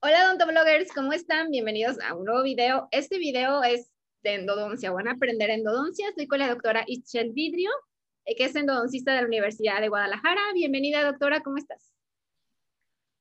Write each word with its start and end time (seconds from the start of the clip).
Hola 0.00 0.26
odontobloggers, 0.26 0.92
¿cómo 0.94 1.12
están? 1.12 1.50
Bienvenidos 1.50 1.98
a 2.00 2.14
un 2.14 2.24
nuevo 2.24 2.44
video. 2.44 2.86
Este 2.92 3.18
video 3.18 3.64
es 3.64 3.90
de 4.22 4.34
endodoncia, 4.34 4.92
van 4.92 5.08
a 5.08 5.12
aprender 5.14 5.50
endodoncia. 5.50 6.08
Estoy 6.08 6.28
con 6.28 6.38
la 6.38 6.48
doctora 6.48 6.84
Ischel 6.86 7.32
Vidrio, 7.32 7.70
eh, 8.24 8.36
que 8.36 8.44
es 8.44 8.54
endodoncista 8.54 9.12
de 9.12 9.22
la 9.22 9.26
Universidad 9.26 9.80
de 9.80 9.88
Guadalajara. 9.88 10.40
Bienvenida, 10.54 11.02
doctora, 11.02 11.40
¿cómo 11.40 11.56
estás? 11.56 11.92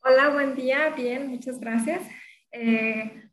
Hola, 0.03 0.29
buen 0.29 0.55
día, 0.55 0.89
bien, 0.95 1.29
muchas 1.29 1.59
gracias. 1.59 2.03
Eh, 2.51 3.23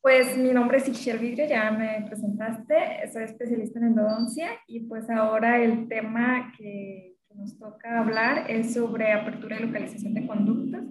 pues 0.00 0.36
mi 0.36 0.52
nombre 0.52 0.78
es 0.78 0.86
Ischel 0.86 1.18
Vidrio, 1.18 1.48
ya 1.48 1.72
me 1.72 2.06
presentaste, 2.06 3.10
soy 3.12 3.24
especialista 3.24 3.80
en 3.80 3.86
endodoncia 3.86 4.60
y 4.68 4.84
pues 4.84 5.10
ahora 5.10 5.60
el 5.60 5.88
tema 5.88 6.52
que, 6.56 7.16
nos 7.34 7.58
toca 7.58 8.00
hablar 8.00 8.50
es 8.50 8.72
sobre 8.72 9.12
apertura 9.12 9.58
y 9.58 9.64
localización 9.64 10.14
de 10.14 10.26
conductos. 10.26 10.84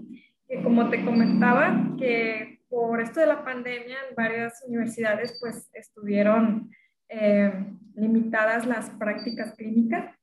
Que 0.48 0.62
como 0.62 0.90
te 0.90 1.04
comentaba, 1.04 1.96
que 1.98 2.60
por 2.70 3.02
esto 3.02 3.20
de 3.20 3.28
la 3.28 3.44
pandemia 3.44 3.98
varias 4.16 4.64
universidades 4.68 5.38
pues 5.40 5.70
estuvieron 5.74 6.70
eh, 7.10 7.54
limitadas 7.96 8.66
las 8.66 8.90
prácticas 8.92 9.54
clínicas 9.56 10.14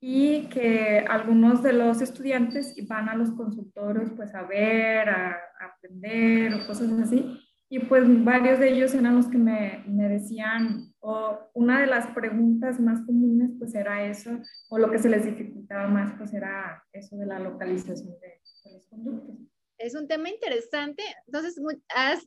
y 0.00 0.48
que 0.48 1.04
algunos 1.08 1.62
de 1.62 1.72
los 1.72 2.02
estudiantes 2.02 2.74
van 2.86 3.08
a 3.08 3.16
los 3.16 3.30
consultorios 3.32 4.10
pues 4.16 4.34
a 4.34 4.42
ver, 4.42 5.08
a, 5.08 5.30
a 5.30 5.66
aprender 5.66 6.54
o 6.54 6.66
cosas 6.66 6.90
así 7.00 7.38
y 7.74 7.80
pues 7.80 8.04
varios 8.24 8.60
de 8.60 8.70
ellos 8.70 8.94
eran 8.94 9.16
los 9.16 9.26
que 9.26 9.36
me, 9.36 9.82
me 9.88 10.08
decían, 10.08 10.94
o 11.00 11.38
una 11.54 11.80
de 11.80 11.86
las 11.86 12.06
preguntas 12.08 12.78
más 12.78 13.00
comunes 13.04 13.50
pues 13.58 13.74
era 13.74 14.04
eso, 14.06 14.30
o 14.68 14.78
lo 14.78 14.90
que 14.92 14.98
se 14.98 15.08
les 15.08 15.24
dificultaba 15.24 15.88
más 15.88 16.12
pues 16.16 16.32
era 16.34 16.84
eso 16.92 17.16
de 17.16 17.26
la 17.26 17.40
localización 17.40 18.14
de, 18.20 18.40
los 18.72 18.86
conductos. 18.86 19.36
Es 19.84 19.94
un 19.94 20.08
tema 20.08 20.30
interesante. 20.30 21.02
Entonces, 21.26 21.60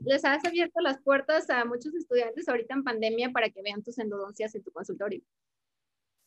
les 0.05 0.23
has 0.23 0.45
abierto 0.45 0.79
las 0.79 1.01
puertas 1.01 1.49
a 1.49 1.65
muchos 1.65 1.95
estudiantes 1.95 2.47
ahorita 2.47 2.75
en 2.75 2.83
pandemia 2.83 3.31
para 3.31 3.49
que 3.49 3.63
vean 3.63 3.81
tus 3.81 3.97
endodoncias 3.97 4.53
en 4.53 4.61
tu 4.61 4.71
consultorio. 4.71 5.23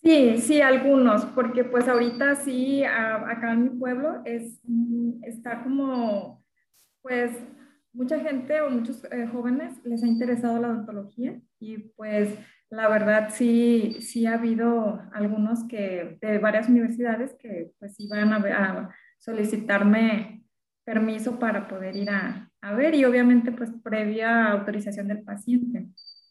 Sí, 0.02 0.38
sí, 0.40 0.60
algunos, 0.60 1.24
porque 1.26 1.62
pues 1.62 1.86
ahorita 1.86 2.34
sí, 2.34 2.82
acá 2.82 3.52
en 3.52 3.62
mi 3.62 3.70
pueblo 3.78 4.22
es, 4.24 4.58
mm, 4.64 5.22
está 5.22 5.62
como, 5.62 6.42
pues 7.00 7.30
mucha 7.92 8.18
gente 8.18 8.60
o 8.62 8.70
muchos 8.70 9.04
eh, 9.04 9.28
jóvenes 9.30 9.74
les 9.84 10.02
ha 10.02 10.08
interesado 10.08 10.60
la 10.60 10.68
odontología 10.68 11.40
y 11.60 11.78
pues 11.78 12.34
la 12.70 12.88
verdad 12.88 13.28
sí, 13.32 13.98
sí 14.00 14.26
ha 14.26 14.34
habido 14.34 15.00
algunos 15.12 15.64
que 15.64 16.18
de 16.20 16.38
varias 16.38 16.68
universidades 16.68 17.34
que 17.34 17.72
pues 17.78 17.98
iban 17.98 18.32
a, 18.32 18.36
a 18.36 18.94
solicitarme 19.18 20.39
permiso 20.90 21.38
para 21.38 21.68
poder 21.68 21.94
ir 21.94 22.10
a, 22.10 22.50
a, 22.62 22.74
ver 22.74 22.96
y 22.96 23.04
obviamente 23.04 23.52
pues 23.52 23.70
previa 23.84 24.50
autorización 24.50 25.06
del 25.06 25.22
paciente. 25.22 25.86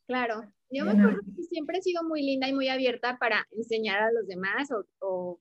Claro, 0.06 0.44
yo 0.70 0.84
me 0.84 0.92
acuerdo 0.92 1.22
que 1.34 1.44
siempre 1.44 1.78
he 1.78 1.82
sido 1.82 2.04
muy 2.04 2.22
linda 2.24 2.50
y 2.50 2.54
muy 2.54 2.68
abierta 2.68 3.18
para 3.18 3.48
enseñar 3.52 4.02
a 4.02 4.12
los 4.12 4.28
demás 4.28 4.70
o, 4.72 4.84
o 5.00 5.40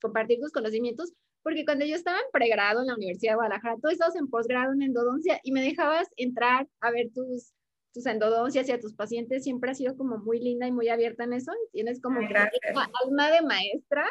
compartir 0.00 0.40
tus 0.40 0.50
conocimientos, 0.50 1.12
porque 1.42 1.66
cuando 1.66 1.84
yo 1.84 1.94
estaba 1.94 2.16
en 2.16 2.24
pregrado 2.32 2.80
en 2.80 2.86
la 2.86 2.94
Universidad 2.94 3.32
de 3.32 3.36
Guadalajara, 3.36 3.76
tú 3.82 3.88
estabas 3.88 4.16
en 4.16 4.30
posgrado 4.30 4.72
en 4.72 4.80
endodoncia 4.80 5.40
y 5.42 5.52
me 5.52 5.60
dejabas 5.60 6.08
entrar 6.16 6.66
a 6.80 6.90
ver 6.90 7.10
tus, 7.14 7.52
tus 7.92 8.06
endodoncias 8.06 8.66
y 8.68 8.72
a 8.72 8.80
tus 8.80 8.94
pacientes, 8.94 9.44
siempre 9.44 9.72
has 9.72 9.78
sido 9.78 9.94
como 9.94 10.16
muy 10.16 10.40
linda 10.40 10.66
y 10.66 10.72
muy 10.72 10.88
abierta 10.88 11.24
en 11.24 11.34
eso, 11.34 11.52
tienes 11.70 12.00
como 12.00 12.20
alma 12.20 13.30
de 13.30 13.42
maestra. 13.42 14.08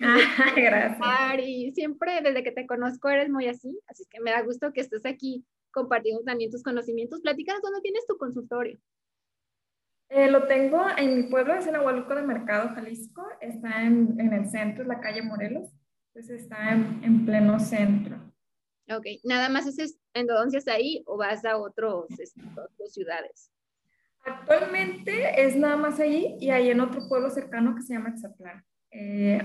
Ah, 0.00 0.18
gracias. 0.56 1.46
Y 1.46 1.72
siempre 1.72 2.20
desde 2.22 2.42
que 2.42 2.52
te 2.52 2.66
conozco 2.66 3.08
eres 3.08 3.30
muy 3.30 3.48
así, 3.48 3.78
así 3.86 4.04
que 4.10 4.20
me 4.20 4.30
da 4.30 4.42
gusto 4.42 4.72
que 4.72 4.80
estés 4.80 5.06
aquí 5.06 5.44
compartiendo 5.70 6.22
también 6.22 6.50
tus 6.50 6.62
conocimientos. 6.62 7.20
Platícanos 7.20 7.62
dónde 7.62 7.80
tienes 7.80 8.06
tu 8.06 8.16
consultorio. 8.16 8.78
Eh, 10.08 10.30
lo 10.30 10.46
tengo 10.46 10.86
en 10.96 11.16
mi 11.16 11.22
pueblo, 11.24 11.54
es 11.54 11.66
en 11.66 11.76
Agualuco 11.76 12.14
de 12.14 12.22
Mercado, 12.22 12.70
Jalisco. 12.74 13.26
Está 13.40 13.82
en, 13.82 14.18
en 14.20 14.32
el 14.32 14.48
centro, 14.48 14.82
en 14.82 14.88
la 14.88 15.00
calle 15.00 15.22
Morelos. 15.22 15.68
Pues 16.12 16.30
está 16.30 16.72
en, 16.72 17.26
pleno 17.26 17.60
centro. 17.60 18.16
Ok, 18.88 19.04
¿nada 19.24 19.50
más 19.50 19.66
haces 19.66 19.98
endodoncias 20.14 20.66
ahí 20.66 21.02
o 21.06 21.18
vas 21.18 21.44
a 21.44 21.58
otros, 21.58 22.06
este, 22.18 22.40
otras 22.52 22.92
ciudades? 22.92 23.50
Actualmente 24.24 25.44
es 25.44 25.56
nada 25.56 25.76
más 25.76 26.00
ahí 26.00 26.38
y 26.40 26.48
hay 26.48 26.70
en 26.70 26.80
otro 26.80 27.06
pueblo 27.06 27.28
cercano 27.28 27.74
que 27.74 27.82
se 27.82 27.92
llama 27.92 28.08
Exatlán. 28.08 28.64
Eh, 28.98 29.38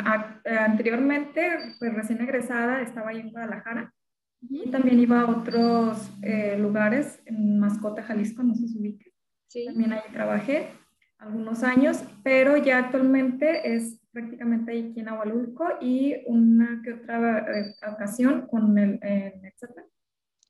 anteriormente, 0.46 1.76
pues 1.78 1.94
recién 1.94 2.22
egresada, 2.22 2.82
estaba 2.82 3.10
ahí 3.10 3.20
en 3.20 3.32
Guadalajara 3.32 3.94
y 4.40 4.72
también 4.72 4.98
iba 4.98 5.20
a 5.20 5.30
otros 5.30 6.10
eh, 6.22 6.58
lugares, 6.58 7.22
en 7.26 7.60
Mascota, 7.60 8.02
Jalisco, 8.02 8.44
no 8.44 8.56
sé 8.56 8.70
si 8.70 8.80
ubique. 8.80 9.14
Sí. 9.48 9.66
También 9.66 9.92
ahí 9.92 10.10
trabajé 10.14 10.70
algunos 11.18 11.64
años, 11.64 12.02
pero 12.24 12.56
ya 12.56 12.78
actualmente 12.78 13.76
es 13.76 14.00
prácticamente 14.14 14.72
ahí 14.72 14.92
aquí 14.92 15.02
en 15.02 15.10
Agualulco 15.10 15.66
y 15.82 16.16
una 16.28 16.82
que 16.82 16.94
otra 16.94 17.40
eh, 17.40 17.76
ocasión 17.92 18.48
con 18.48 18.78
el 18.78 19.00
etcétera. 19.04 19.86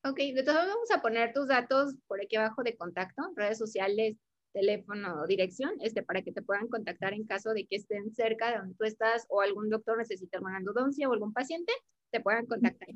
Ok, 0.03 0.17
de 0.17 0.43
todos 0.43 0.67
vamos 0.67 0.91
a 0.91 1.01
poner 1.01 1.33
tus 1.33 1.47
datos 1.47 1.95
por 2.07 2.21
aquí 2.21 2.35
abajo 2.35 2.61
de 2.61 2.77
contacto, 2.77 3.23
redes 3.35 3.57
sociales, 3.57 4.15
teléfono, 4.51 5.25
dirección, 5.27 5.71
este, 5.81 6.03
para 6.03 6.21
que 6.21 6.31
te 6.31 6.41
puedan 6.41 6.67
contactar 6.67 7.13
en 7.13 7.25
caso 7.25 7.53
de 7.53 7.65
que 7.65 7.77
estén 7.77 8.13
cerca 8.13 8.51
de 8.51 8.57
donde 8.57 8.75
tú 8.75 8.83
estás 8.85 9.25
o 9.29 9.41
algún 9.41 9.69
doctor 9.69 9.97
necesite 9.97 10.37
alguna 10.37 10.57
endodoncia 10.57 11.09
o 11.09 11.13
algún 11.13 11.33
paciente, 11.33 11.71
te 12.11 12.19
puedan 12.19 12.45
contactar. 12.45 12.89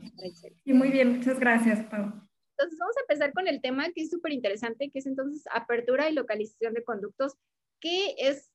Y 0.64 0.74
muy 0.74 0.90
bien, 0.90 1.18
muchas 1.18 1.40
gracias, 1.40 1.84
Pau. 1.86 2.12
Entonces 2.58 2.80
vamos 2.80 2.96
a 2.98 3.02
empezar 3.02 3.34
con 3.34 3.48
el 3.48 3.62
tema 3.62 3.92
que 3.92 4.02
es 4.02 4.10
súper 4.10 4.32
interesante, 4.32 4.90
que 4.90 5.00
es 5.00 5.06
entonces 5.06 5.44
apertura 5.52 6.10
y 6.10 6.14
localización 6.14 6.74
de 6.74 6.84
conductos, 6.84 7.34
que 7.80 8.16
es 8.18 8.52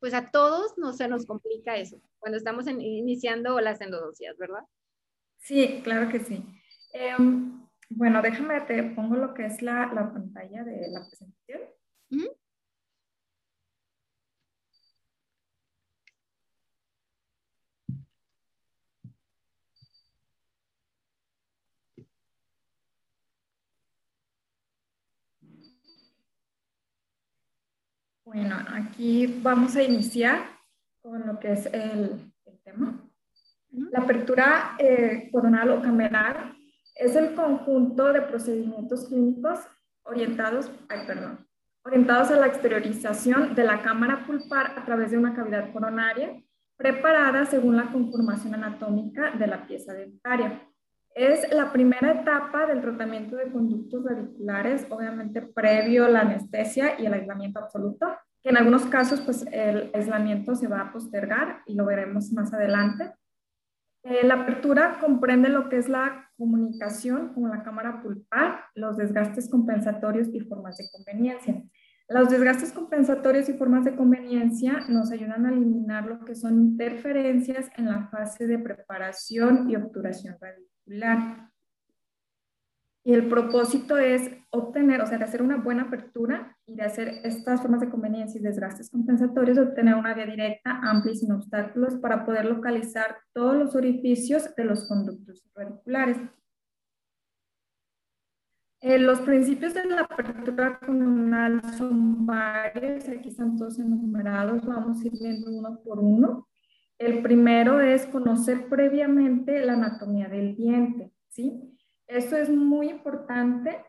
pues 0.00 0.14
a 0.14 0.32
todos 0.32 0.76
no 0.78 0.92
se 0.92 1.06
nos 1.06 1.26
complica 1.26 1.76
eso 1.76 2.00
cuando 2.18 2.36
estamos 2.36 2.66
iniciando 2.66 3.60
las 3.60 3.80
endodoncias, 3.80 4.36
¿verdad? 4.36 4.64
Sí, 5.38 5.80
claro 5.84 6.08
que 6.10 6.18
sí. 6.18 6.44
Em, 6.92 7.62
bueno, 7.88 8.20
déjame, 8.20 8.60
te 8.62 8.82
pongo 8.82 9.14
lo 9.14 9.32
que 9.32 9.46
es 9.46 9.62
la, 9.62 9.90
pantalla 10.12 10.64
de 10.64 10.88
la 10.88 11.06
presentación. 11.06 11.60
Bueno, 28.24 28.56
aquí 28.72 29.40
vamos 29.42 29.76
a 29.76 29.82
iniciar 29.82 30.58
con 31.02 31.26
lo 31.26 31.38
que 31.38 31.52
es 31.52 31.66
el, 31.66 32.32
tema. 32.64 32.98
La 33.70 34.00
apertura 34.00 34.74
eh, 34.78 35.28
coronal 35.30 35.70
o 35.70 35.82
cameral 35.82 36.56
es 36.94 37.14
el 37.14 37.34
conjunto 37.34 38.10
de 38.12 38.22
procedimientos 38.22 39.06
clínicos 39.06 39.60
orientados, 40.04 40.70
ay, 40.88 41.06
perdón, 41.06 41.46
orientados 41.84 42.30
a 42.30 42.36
la 42.36 42.46
exteriorización 42.46 43.54
de 43.54 43.64
la 43.64 43.82
cámara 43.82 44.24
pulpar 44.26 44.78
a 44.78 44.84
través 44.84 45.10
de 45.10 45.18
una 45.18 45.34
cavidad 45.34 45.72
coronaria 45.72 46.42
preparada 46.76 47.44
según 47.46 47.76
la 47.76 47.90
conformación 47.92 48.54
anatómica 48.54 49.32
de 49.32 49.46
la 49.46 49.66
pieza 49.66 49.92
dentaria. 49.92 50.68
Es 51.14 51.52
la 51.52 51.72
primera 51.72 52.10
etapa 52.10 52.66
del 52.66 52.80
tratamiento 52.80 53.36
de 53.36 53.52
conductos 53.52 54.04
radiculares, 54.04 54.86
obviamente 54.88 55.42
previo 55.42 56.06
a 56.06 56.08
la 56.08 56.20
anestesia 56.20 56.98
y 56.98 57.06
el 57.06 57.12
aislamiento 57.12 57.60
absoluto, 57.60 58.06
que 58.42 58.48
en 58.48 58.56
algunos 58.56 58.86
casos 58.86 59.20
pues 59.20 59.46
el 59.52 59.90
aislamiento 59.94 60.54
se 60.54 60.68
va 60.68 60.80
a 60.80 60.92
postergar 60.92 61.62
y 61.66 61.74
lo 61.74 61.84
veremos 61.84 62.32
más 62.32 62.52
adelante. 62.52 63.12
Eh, 64.04 64.26
la 64.26 64.34
apertura 64.34 64.98
comprende 65.00 65.48
lo 65.48 65.68
que 65.68 65.76
es 65.76 65.88
la 65.88 66.30
comunicación 66.36 67.34
con 67.34 67.48
la 67.50 67.62
cámara 67.62 68.02
pulpar, 68.02 68.64
los 68.74 68.96
desgastes 68.96 69.48
compensatorios 69.48 70.28
y 70.32 70.40
formas 70.40 70.76
de 70.78 70.88
conveniencia. 70.90 71.62
Los 72.12 72.28
desgastes 72.28 72.72
compensatorios 72.72 73.48
y 73.48 73.54
formas 73.54 73.84
de 73.84 73.96
conveniencia 73.96 74.84
nos 74.88 75.10
ayudan 75.10 75.46
a 75.46 75.50
eliminar 75.50 76.04
lo 76.06 76.24
que 76.24 76.34
son 76.34 76.60
interferencias 76.60 77.70
en 77.78 77.86
la 77.86 78.08
fase 78.08 78.46
de 78.46 78.58
preparación 78.58 79.70
y 79.70 79.76
obturación 79.76 80.36
radical. 80.38 81.48
Y 83.04 83.14
el 83.14 83.28
propósito 83.28 83.96
es 83.96 84.30
obtener, 84.50 85.00
o 85.00 85.06
sea, 85.06 85.16
de 85.16 85.24
hacer 85.24 85.42
una 85.42 85.56
buena 85.56 85.84
apertura 85.84 86.56
y 86.66 86.76
de 86.76 86.82
hacer 86.82 87.20
estas 87.24 87.62
formas 87.62 87.80
de 87.80 87.88
conveniencia 87.88 88.38
y 88.38 88.44
desgastes 88.44 88.90
compensatorios, 88.90 89.58
obtener 89.58 89.94
una 89.94 90.12
vía 90.12 90.26
directa, 90.26 90.80
amplia 90.82 91.14
y 91.14 91.16
sin 91.16 91.32
obstáculos 91.32 91.96
para 91.96 92.26
poder 92.26 92.44
localizar 92.44 93.16
todos 93.32 93.56
los 93.56 93.74
orificios 93.74 94.54
de 94.54 94.64
los 94.64 94.86
conductos 94.86 95.42
radiculares. 95.54 96.18
Eh, 98.82 98.98
los 98.98 99.20
principios 99.20 99.74
de 99.74 99.84
la 99.86 100.00
apertura 100.00 100.80
comunal 100.80 101.62
son 101.78 102.26
varios, 102.26 103.08
aquí 103.08 103.28
están 103.28 103.56
todos 103.56 103.78
enumerados, 103.78 104.66
vamos 104.66 105.00
a 105.00 105.06
ir 105.06 105.12
viendo 105.12 105.52
uno 105.52 105.80
por 105.84 106.00
uno. 106.00 106.48
El 106.98 107.22
primero 107.22 107.80
es 107.80 108.06
conocer 108.06 108.68
previamente 108.68 109.64
la 109.64 109.74
anatomía 109.74 110.28
del 110.28 110.56
diente, 110.56 111.12
¿sí? 111.28 111.78
Eso 112.08 112.36
es 112.36 112.50
muy 112.50 112.90
importante 112.90 113.84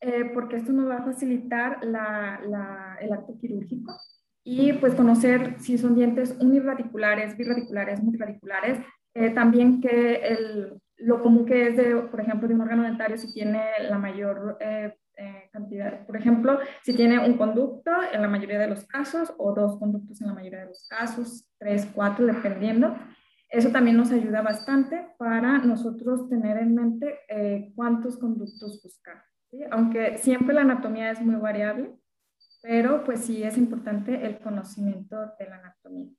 eh, 0.00 0.30
porque 0.32 0.56
esto 0.56 0.72
nos 0.72 0.88
va 0.88 0.96
a 0.96 1.04
facilitar 1.04 1.84
la, 1.84 2.40
la, 2.48 2.96
el 3.02 3.12
acto 3.12 3.36
quirúrgico 3.38 3.94
y 4.44 4.72
pues 4.72 4.94
conocer 4.94 5.56
si 5.60 5.76
son 5.76 5.94
dientes 5.94 6.34
unirradiculares, 6.40 7.36
birradiculares, 7.36 8.02
multiradiculares, 8.02 8.78
eh, 9.12 9.28
también 9.28 9.82
que 9.82 10.14
el, 10.14 10.80
lo 10.98 11.22
común 11.22 11.46
que 11.46 11.68
es, 11.68 11.76
de, 11.76 11.94
por 11.94 12.20
ejemplo, 12.20 12.48
de 12.48 12.54
un 12.54 12.60
órgano 12.60 12.82
dentario 12.82 13.16
si 13.16 13.32
tiene 13.32 13.64
la 13.88 13.98
mayor 13.98 14.58
eh, 14.60 14.94
cantidad, 15.52 16.06
por 16.06 16.16
ejemplo, 16.16 16.58
si 16.82 16.94
tiene 16.94 17.18
un 17.18 17.36
conducto 17.36 17.90
en 18.12 18.22
la 18.22 18.28
mayoría 18.28 18.58
de 18.58 18.68
los 18.68 18.86
casos 18.86 19.32
o 19.38 19.52
dos 19.52 19.78
conductos 19.78 20.20
en 20.20 20.28
la 20.28 20.34
mayoría 20.34 20.60
de 20.60 20.66
los 20.66 20.86
casos, 20.88 21.48
tres, 21.58 21.88
cuatro, 21.92 22.26
dependiendo. 22.26 22.96
Eso 23.48 23.70
también 23.70 23.96
nos 23.96 24.12
ayuda 24.12 24.42
bastante 24.42 25.08
para 25.18 25.58
nosotros 25.58 26.28
tener 26.28 26.58
en 26.58 26.74
mente 26.74 27.18
cuántos 27.74 28.18
conductos 28.18 28.82
buscar. 28.82 29.24
Aunque 29.70 30.18
siempre 30.18 30.54
la 30.54 30.60
anatomía 30.60 31.10
es 31.10 31.20
muy 31.20 31.36
variable, 31.36 31.94
pero 32.62 33.04
pues 33.04 33.24
sí 33.24 33.42
es 33.42 33.56
importante 33.56 34.26
el 34.26 34.38
conocimiento 34.38 35.16
de 35.38 35.48
la 35.48 35.56
anatomía. 35.56 36.10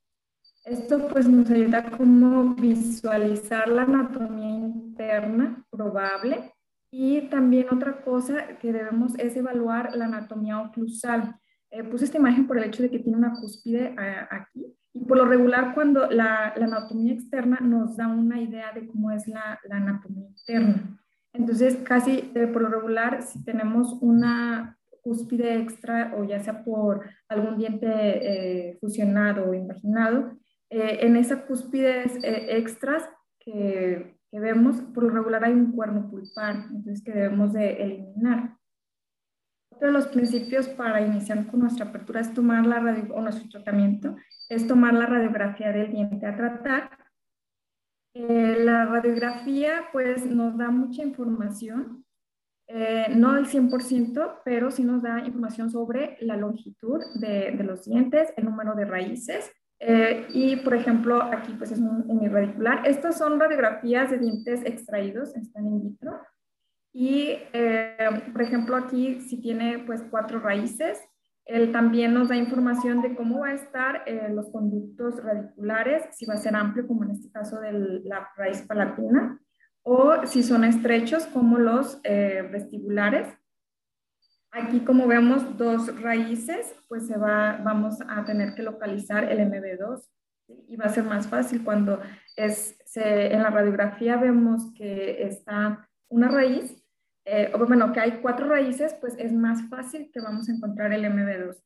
Esto 0.70 1.08
pues 1.08 1.28
nos 1.28 1.50
ayuda 1.50 1.90
como 1.90 2.54
visualizar 2.54 3.68
la 3.70 3.82
anatomía 3.82 4.50
interna 4.50 5.66
probable 5.72 6.54
y 6.92 7.22
también 7.22 7.66
otra 7.72 8.04
cosa 8.04 8.60
que 8.60 8.72
debemos 8.72 9.18
es 9.18 9.36
evaluar 9.36 9.96
la 9.96 10.06
anatomía 10.06 10.62
oclusal. 10.62 11.36
Eh, 11.72 11.84
puse 11.84 12.06
esta 12.06 12.20
imagen 12.20 12.46
por 12.46 12.60
el 12.60 12.66
hecho 12.66 12.84
de 12.84 12.92
que 12.92 13.00
tiene 13.00 13.18
una 13.18 13.34
cúspide 13.34 13.96
eh, 14.00 14.28
aquí 14.30 14.64
y 14.94 15.06
por 15.06 15.18
lo 15.18 15.26
regular 15.26 15.74
cuando 15.74 16.08
la, 16.08 16.50
anatomía 16.50 17.14
externa 17.14 17.58
nos 17.62 17.98
da 17.98 18.08
una 18.08 18.40
idea 18.40 18.72
de 18.72 18.86
cómo 18.86 19.10
es 19.10 19.28
la, 19.28 19.60
la 19.68 19.78
anatomía 19.78 20.28
interna. 20.28 21.00
Entonces, 21.34 21.78
casi 21.78 22.32
eh, 22.36 22.46
por 22.46 22.62
lo 22.62 22.70
regular, 22.70 23.24
si 23.24 23.44
tenemos 23.44 23.98
una 24.02 24.78
cúspide 25.02 25.58
extra 25.58 26.14
o 26.16 26.24
ya 26.24 26.40
sea 26.40 26.64
por 26.64 27.10
algún 27.28 27.58
diente 27.58 27.88
eh, 27.88 28.78
fusionado 28.80 29.50
o 29.50 29.54
invaginado, 29.56 30.38
eh, 30.70 31.00
en 31.02 31.16
esas 31.16 31.44
cúspides 31.44 32.18
extras 32.24 33.10
que, 33.40 34.18
que, 34.32 34.40
vemos, 34.40 34.82
por 34.94 35.04
lo 35.04 35.10
regular 35.10 35.44
hay 35.44 35.54
un 35.54 35.72
cuerno 35.72 36.10
pulpar, 36.10 36.68
entonces 36.72 37.04
que 37.04 37.12
debemos 37.12 37.54
de 37.54 37.84
eliminar. 37.84 38.58
Otro 39.72 39.88
de 39.88 39.94
los 39.94 40.08
principios 40.08 40.68
para 40.68 41.02
iniciar 41.02 41.48
con 41.48 41.62
nuestra 41.62 41.86
apertura 41.86 42.20
es 42.20 42.34
tomar 42.34 42.66
la 42.66 42.80
radio, 42.80 43.14
o 43.14 43.22
nuestro 43.22 43.50
tratamiento, 43.50 44.16
es 44.50 44.68
tomar 44.68 44.94
la 44.94 45.06
radiografía 45.06 45.72
del 45.72 45.92
diente 45.92 46.26
a 46.26 46.36
tratar 46.36 47.00
eh, 48.16 48.58
la 48.64 48.86
radiografía 48.86 49.86
pues 49.92 50.26
nos 50.26 50.58
da 50.58 50.72
mucha 50.72 51.04
información, 51.04 52.06
eh, 52.68 53.06
no 53.16 53.32
al 53.32 53.46
100%, 53.46 54.42
pero 54.44 54.72
sí 54.72 54.84
nos 54.84 55.04
da 55.04 55.20
información 55.20 55.70
sobre 55.70 56.18
la 56.22 56.36
longitud 56.36 57.00
de, 57.16 57.52
los 57.64 57.86
dientes, 57.86 58.34
el 58.36 58.46
número 58.46 58.76
de 58.76 58.86
raíces. 58.86 59.52
Eh, 59.80 60.28
y 60.34 60.58
por 60.58 60.74
ejemplo, 60.76 61.22
aquí 61.22 61.54
pues 61.54 61.72
es 61.72 61.80
un, 61.80 62.04
un 62.08 62.24
irradicular. 62.24 62.86
Estas 62.86 63.18
son 63.18 63.40
radiografías 63.40 64.12
de 64.12 64.18
dientes 64.18 64.62
extraídos, 64.66 65.36
están 65.36 65.66
in 65.68 65.84
vitro. 65.84 66.20
Y 66.92 67.38
por 68.34 68.42
ejemplo, 68.42 68.76
aquí 68.76 69.22
si 69.22 69.40
tiene 69.40 69.80
pues 69.80 70.04
cuatro 70.10 70.40
raíces, 70.40 71.00
él 71.50 71.72
también 71.72 72.14
nos 72.14 72.30
da 72.30 72.36
información 72.36 73.02
de 73.02 73.16
cómo 73.16 73.40
va 73.40 73.48
a 73.48 73.54
estar 73.54 74.04
eh, 74.06 74.30
los 74.32 74.52
conductos 74.52 75.24
radiculares, 75.24 76.04
si 76.12 76.28
va 76.28 76.36
a 76.36 76.38
ser 76.38 76.56
amplio, 76.56 76.86
como 76.86 77.04
en 77.04 77.10
este 77.10 77.32
caso 77.32 77.60
de 77.60 77.72
la 78.04 78.30
raíz 78.38 78.62
palatina, 78.62 79.42
o 79.82 80.28
si 80.28 80.44
son 80.44 80.64
estrechos, 80.64 81.26
como 81.26 81.58
los 81.58 82.00
eh, 82.04 82.48
vestibulares. 82.52 83.28
Aquí, 84.52 84.80
como 84.82 85.08
vemos, 85.08 85.58
dos 85.58 86.02
raíces, 86.02 86.76
pues 86.88 87.08
se 87.08 87.18
va, 87.18 87.58
vamos 87.64 88.00
a 88.08 88.26
tener 88.26 88.56
que 88.56 88.64
localizar 88.64 89.32
el 89.32 89.40
MB2 89.40 90.02
y 90.68 90.76
va 90.76 90.86
a 90.86 90.90
ser 90.90 91.04
más 91.04 91.28
fácil 91.28 91.64
cuando 91.64 92.02
es, 92.36 92.78
en 92.96 93.44
la 93.44 93.52
radiografía 93.52 94.18
vemos 94.18 94.74
que 94.76 95.24
está 95.24 95.88
una 96.08 96.28
raíz 96.28 96.84
eh, 97.32 97.52
bueno, 97.56 97.94
que 97.94 98.00
hay 98.00 98.22
cuatro 98.22 98.48
raíces, 98.48 98.96
pues 99.00 99.16
es 99.20 99.32
más 99.32 99.70
fácil 99.70 100.10
que 100.12 100.20
vamos 100.20 100.50
a 100.50 100.52
encontrar 100.52 100.92
el 100.94 101.06
MB2. 101.06 101.62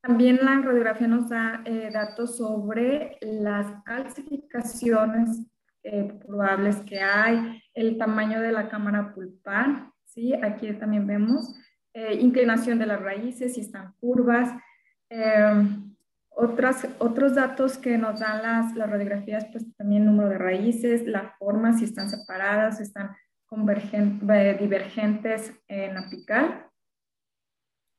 También 0.00 0.38
la 0.42 0.60
radiografía 0.60 1.08
nos 1.08 1.28
da 1.28 1.60
eh, 1.64 1.90
datos 1.92 2.36
sobre 2.36 3.18
las 3.20 3.82
calcificaciones 3.84 5.44
eh, 5.82 6.12
probables 6.24 6.76
que 6.82 7.00
hay, 7.00 7.60
el 7.74 7.98
tamaño 7.98 8.40
de 8.40 8.52
la 8.52 8.68
cámara 8.68 9.12
pulpar, 9.12 9.90
¿sí? 10.04 10.34
Aquí 10.34 10.72
también 10.74 11.04
vemos 11.04 11.52
inclinación 11.94 12.78
de 12.78 12.86
las 12.86 13.00
raíces, 13.00 13.54
si 13.54 13.60
están 13.60 13.94
curvas. 14.00 14.50
Otras, 16.34 16.88
otros 16.98 17.34
datos 17.34 17.76
que 17.76 17.98
nos 17.98 18.20
dan 18.20 18.42
las, 18.42 18.74
las 18.74 18.88
radiografías, 18.88 19.44
pues 19.52 19.66
también 19.76 20.06
número 20.06 20.30
de 20.30 20.38
raíces, 20.38 21.06
la 21.06 21.34
forma, 21.38 21.76
si 21.76 21.84
están 21.84 22.08
separadas, 22.08 22.78
si 22.78 22.84
están 22.84 23.10
eh, 23.52 24.56
divergentes 24.58 25.52
en 25.68 25.98
apical. 25.98 26.66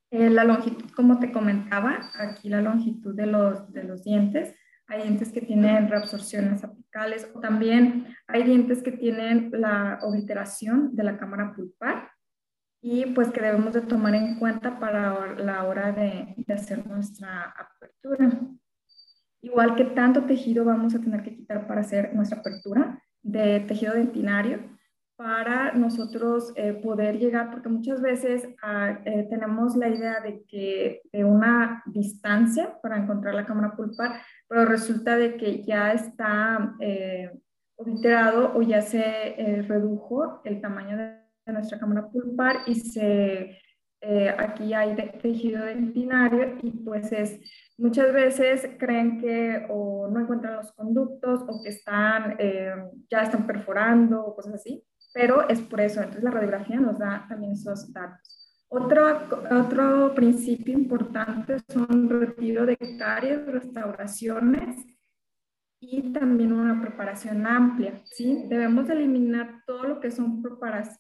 Eh, 0.10 0.30
la 0.31 0.44
longitud, 0.44 0.89
como 0.96 1.19
te 1.19 1.31
comentaba, 1.31 2.10
aquí 2.16 2.50
la 2.50 2.62
longitud 2.62 3.16
de 3.16 3.28
los, 3.28 3.72
de 3.72 3.84
los 3.84 4.04
dientes. 4.04 4.56
Hay 4.88 5.04
dientes 5.04 5.31
que 5.31 5.42
tienen 5.42 5.89
reabsorciones 5.89 6.63
apicales 6.63 7.30
o 7.36 7.39
también 7.39 8.16
hay 8.28 8.44
dientes 8.44 8.81
que 8.81 8.92
tienen 8.92 9.51
la 9.54 10.00
obliteración 10.01 10.96
de 10.96 11.04
la 11.04 11.18
cámara 11.18 11.54
pulpar 11.56 12.10
y 12.85 13.06
pues 13.06 13.31
que 13.31 13.41
debemos 13.41 13.74
de 13.74 13.81
tomar 13.81 14.13
en 14.13 14.35
cuenta 14.35 14.77
para 14.77 15.35
la 15.35 15.63
hora 15.63 15.94
de, 15.94 16.35
hacer 16.53 16.85
nuestra 16.85 17.56
apertura. 17.57 18.30
Igual 19.41 19.75
que 19.75 19.85
tanto 19.85 20.25
tejido 20.25 20.65
vamos 20.65 20.94
a 20.94 21.00
tener 21.00 21.24
que 21.24 21.33
quitar 21.33 21.65
para 21.65 21.80
hacer 21.80 22.13
nuestra 22.13 22.39
apertura 22.39 23.01
de 23.21 23.62
tejido 23.62 23.94
dentinario 23.94 24.59
para 25.15 25.71
nosotros 25.71 26.51
eh, 26.57 26.74
poder 26.74 27.19
llegar, 27.19 27.51
porque 27.51 27.69
muchas 27.69 28.01
veces 28.01 28.50
ah, 28.62 29.00
eh, 29.06 29.27
tenemos 29.29 29.77
la 29.77 29.88
idea 29.88 30.19
de 30.19 30.44
que 30.45 31.03
de 31.13 31.24
una 31.24 31.83
distancia 31.86 32.81
para 32.81 32.97
encontrar 32.97 33.33
la 33.33 33.45
cámara 33.45 33.77
pulpar, 33.77 34.21
pero 34.50 34.65
resulta 34.65 35.15
de 35.15 35.38
que 35.38 35.63
ya 35.63 35.94
está 35.94 36.75
eh, 36.81 37.31
obliterado 37.77 38.51
o 38.56 38.62
ya 38.62 38.81
se 38.81 39.63
redujo 39.69 40.41
el 40.44 40.59
tamaño 40.59 40.97
de, 40.97 41.23
nuestra 41.51 41.80
cámara 41.80 42.10
pulpar 42.10 42.62
y 42.68 42.75
se, 42.75 43.60
aquí 44.38 44.74
hay 44.74 44.96
tejido 45.22 45.65
dentinario 45.65 46.58
y 46.62 46.72
pues 46.72 47.12
es, 47.12 47.39
muchas 47.77 48.13
veces 48.13 48.70
creen 48.77 49.20
que 49.20 49.65
o 49.70 50.08
no 50.10 50.22
encuentran 50.22 50.56
los 50.56 50.72
conductos 50.74 51.41
o 51.48 51.62
que 51.62 51.70
están, 51.70 52.38
ya 53.10 53.22
están 53.22 53.46
perforando 53.46 54.25
o 54.25 54.36
cosas 54.36 54.56
así 54.56 54.84
pero 55.13 55.48
es 55.48 55.62
por 55.62 55.79
eso, 55.79 56.00
entonces 56.00 56.24
la 56.24 56.32
radiografía 56.32 56.79
nos 56.79 56.98
da 56.98 57.25
también 57.29 57.53
esos 57.53 57.94
datos. 57.94 58.39
Otro, 58.67 59.22
otro 59.51 60.15
principio 60.15 60.74
importante 60.74 61.58
son 61.72 62.10
retiro 62.10 62.65
de 62.65 62.75
caries, 62.98 63.46
restauraciones 63.46 64.84
y 65.86 66.13
también 66.13 66.54
una 66.54 66.82
preparación 66.82 67.46
amplia, 67.46 68.02
¿sí? 68.06 68.46
Debemos 68.48 68.90
eliminar 68.90 69.63
todo 69.68 69.84
lo 69.84 70.00
que 70.00 70.12
son 70.12 70.42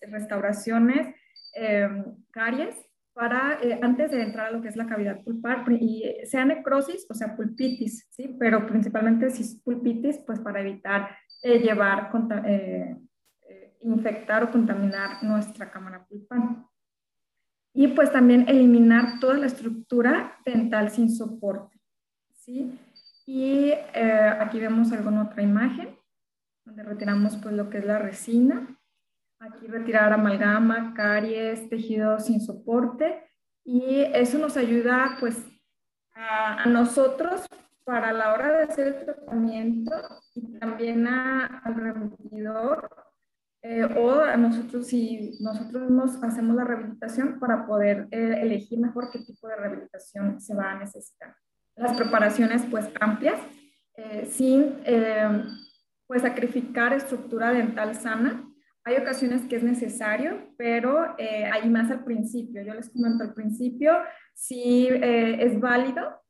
restauraciones, 0.01 1.15
eh, 1.55 1.87
caries, 2.31 2.75
para, 3.13 3.59
eh, 3.61 3.79
antes 3.81 4.11
de 4.11 4.21
entrar 4.21 4.47
a 4.47 4.51
lo 4.51 4.61
que 4.61 4.67
es 4.67 4.75
la 4.75 4.87
cavidad 4.87 5.23
pulpar, 5.23 5.63
y 5.71 6.03
sea 6.25 6.43
necrosis 6.43 7.05
o 7.09 7.13
sea 7.13 7.35
pulpitis, 7.35 8.07
¿sí? 8.09 8.35
Pero 8.39 8.65
principalmente 8.65 9.29
si 9.29 9.43
es 9.43 9.61
pulpitis, 9.63 10.17
pues 10.25 10.39
para 10.39 10.59
evitar 10.59 11.15
eh, 11.43 11.59
llevar 11.59 12.11
eh, 12.45 12.97
infectar 13.81 14.43
o 14.43 14.51
contaminar 14.51 15.23
nuestra 15.23 15.71
cámara 15.71 16.05
pulpar. 16.05 16.41
Y 17.73 17.87
pues 17.89 18.11
también 18.11 18.49
eliminar 18.49 19.19
toda 19.19 19.37
la 19.37 19.45
estructura 19.45 20.39
dental 20.45 20.89
sin 20.89 21.09
soporte. 21.09 21.79
¿sí? 22.33 22.77
Y 23.25 23.71
eh, 23.71 24.37
aquí 24.39 24.59
vemos 24.59 24.91
alguna 24.91 25.23
otra 25.23 25.41
imagen 25.41 25.97
donde 26.65 26.83
retiramos 26.83 27.37
pues 27.37 27.53
lo 27.55 27.69
que 27.69 27.79
es 27.79 27.85
la 27.85 27.99
resina. 27.99 28.67
Aquí 29.39 29.67
retirar 29.67 30.13
amalgama, 30.13 30.93
caries, 30.93 31.69
tejido 31.69 32.19
sin 32.19 32.39
soporte. 32.39 33.23
Y 33.65 34.03
eso 34.13 34.37
nos 34.37 34.57
ayuda 34.57 35.17
pues 35.19 35.45
a, 36.15 36.65
nosotros 36.67 37.45
para 37.83 38.13
la 38.13 38.33
hora 38.33 38.57
de 38.57 38.63
hacer 38.63 38.87
el 38.87 39.05
tratamiento 39.05 39.91
y 40.35 40.59
también 40.59 41.07
al 41.07 41.75
repetidor 41.75 42.89
eh, 43.61 43.85
o 43.97 44.19
a 44.19 44.35
nosotros 44.37 44.87
si 44.87 45.37
nosotros 45.41 45.89
nos 45.89 46.21
hacemos 46.23 46.55
la 46.55 46.65
rehabilitación 46.65 47.39
para 47.39 47.65
poder 47.65 48.07
eh, 48.11 48.39
elegir 48.41 48.79
mejor 48.79 49.09
qué 49.11 49.19
tipo 49.19 49.47
de 49.47 49.55
rehabilitación 49.55 50.39
se 50.39 50.53
va 50.53 50.71
a 50.71 50.79
necesitar. 50.79 51.35
Las 51.75 51.97
preparaciones 51.97 52.63
pues 52.69 52.89
amplias, 52.99 53.39
eh, 53.95 54.27
sin 54.29 54.75
pues 56.13 56.21
sacrificar 56.21 56.93
estructura 56.93 57.51
dental 57.51 57.95
sana 57.95 58.47
Hay 58.85 58.97
ocasiones 58.97 59.43
que 59.47 59.55
es 59.55 59.63
necesario, 59.63 60.53
pero 60.57 61.15
eh, 61.17 61.45
hay 61.45 61.69
más 61.69 61.89
al 61.89 62.03
principio. 62.03 62.61
Yo 62.63 62.73
les 62.73 62.89
comento 62.89 63.23
al 63.23 63.33
principio, 63.33 63.93
sí 64.33 64.89
eh, 64.89 65.37
es 65.39 65.59
válido, 65.59 66.21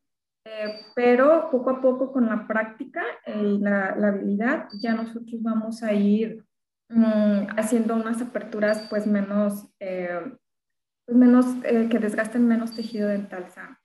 eh, 0.46 0.86
pero 0.94 1.50
poco 1.50 1.70
a 1.70 1.80
poco 1.80 2.12
con 2.12 2.26
la 2.26 2.46
práctica 2.46 3.02
y 3.26 3.58
la, 3.58 3.96
la, 3.96 4.08
habilidad, 4.08 4.68
ya 4.80 4.94
nosotros 4.94 5.42
vamos 5.42 5.82
a 5.82 5.92
ir 5.92 6.44
mm, 6.88 7.58
haciendo 7.58 7.96
unas 7.96 8.22
aperturas 8.22 8.86
pues 8.88 9.06
menos, 9.06 9.68
pues 9.78 11.18
menos 11.18 11.46
que 11.62 11.98
desgasten 11.98 12.46
menos 12.46 12.74
tejido 12.74 13.08
dental 13.08 13.50
sano. 13.50 13.76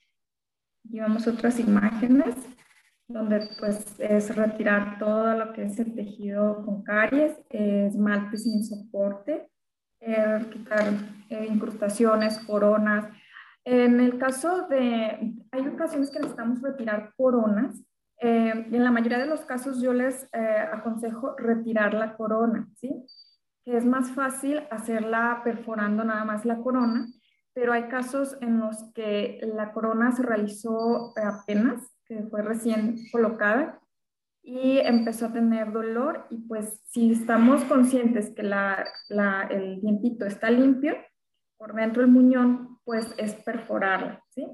Llevamos 0.89 1.27
otras 1.27 1.59
imágenes 1.59 2.35
donde 3.07 3.47
pues 3.59 3.99
es 3.99 4.35
retirar 4.35 4.97
todo 4.97 5.35
lo 5.35 5.53
que 5.53 5.65
es 5.65 5.79
el 5.79 5.93
tejido 5.93 6.63
con 6.65 6.83
caries, 6.83 7.37
esmalte 7.49 8.37
sin 8.37 8.63
soporte, 8.63 9.49
eh, 9.99 10.45
quitar 10.51 10.87
eh, 11.29 11.47
incrustaciones, 11.47 12.39
coronas. 12.39 13.05
En 13.65 13.99
el 13.99 14.17
caso 14.17 14.67
de, 14.67 15.35
hay 15.51 15.67
ocasiones 15.67 16.09
que 16.09 16.19
necesitamos 16.19 16.61
retirar 16.61 17.13
coronas, 17.15 17.79
eh, 18.21 18.67
en 18.71 18.83
la 18.83 18.91
mayoría 18.91 19.19
de 19.19 19.27
los 19.27 19.41
casos 19.41 19.81
yo 19.81 19.93
les 19.93 20.27
aconsejo 20.73 21.35
retirar 21.37 21.93
la 21.93 22.15
corona, 22.15 22.67
¿sí? 22.75 23.05
Que 23.63 23.77
es 23.77 23.85
más 23.85 24.11
fácil 24.11 24.63
hacerla 24.71 25.41
perforando 25.43 26.03
nada 26.03 26.25
más 26.25 26.45
la 26.45 26.57
corona, 26.57 27.07
pero 27.53 27.73
hay 27.73 27.87
casos 27.89 28.37
en 28.41 28.59
los 28.59 28.91
que 28.93 29.39
la 29.55 29.71
corona 29.71 30.11
se 30.11 30.23
realizó 30.23 31.13
apenas 31.17 31.91
que 32.05 32.23
fue 32.23 32.41
recién 32.41 32.97
colocada 33.11 33.79
y 34.41 34.79
empezó 34.79 35.27
a 35.27 35.33
tener 35.33 35.71
dolor 35.71 36.25
y 36.29 36.37
pues 36.47 36.81
si 36.85 37.11
estamos 37.11 37.63
conscientes 37.65 38.31
que 38.31 38.43
la, 38.43 38.87
la, 39.09 39.43
el 39.43 39.79
dientito 39.81 40.25
está 40.25 40.49
limpio, 40.49 40.95
por 41.59 41.75
dentro 41.75 42.01
del 42.01 42.11
muñón, 42.11 42.79
pues 42.85 43.13
es 43.17 43.35
perforarla, 43.35 44.23
¿sí? 44.29 44.47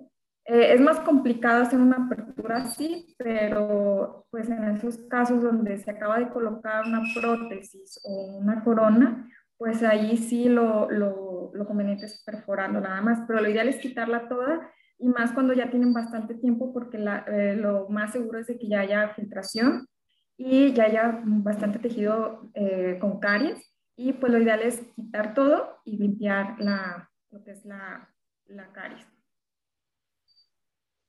Eh, 0.48 0.74
es 0.74 0.82
más 0.82 1.00
complicado 1.00 1.64
hacer 1.64 1.80
una 1.80 2.06
apertura 2.06 2.58
así, 2.58 3.16
pero 3.18 4.26
pues 4.30 4.50
en 4.50 4.64
esos 4.66 4.98
casos 5.08 5.42
donde 5.42 5.78
se 5.78 5.90
acaba 5.90 6.20
de 6.20 6.30
colocar 6.30 6.86
una 6.86 7.02
prótesis 7.16 8.00
o 8.04 8.38
una 8.38 8.64
corona, 8.64 9.28
pues 9.58 9.84
ahí 9.84 10.18
sí 10.18 10.50
lo, 10.50 10.90
lo, 10.90 11.52
lo 11.54 11.66
conveniente 11.66 12.06
es 12.06 12.24
perforarlo 12.24 12.82
nada 12.82 13.02
más, 13.02 13.22
pero 13.28 13.42
lo 13.42 13.50
ideal 13.50 13.68
es 13.68 13.78
quitarla 13.78 14.28
toda 14.28 14.70
y 14.98 15.10
más 15.10 15.32
cuando 15.32 15.54
ya 15.54 15.70
tienen 15.70 15.94
bastante 15.94 16.36
tiempo 16.36 16.74
porque 16.74 16.98
eh, 16.98 17.56
lo 17.56 17.90
más 17.90 18.12
seguro 18.12 18.40
es 18.40 18.48
de 18.48 18.58
que 18.58 18.68
ya 18.68 18.82
haya 18.82 19.10
filtración 19.10 19.88
y 20.38 20.74
ya 20.74 20.86
haya 20.86 21.22
bastante 21.24 21.80
tejido 21.80 22.50
eh, 22.54 22.98
con 23.00 23.20
caries 23.20 23.74
y 23.96 24.14
pues 24.14 24.32
lo 24.32 24.40
ideal 24.40 24.62
es 24.62 24.82
quitar 24.96 25.34
todo 25.34 25.80
y 25.86 25.98
limpiar 25.98 26.60
la, 26.60 27.10
lo 27.32 27.44
que 27.44 27.52
es 27.52 27.66
la, 27.66 28.10
la 28.46 28.72
caries. 28.74 29.06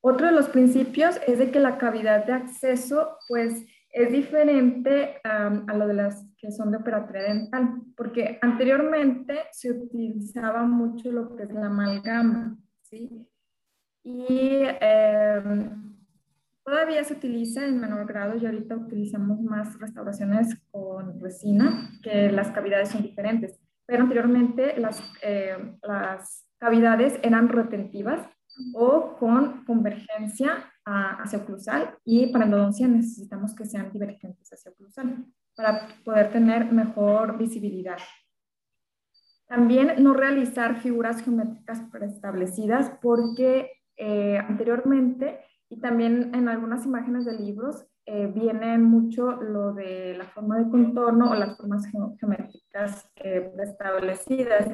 Otro 0.00 0.26
de 0.26 0.32
los 0.32 0.48
principios 0.48 1.18
es 1.26 1.38
de 1.38 1.50
que 1.50 1.58
la 1.58 1.78
cavidad 1.78 2.26
de 2.26 2.32
acceso 2.32 3.18
pues 3.28 3.66
es 3.96 4.12
diferente 4.12 5.22
a 5.24 5.74
lo 5.74 5.88
de 5.88 5.94
las 5.94 6.28
que 6.36 6.52
son 6.52 6.70
de 6.70 6.76
operatoria 6.76 7.22
dental, 7.22 7.80
porque 7.96 8.38
anteriormente 8.42 9.44
se 9.52 9.70
utilizaba 9.70 10.64
mucho 10.64 11.10
lo 11.10 11.34
que 11.34 11.44
es 11.44 11.50
la 11.50 11.68
amalgama, 11.68 12.58
¿sí? 12.82 13.26
Y 14.02 14.64
em, 14.82 15.96
todavía 16.62 17.04
se 17.04 17.14
utiliza 17.14 17.64
en 17.64 17.80
menor 17.80 18.06
grado 18.06 18.36
y 18.36 18.44
ahorita 18.44 18.76
utilizamos 18.76 19.40
más 19.40 19.80
restauraciones 19.80 20.60
con 20.70 21.18
resina, 21.18 21.90
que 22.02 22.30
las 22.30 22.50
cavidades 22.50 22.90
son 22.90 23.00
diferentes. 23.02 23.58
Pero 23.86 24.02
anteriormente 24.02 24.78
las, 24.78 25.02
em, 25.22 25.78
las 25.80 26.46
cavidades 26.58 27.18
eran 27.22 27.48
retentivas 27.48 28.28
o 28.74 29.16
con 29.16 29.64
convergencia 29.64 30.70
hacia 30.86 31.40
oclusal 31.40 31.98
y 32.04 32.28
para 32.28 32.44
endodoncia 32.44 32.86
necesitamos 32.86 33.54
que 33.54 33.66
sean 33.66 33.90
divergentes 33.92 34.52
hacia 34.52 34.70
oclusal 34.70 35.26
para 35.56 35.88
poder 36.04 36.30
tener 36.30 36.72
mejor 36.72 37.36
visibilidad. 37.38 37.98
También 39.48 40.02
no 40.02 40.14
realizar 40.14 40.80
figuras 40.80 41.22
geométricas 41.22 41.80
preestablecidas 41.90 42.92
porque 43.00 43.70
eh, 43.96 44.38
anteriormente 44.38 45.40
y 45.68 45.80
también 45.80 46.34
en 46.34 46.48
algunas 46.48 46.84
imágenes 46.84 47.24
de 47.24 47.32
libros 47.32 47.86
eh, 48.04 48.30
viene 48.32 48.78
mucho 48.78 49.32
lo 49.32 49.72
de 49.72 50.16
la 50.16 50.26
forma 50.26 50.58
de 50.58 50.70
contorno 50.70 51.30
o 51.30 51.34
las 51.34 51.56
formas 51.56 51.84
geométricas 52.18 53.10
eh, 53.16 53.52
establecidas. 53.60 54.68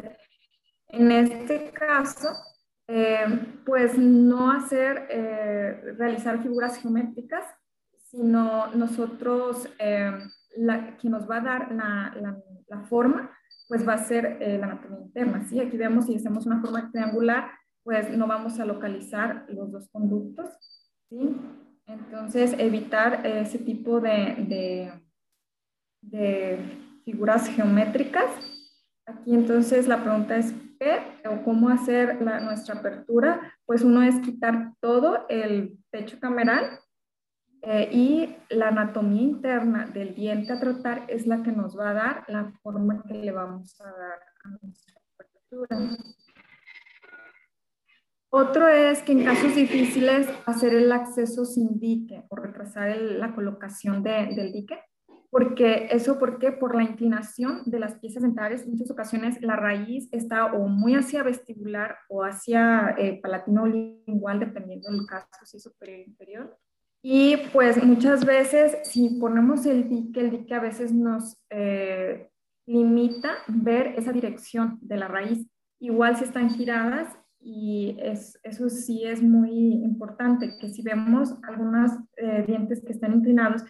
En 0.89 1.11
este 1.11 1.71
caso, 1.71 2.29
pues 3.65 3.97
no 3.97 4.51
hacer, 4.51 5.07
realizar 5.99 6.43
figuras 6.43 6.79
geométricas, 6.79 7.45
sino 8.11 8.67
nosotros, 8.75 9.69
la, 10.57 10.97
quien 10.99 11.13
nos 11.13 11.29
va 11.29 11.37
a 11.37 11.41
dar 11.41 11.73
la, 11.73 12.15
la, 12.21 12.37
la 12.69 12.81
forma, 12.83 13.31
pues 13.69 13.87
va 13.89 13.95
a 13.95 14.05
ser 14.05 14.39
la 14.41 14.67
anatomía 14.67 15.01
interna. 15.01 15.45
¿sí? 15.45 15.61
Aquí 15.61 15.77
vemos 15.77 16.07
si 16.07 16.17
hacemos 16.17 16.45
una 16.45 16.61
forma 16.61 16.91
triangular, 16.91 17.51
pues 17.83 18.11
no 18.17 18.27
vamos 18.27 18.61
a 18.61 18.65
localizar 18.65 19.47
los 19.49 19.73
dos 19.73 19.89
conductos, 19.91 20.51
¿sí? 21.09 21.37
Entonces, 21.87 22.55
evitar 22.59 23.27
ese 23.27 23.59
tipo 23.59 24.01
de, 24.01 24.93
de, 26.01 26.59
figuras 27.05 27.49
geométricas. 27.49 28.31
Aquí 29.07 29.35
entonces 29.35 29.89
la 29.89 30.03
pregunta 30.03 30.37
es 30.37 30.55
¿qué 30.83 31.29
o 31.29 31.43
cómo 31.45 31.69
hacer 31.69 32.21
la, 32.21 32.41
nuestra 32.41 32.77
apertura? 32.77 33.55
Pues 33.65 33.83
uno 33.83 34.03
es 34.03 34.19
quitar 34.21 34.73
todo 34.81 35.27
el 35.29 35.79
techo 35.91 36.19
cameral 36.19 36.81
eh, 37.63 37.89
y 37.93 38.37
la 38.51 38.69
anatomía 38.69 39.23
interna 39.23 39.87
del 39.87 40.15
diente 40.15 40.53
a 40.53 40.61
tratar 40.61 41.05
es 41.09 41.27
la 41.27 41.43
que 41.43 41.53
nos 41.53 41.79
va 41.79 41.91
a 41.91 41.95
dar 41.95 42.25
la 42.29 42.53
forma 42.63 43.03
que 43.07 43.15
le 43.15 43.31
vamos 43.31 43.81
a 43.81 43.85
dar 43.85 44.21
a 44.45 44.49
nuestra 44.61 45.01
apertura. 45.15 45.97
Otro 48.35 48.67
es 48.67 49.03
que 49.03 49.13
en 49.13 49.25
casos 49.25 49.55
difíciles 49.55 50.27
hacer 50.47 50.75
el 50.75 50.91
acceso 50.91 51.45
sin 51.45 51.79
dique 51.79 52.25
o 52.29 52.37
retrasar 52.37 52.97
la 52.97 53.35
colocación 53.35 54.03
del 54.03 54.53
dique. 54.53 54.83
Porque 55.33 55.89
eso, 55.91 56.19
¿por 56.19 56.39
qué? 56.39 56.53
Por 56.53 56.77
la 56.77 56.83
inclinación 56.83 57.63
de 57.65 57.79
las 57.79 57.95
piezas 57.95 58.23
dentales, 58.23 58.65
en 58.65 58.73
muchas 58.73 58.91
ocasiones 58.91 59.41
la 59.41 59.57
raíz 59.57 60.11
está 60.13 60.53
o 60.53 60.69
muy 60.69 60.95
hacia 60.95 61.23
vestibular 61.23 61.97
o 62.11 62.23
hacia 62.23 62.95
eh, 62.99 63.19
palatino 63.23 63.65
lingual, 63.67 64.41
dependiendo 64.41 64.91
del 64.91 65.07
caso, 65.07 65.27
si 65.47 65.57
es 65.57 65.63
superior 65.63 66.01
o 66.01 66.11
inferior. 66.11 66.59
Y 67.01 67.39
pues 67.51 67.83
muchas 67.83 68.27
veces, 68.27 68.77
si 68.85 69.19
ponemos 69.19 69.65
el 69.65 69.89
dique, 69.89 70.21
el 70.21 70.33
dique 70.33 70.55
a 70.55 70.61
veces 70.61 70.93
nos 70.93 71.43
eh, 71.49 72.29
limita 72.67 73.39
ver 73.49 73.95
esa 73.97 74.13
dirección 74.13 74.81
de 74.83 74.99
la 74.99 75.09
raíz. 75.09 75.47
Igual 75.81 76.15
si 76.19 76.25
están 76.25 76.51
giradas, 76.51 77.09
y 77.41 77.97
es, 78.01 78.39
eso 78.45 78.69
sí 78.69 79.05
es 79.05 79.23
muy 79.23 79.83
importante, 79.83 80.59
que 80.61 80.69
si 80.69 80.83
vemos 80.83 81.35
algunos 81.43 81.91
eh, 82.19 82.45
dientes 82.47 82.83
que 82.85 82.93
están 82.93 83.15
inclinados, 83.15 83.65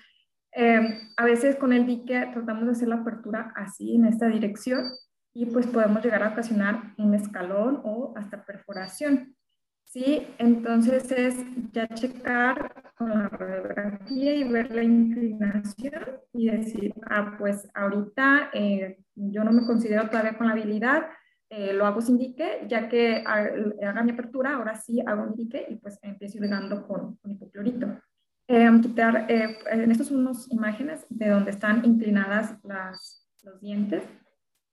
eh, 0.55 1.01
a 1.17 1.25
veces 1.25 1.57
con 1.57 1.73
el 1.73 1.87
dique 1.87 2.29
tratamos 2.33 2.67
de 2.67 2.73
hacer 2.73 2.89
la 2.89 2.97
apertura 2.97 3.53
así, 3.57 3.95
en 3.95 4.07
esta 4.07 4.27
dirección, 4.27 4.93
y 5.35 5.47
pues 5.47 5.67
podemos 5.67 6.05
llegar 6.05 6.23
a 6.23 6.31
ocasionar 6.31 6.95
un 6.99 7.15
escalón 7.15 7.81
o 7.85 8.13
hasta 8.17 8.45
perforación. 8.45 9.35
Sí, 9.85 10.27
entonces 10.39 11.11
es 11.13 11.37
ya 11.73 11.87
checar 11.89 12.93
con 12.97 13.11
la 13.11 13.29
radiografía 13.29 14.35
y 14.35 14.45
ver 14.45 14.71
la 14.75 14.83
inclinación 14.83 16.21
y 16.33 16.49
decir, 16.51 16.95
ah, 17.11 17.37
pues 17.39 17.69
ahorita 17.75 18.51
eh, 18.55 18.99
yo 19.15 19.45
no 19.45 19.53
me 19.53 19.67
considero 19.67 20.09
todavía 20.09 20.39
con 20.39 20.47
la 20.47 20.55
habilidad, 20.55 21.09
eh, 21.51 21.75
lo 21.75 21.85
hago 21.85 22.01
sin 22.01 22.17
dique, 22.17 22.67
ya 22.69 22.89
que 22.89 23.23
haga 23.27 24.03
mi 24.03 24.13
apertura, 24.13 24.55
ahora 24.55 24.75
sí 24.75 25.03
hago 25.07 25.27
mi 25.27 25.37
dique 25.37 25.67
y 25.69 25.77
pues 25.77 25.99
empiezo 26.01 26.39
irrigando 26.39 26.87
con, 26.87 27.17
con 27.17 27.31
hipoclorito. 27.31 27.89
Eh, 28.55 28.81
quitar, 28.83 29.27
eh, 29.31 29.59
en 29.71 29.91
estas 29.91 30.09
son 30.09 30.19
unas 30.19 30.51
imágenes 30.53 31.07
de 31.09 31.31
donde 31.31 31.51
están 31.51 31.85
inclinadas 31.87 32.55
las, 32.63 33.27
los 33.43 33.61
dientes. 33.63 34.05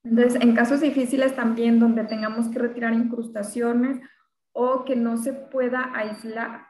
Entonces, 0.04 0.42
en 0.42 0.54
casos 0.54 0.82
difíciles 0.82 1.36
también 1.36 1.80
donde 1.80 2.04
tengamos 2.04 2.50
que 2.50 2.60
retirar 2.60 2.94
incrustaciones 2.94 4.00
o 4.52 4.84
que 4.84 4.96
no 4.96 5.18
se 5.18 5.34
pueda 5.34 5.92
aislar 5.96 6.68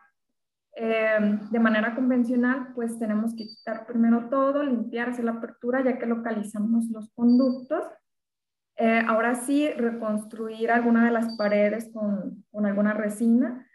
de 0.76 1.60
manera 1.60 1.94
convencional, 1.94 2.72
pues 2.74 2.98
tenemos 3.00 3.36
que 3.36 3.46
quitar 3.46 3.86
primero 3.86 4.30
todo, 4.30 4.64
limpiar, 4.64 5.10
hacer 5.10 5.26
la 5.26 5.32
apertura, 5.32 5.84
ya 5.84 5.98
que 5.98 6.06
localizamos 6.06 6.86
los 6.90 7.10
conductos 7.16 7.84
eh, 8.82 9.04
ahora 9.06 9.36
sí, 9.36 9.70
reconstruir 9.72 10.72
alguna 10.72 11.04
de 11.04 11.12
las 11.12 11.36
paredes 11.36 11.92
con, 11.94 12.46
con 12.50 12.66
alguna 12.66 12.94
resina 12.94 13.68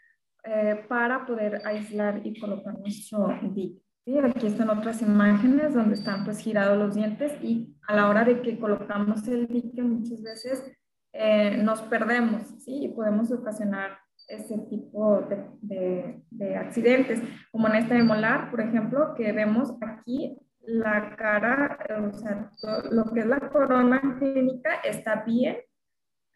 eh, 0.45 0.85
para 0.87 1.25
poder 1.25 1.61
aislar 1.65 2.21
y 2.23 2.39
colocar 2.39 2.77
nuestro 2.79 3.27
dique. 3.41 3.81
¿sí? 4.05 4.17
Aquí 4.19 4.47
están 4.47 4.69
otras 4.69 5.01
imágenes 5.01 5.73
donde 5.73 5.95
están 5.95 6.23
pues 6.23 6.39
girados 6.39 6.77
los 6.77 6.95
dientes 6.95 7.33
y 7.41 7.75
a 7.87 7.95
la 7.95 8.09
hora 8.09 8.23
de 8.23 8.41
que 8.41 8.59
colocamos 8.59 9.27
el 9.27 9.47
dique 9.47 9.81
muchas 9.81 10.21
veces 10.21 10.63
eh, 11.13 11.57
nos 11.57 11.81
perdemos 11.81 12.43
¿sí? 12.59 12.85
y 12.85 12.87
podemos 12.89 13.31
ocasionar 13.31 13.97
ese 14.27 14.57
tipo 14.69 15.21
de, 15.21 15.45
de, 15.61 16.23
de, 16.31 16.55
accidentes, 16.57 17.21
como 17.51 17.67
en 17.67 17.75
este 17.75 18.01
molar, 18.01 18.49
por 18.49 18.61
ejemplo, 18.61 19.13
que 19.15 19.31
vemos 19.31 19.73
aquí 19.81 20.37
la 20.61 21.15
cara, 21.15 21.77
o 22.07 22.11
sea, 22.11 22.51
lo 22.91 23.05
que 23.13 23.19
es 23.19 23.25
la 23.27 23.39
corona 23.49 24.17
clínica 24.19 24.75
está 24.83 25.23
bien 25.23 25.57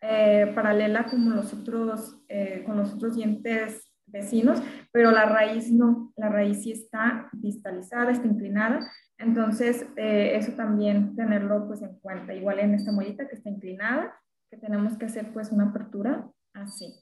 eh, 0.02 0.52
paralela 0.56 1.06
como 1.06 1.32
los 1.32 1.54
otros, 1.54 2.24
eh, 2.30 2.64
con 2.66 2.78
los 2.78 2.94
otros 2.94 3.16
dientes 3.16 3.89
vecinos, 4.12 4.62
pero 4.92 5.12
la 5.12 5.26
raíz 5.26 5.72
no, 5.72 6.14
la 6.16 6.30
raíz 6.30 6.64
sí 6.64 6.72
está 6.72 7.30
distalizada, 7.34 8.12
está 8.12 8.28
inclinada, 8.28 8.92
entonces 9.18 9.86
eh, 9.98 10.36
eso 10.36 10.54
también 10.54 11.16
tenerlo 11.16 11.68
pues 11.68 11.82
en 11.82 12.00
cuenta, 12.00 12.34
igual 12.34 12.60
en 12.60 12.74
esta 12.74 12.92
mollita 12.92 13.28
que 13.28 13.36
está 13.36 13.50
inclinada, 13.50 14.14
que 14.50 14.58
tenemos 14.58 14.98
que 14.98 15.06
hacer 15.06 15.32
pues 15.34 15.52
una 15.52 15.66
apertura 15.66 16.28
así. 16.54 16.94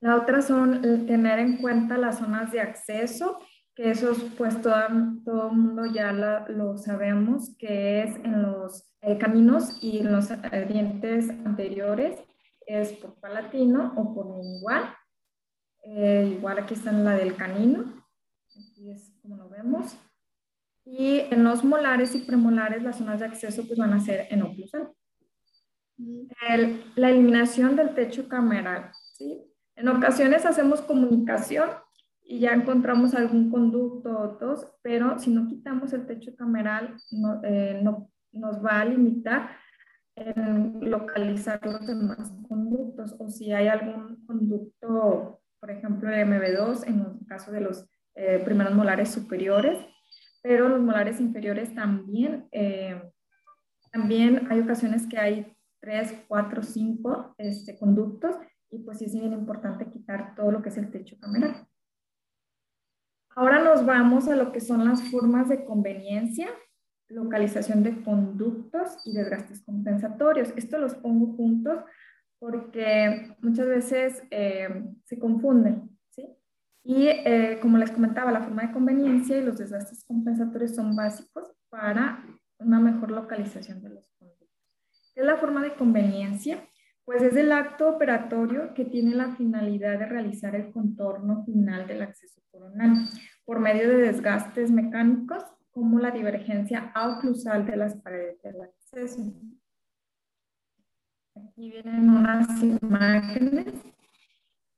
La 0.00 0.16
otra 0.16 0.40
son 0.40 0.80
tener 1.06 1.38
en 1.38 1.58
cuenta 1.58 1.98
las 1.98 2.18
zonas 2.18 2.52
de 2.52 2.60
acceso, 2.60 3.38
que 3.74 3.90
esos 3.90 4.18
pues 4.36 4.60
todo, 4.62 4.74
todo 5.24 5.50
el 5.50 5.56
mundo 5.56 5.86
ya 5.86 6.12
lo 6.12 6.78
sabemos, 6.78 7.54
que 7.58 8.02
es 8.02 8.16
en 8.16 8.42
los 8.42 8.90
eh, 9.02 9.18
caminos 9.18 9.78
y 9.82 9.98
en 9.98 10.12
los 10.12 10.30
eh, 10.30 10.66
dientes 10.68 11.30
anteriores, 11.44 12.18
es 12.66 12.92
por 12.94 13.14
palatino 13.20 13.92
o 13.96 14.14
por 14.14 14.26
lingual. 14.38 14.94
Eh, 15.82 16.34
igual 16.36 16.58
aquí 16.58 16.74
está 16.74 16.90
en 16.90 17.04
la 17.04 17.14
del 17.14 17.36
canino, 17.36 17.84
aquí 18.48 18.90
es 18.90 19.12
como 19.22 19.36
lo 19.36 19.48
vemos. 19.48 19.96
Y 20.84 21.20
en 21.30 21.44
los 21.44 21.64
molares 21.64 22.14
y 22.14 22.20
premolares 22.20 22.82
las 22.82 22.98
zonas 22.98 23.20
de 23.20 23.26
acceso 23.26 23.66
pues 23.66 23.78
van 23.78 23.92
a 23.92 24.00
ser 24.00 24.26
en 24.30 24.42
oclusal. 24.42 24.90
la 26.96 27.10
eliminación 27.10 27.76
del 27.76 27.94
techo 27.94 28.28
cameral, 28.28 28.90
¿sí? 29.14 29.46
En 29.76 29.88
ocasiones 29.88 30.44
hacemos 30.44 30.82
comunicación 30.82 31.70
y 32.22 32.40
ya 32.40 32.52
encontramos 32.52 33.14
algún 33.14 33.50
conducto 33.50 34.10
o 34.10 34.28
dos, 34.38 34.70
pero 34.82 35.18
si 35.18 35.30
no 35.30 35.48
quitamos 35.48 35.92
el 35.92 36.06
techo 36.06 36.36
cameral, 36.36 36.96
no, 37.10 37.40
eh, 37.42 37.80
no, 37.82 38.10
nos 38.32 38.64
va 38.64 38.80
a 38.80 38.84
limitar 38.84 39.50
en 40.14 40.90
localizar 40.90 41.60
los 41.64 41.86
demás 41.86 42.32
conductos 42.48 43.16
o 43.18 43.28
si 43.28 43.52
hay 43.52 43.68
algún 43.68 44.24
conducto, 44.26 45.39
por 45.60 45.70
ejemplo, 45.70 46.10
el 46.10 46.26
MB2 46.26 46.86
en 46.86 47.00
el 47.00 47.26
caso 47.26 47.52
de 47.52 47.60
los 47.60 47.86
eh, 48.14 48.40
primeros 48.44 48.74
molares 48.74 49.10
superiores, 49.10 49.78
pero 50.42 50.68
los 50.68 50.80
molares 50.80 51.20
inferiores 51.20 51.74
también, 51.74 52.48
eh, 52.50 53.00
también 53.92 54.48
hay 54.50 54.60
ocasiones 54.60 55.06
que 55.06 55.18
hay 55.18 55.56
3, 55.80 56.24
4, 56.26 56.62
5 56.62 57.34
este, 57.38 57.78
conductos 57.78 58.36
y 58.70 58.78
pues 58.78 58.98
sí 58.98 59.04
es 59.06 59.12
bien 59.12 59.32
importante 59.32 59.90
quitar 59.90 60.34
todo 60.34 60.50
lo 60.50 60.62
que 60.62 60.70
es 60.70 60.78
el 60.78 60.90
techo 60.90 61.18
cameral. 61.20 61.66
Ahora 63.36 63.62
nos 63.62 63.84
vamos 63.86 64.28
a 64.28 64.36
lo 64.36 64.52
que 64.52 64.60
son 64.60 64.84
las 64.84 65.02
formas 65.10 65.48
de 65.48 65.64
conveniencia, 65.64 66.48
localización 67.08 67.82
de 67.82 68.02
conductos 68.02 68.98
y 69.04 69.12
desgastes 69.12 69.62
compensatorios. 69.62 70.52
Esto 70.56 70.78
los 70.78 70.94
pongo 70.94 71.34
juntos 71.36 71.80
porque 72.40 73.36
muchas 73.42 73.68
veces 73.68 74.22
eh, 74.30 74.68
se 75.04 75.18
confunden, 75.18 75.90
¿sí? 76.08 76.26
Y 76.82 77.06
eh, 77.06 77.58
como 77.60 77.76
les 77.78 77.90
comentaba, 77.92 78.32
la 78.32 78.40
forma 78.40 78.62
de 78.62 78.72
conveniencia 78.72 79.36
y 79.36 79.44
los 79.44 79.58
desgastes 79.58 80.04
compensatorios 80.04 80.74
son 80.74 80.96
básicos 80.96 81.52
para 81.68 82.24
una 82.58 82.80
mejor 82.80 83.10
localización 83.10 83.82
de 83.82 83.90
los 83.90 84.08
conductos. 84.18 84.48
¿Qué 85.14 85.20
es 85.20 85.26
la 85.26 85.36
forma 85.36 85.62
de 85.62 85.74
conveniencia? 85.74 86.66
Pues 87.04 87.22
es 87.22 87.36
el 87.36 87.52
acto 87.52 87.90
operatorio 87.90 88.72
que 88.72 88.86
tiene 88.86 89.14
la 89.14 89.36
finalidad 89.36 89.98
de 89.98 90.06
realizar 90.06 90.54
el 90.54 90.72
contorno 90.72 91.44
final 91.44 91.86
del 91.86 92.02
acceso 92.02 92.40
coronal 92.50 93.08
por 93.44 93.60
medio 93.60 93.88
de 93.88 93.98
desgastes 93.98 94.70
mecánicos 94.70 95.44
como 95.72 95.98
la 95.98 96.10
divergencia 96.10 96.92
oclusal 96.96 97.66
de 97.66 97.76
las 97.76 97.96
paredes 97.96 98.40
del 98.42 98.62
acceso. 98.62 99.32
Aquí 101.48 101.70
vienen 101.70 102.10
unas 102.10 102.62
imágenes 102.62 103.72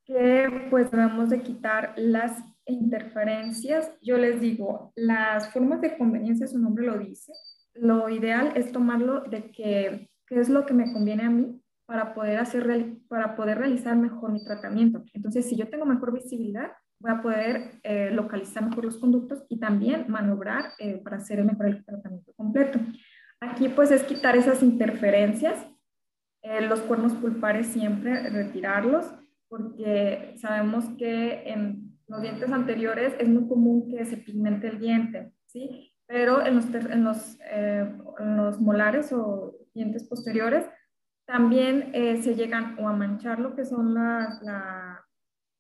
que 0.04 0.68
pues 0.70 0.90
debemos 0.90 1.30
de 1.30 1.42
quitar 1.42 1.94
las 1.96 2.42
interferencias. 2.66 3.90
Yo 4.02 4.16
les 4.18 4.40
digo, 4.40 4.92
las 4.94 5.50
formas 5.52 5.80
de 5.80 5.96
conveniencia, 5.96 6.46
su 6.46 6.58
nombre 6.58 6.86
lo 6.86 6.98
dice, 6.98 7.32
lo 7.74 8.08
ideal 8.08 8.52
es 8.54 8.70
tomarlo 8.72 9.22
de 9.22 9.50
que, 9.50 10.10
qué 10.26 10.40
es 10.40 10.48
lo 10.48 10.66
que 10.66 10.74
me 10.74 10.92
conviene 10.92 11.24
a 11.24 11.30
mí 11.30 11.60
para 11.86 12.14
poder, 12.14 12.38
hacer, 12.38 12.96
para 13.08 13.34
poder 13.34 13.58
realizar 13.58 13.96
mejor 13.96 14.32
mi 14.32 14.44
tratamiento. 14.44 15.02
Entonces, 15.14 15.48
si 15.48 15.56
yo 15.56 15.68
tengo 15.68 15.86
mejor 15.86 16.12
visibilidad, 16.12 16.72
voy 17.00 17.10
a 17.10 17.22
poder 17.22 17.80
eh, 17.82 18.10
localizar 18.12 18.68
mejor 18.68 18.84
los 18.84 18.98
conductos 18.98 19.44
y 19.48 19.58
también 19.58 20.06
maniobrar 20.08 20.72
eh, 20.78 21.00
para 21.02 21.16
hacer 21.16 21.44
mejor 21.44 21.66
el 21.66 21.84
tratamiento 21.84 22.32
completo. 22.34 22.78
Aquí 23.40 23.68
pues 23.68 23.90
es 23.90 24.04
quitar 24.04 24.36
esas 24.36 24.62
interferencias, 24.62 25.66
eh, 26.42 26.60
los 26.62 26.80
cuernos 26.80 27.14
pulpares 27.14 27.68
siempre 27.68 28.28
retirarlos, 28.30 29.12
porque 29.48 30.34
sabemos 30.36 30.84
que 30.98 31.48
en 31.48 31.98
los 32.08 32.22
dientes 32.22 32.50
anteriores 32.50 33.14
es 33.18 33.28
muy 33.28 33.48
común 33.48 33.90
que 33.90 34.04
se 34.04 34.16
pigmente 34.16 34.68
el 34.68 34.78
diente, 34.78 35.32
¿sí? 35.46 35.94
Pero 36.06 36.44
en 36.44 36.56
los, 36.56 36.66
en 36.74 37.04
los, 37.04 37.38
en 37.40 38.36
los 38.36 38.60
molares 38.60 39.12
o 39.12 39.54
dientes 39.72 40.04
posteriores 40.04 40.66
también 41.24 41.90
eh, 41.94 42.22
se 42.22 42.34
llegan 42.34 42.76
o 42.78 42.88
a 42.88 42.92
manchar 42.92 43.38
lo 43.38 43.54
que 43.54 43.64
son 43.64 43.94
la, 43.94 44.38
la, 44.42 45.04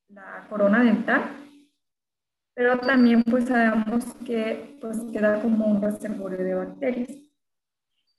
la, 0.08 0.46
corona 0.48 0.82
dental, 0.82 1.22
pero 2.54 2.78
también 2.78 3.22
pues 3.22 3.46
sabemos 3.46 4.04
que 4.26 4.76
pues 4.80 5.00
queda 5.12 5.40
como 5.40 5.66
un 5.66 5.80
reservorio 5.80 6.38
de 6.38 6.54
bacterias. 6.54 7.10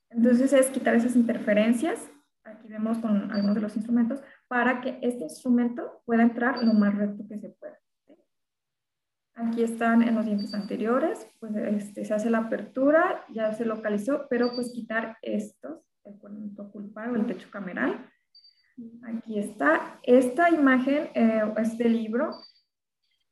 Entonces 0.10 0.54
es 0.54 0.67
quitar 0.67 0.95
esas 0.95 1.15
interferencias, 1.15 2.10
aquí 2.44 2.68
vemos 2.68 2.98
con 3.00 3.32
algunos 3.32 3.56
de 3.56 3.62
los 3.62 3.76
instrumentos, 3.76 4.22
para 4.48 4.82
que 4.82 5.00
este 5.02 5.24
instrumento 5.24 6.02
pueda 6.06 6.24
entrar 6.24 6.64
lo 6.64 6.74
más 6.74 6.96
recto 6.96 7.26
que 7.28 7.40
se 7.40 7.50
pueda. 7.50 7.80
Aquí 9.36 9.64
están 9.64 10.04
en 10.04 10.14
los 10.16 10.26
dientes 10.26 10.54
anteriores, 10.54 11.28
pues 11.40 11.56
este, 11.56 12.06
se 12.06 12.14
hace 12.14 12.30
la 12.30 12.40
apertura, 12.40 13.26
ya 13.30 13.52
se 13.54 13.66
localizó, 13.66 14.28
pero 14.30 14.52
pues 14.54 14.72
quitar 14.72 15.18
estos 15.22 15.82
el 16.04 16.18
cuento 16.18 16.72
culpar 16.72 17.10
o 17.10 17.16
el 17.16 17.26
techo 17.26 17.50
cameral. 17.50 18.10
Aquí 19.04 19.40
está. 19.40 20.00
Esta 20.04 20.50
imagen 20.50 21.10
eh, 21.14 21.54
es 21.58 21.78
del 21.78 21.94
libro. 21.94 22.36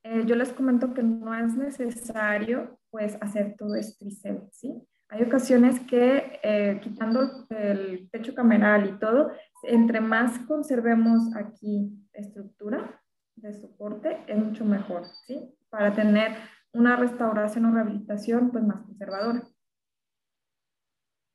Eh, 0.04 0.24
yo 0.26 0.36
les 0.36 0.52
comento 0.54 0.94
que 0.94 1.04
no 1.04 1.34
es 1.36 1.56
necesario 1.56 2.80
pues 2.90 3.18
hacer 3.22 3.56
todo 3.58 3.76
este 3.76 4.06
trisel, 4.06 4.42
¿sí? 4.52 4.82
Hay 5.12 5.24
ocasiones 5.24 5.78
que 5.82 6.40
eh, 6.42 6.80
quitando 6.82 7.46
el 7.50 8.10
techo 8.12 8.34
cameral 8.34 8.88
y 8.88 8.98
todo, 8.98 9.34
entre 9.64 10.00
más 10.00 10.40
conservemos 10.48 11.36
aquí 11.36 11.92
estructura 12.14 13.04
de 13.36 13.54
soporte, 13.54 14.24
es 14.28 14.38
mucho 14.38 14.64
mejor, 14.64 15.04
¿sí? 15.28 15.54
Para 15.70 15.92
tener 15.92 16.32
una 16.72 16.96
restauración 16.96 17.66
o 17.66 17.74
rehabilitación 17.74 18.52
pues 18.52 18.64
más 18.64 18.86
conservadora. 18.86 19.46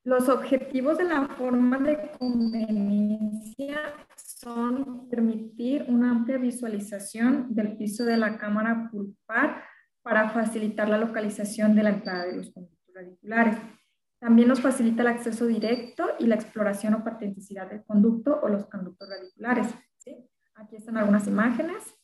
Los 0.05 0.31
objetivos 0.31 0.97
de 0.97 1.05
la 1.05 1.29
forma 1.29 1.79
de 1.79 2.13
conveniencia 2.19 3.79
son 4.17 5.07
permitir 5.11 5.85
una 5.89 6.13
amplia 6.13 6.39
visualización 6.39 7.55
del 7.55 7.77
piso 7.77 8.07
de 8.07 8.17
la 8.17 8.39
cámara 8.39 8.89
pulpar 8.91 9.65
para 10.01 10.31
facilitar 10.31 10.89
la 10.89 10.97
localización 10.97 11.75
de 11.75 11.83
la 11.83 11.91
entrada 11.91 12.25
de 12.25 12.37
los 12.39 12.51
conductos 12.51 12.76
radiculares. 12.97 13.57
También 14.19 14.49
nos 14.49 14.61
facilita 14.61 15.03
el 15.03 15.09
acceso 15.09 15.47
directo 15.47 16.09
y 16.19 16.27
la 16.27 16.35
exploración 16.35 16.95
o 16.95 17.05
patenticidad 17.05 17.69
del 17.71 17.85
conducto 17.85 18.41
o 18.43 18.49
los 18.49 18.67
conductos 18.67 19.09
radiculares. 19.09 19.69
Aquí 20.59 20.77
están 20.77 20.97
algunas 20.97 21.27
imágenes 21.27 21.95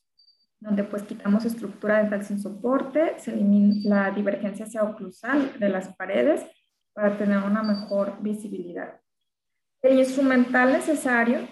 donde 0.61 0.85
pues 0.85 1.03
quitamos 1.03 1.45
estructura 1.45 1.99
dental 1.99 2.23
sin 2.23 2.39
soporte, 2.39 3.19
se 3.19 3.33
elimina 3.33 3.75
la 3.83 4.11
divergencia 4.11 4.67
hacia 4.67 4.85
oclusal 4.85 5.59
de 5.59 5.69
las 5.69 5.89
paredes 5.97 6.47
para 6.93 7.17
tener 7.17 7.39
una 7.39 7.63
mejor 7.63 8.23
visibilidad. 8.23 9.01
El 9.81 9.99
instrumental 9.99 10.73
necesario 10.73 11.49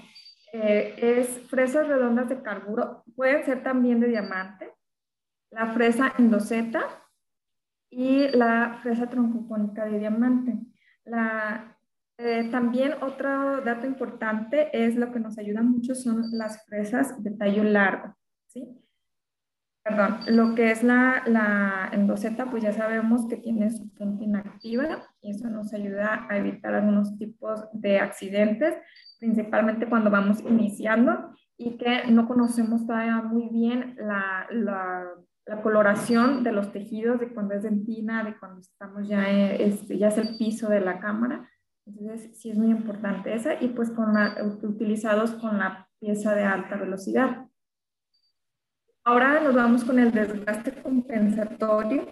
eh, 0.53 0.95
es 0.97 1.41
fresas 1.49 1.89
redondas 1.89 2.29
de 2.29 2.43
carburo, 2.43 3.03
pueden 3.17 3.45
ser 3.45 3.65
también 3.65 3.99
de 3.99 4.09
diamante, 4.09 4.73
la 5.51 5.73
fresa 5.73 6.15
endoseta 6.19 6.85
y 7.91 8.29
la 8.29 8.79
fresa 8.83 9.09
troncocónica 9.09 9.85
de 9.85 9.99
diamante. 9.99 10.59
La, 11.05 11.77
eh, 12.19 12.49
también 12.51 12.95
otro 13.03 13.61
dato 13.63 13.87
importante 13.87 14.71
es 14.73 14.97
lo 14.97 15.13
que 15.13 15.21
nos 15.21 15.39
ayuda 15.39 15.63
mucho 15.63 15.95
son 15.95 16.23
las 16.33 16.65
fresas 16.67 17.23
de 17.23 17.33
tallo 17.33 17.65
largo. 17.65 18.15
¿sí? 18.47 18.81
perdón, 19.83 20.21
lo 20.29 20.55
que 20.55 20.71
es 20.71 20.83
la, 20.83 21.23
la 21.27 21.89
endoceta, 21.93 22.51
pues 22.51 22.63
ya 22.63 22.73
sabemos 22.73 23.27
que 23.29 23.37
tiene 23.37 23.71
su 23.71 23.89
punta 23.95 24.25
inactiva 24.25 25.03
y 25.21 25.31
eso 25.31 25.49
nos 25.49 25.73
ayuda 25.73 26.27
a 26.29 26.37
evitar 26.37 26.75
algunos 26.75 27.17
tipos 27.17 27.65
de 27.73 27.99
accidentes, 27.99 28.75
principalmente 29.19 29.89
cuando 29.89 30.11
vamos 30.11 30.41
iniciando 30.41 31.35
y 31.57 31.77
que 31.77 32.07
no 32.11 32.27
conocemos 32.27 32.87
todavía 32.87 33.23
muy 33.23 33.49
bien 33.49 33.97
la, 33.99 34.47
la, 34.51 35.07
la 35.47 35.63
coloración 35.63 36.45
de 36.45 36.53
los 36.53 36.73
tejidos, 36.73 37.19
de 37.21 37.33
cuando 37.33 37.55
es 37.55 37.63
dentina, 37.63 38.25
de 38.25 38.39
cuando 38.39 38.61
estamos 38.61 39.09
ya, 39.09 39.29
este, 39.29 39.99
ya 39.99 40.09
es 40.09 40.19
el 40.19 40.37
piso 40.37 40.69
de 40.69 40.81
la 40.81 41.01
cámara. 41.01 41.49
Entonces, 41.87 42.39
sí 42.39 42.51
es 42.51 42.59
muy 42.59 42.71
importante 42.71 43.35
esa 43.35 43.61
y 43.61 43.69
pues 43.69 43.91
con 43.91 44.15
utilizados 44.63 45.33
con 45.33 45.59
la 45.59 45.89
pieza 45.99 46.35
de 46.35 46.45
alta 46.45 46.77
velocidad. 46.77 47.47
Ahora 49.03 49.41
nos 49.41 49.55
vamos 49.55 49.85
con 49.85 49.99
el 49.99 50.13
desgaste 50.13 50.83
compensatorio, 50.83 52.07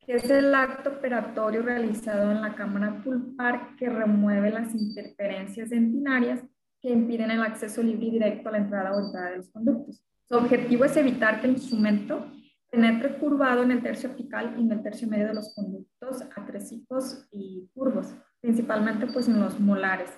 que 0.00 0.14
es 0.14 0.28
el 0.30 0.54
acto 0.54 0.90
operatorio 0.90 1.62
realizado 1.62 2.32
en 2.32 2.40
la 2.40 2.54
cámara 2.54 3.02
pulpar 3.04 3.76
que 3.76 3.88
remueve 3.88 4.50
las 4.50 4.74
interferencias 4.74 5.70
dentinarias 5.70 6.42
que 6.80 6.90
impiden 6.90 7.30
el 7.30 7.42
acceso 7.42 7.82
libre 7.82 8.06
y 8.06 8.10
directo 8.10 8.48
a 8.48 8.52
la 8.52 8.58
entrada 8.58 8.92
o 8.92 9.06
entrada 9.06 9.30
de 9.30 9.36
los 9.36 9.50
conductos. 9.50 10.02
Su 10.28 10.36
objetivo 10.36 10.84
es 10.84 10.96
evitar 10.96 11.40
que 11.40 11.46
el 11.46 11.54
instrumento 11.54 12.30
penetre 12.70 13.18
curvado 13.18 13.62
en 13.62 13.70
el 13.70 13.82
tercio 13.82 14.10
apical 14.10 14.54
y 14.58 14.62
en 14.62 14.72
el 14.72 14.82
tercio 14.82 15.06
medio 15.06 15.28
de 15.28 15.34
los 15.34 15.54
conductos 15.54 16.22
atresicos 16.36 17.28
y 17.30 17.70
curvos, 17.74 18.14
principalmente 18.40 19.06
pues 19.06 19.28
en 19.28 19.40
los 19.40 19.60
molares. 19.60 20.10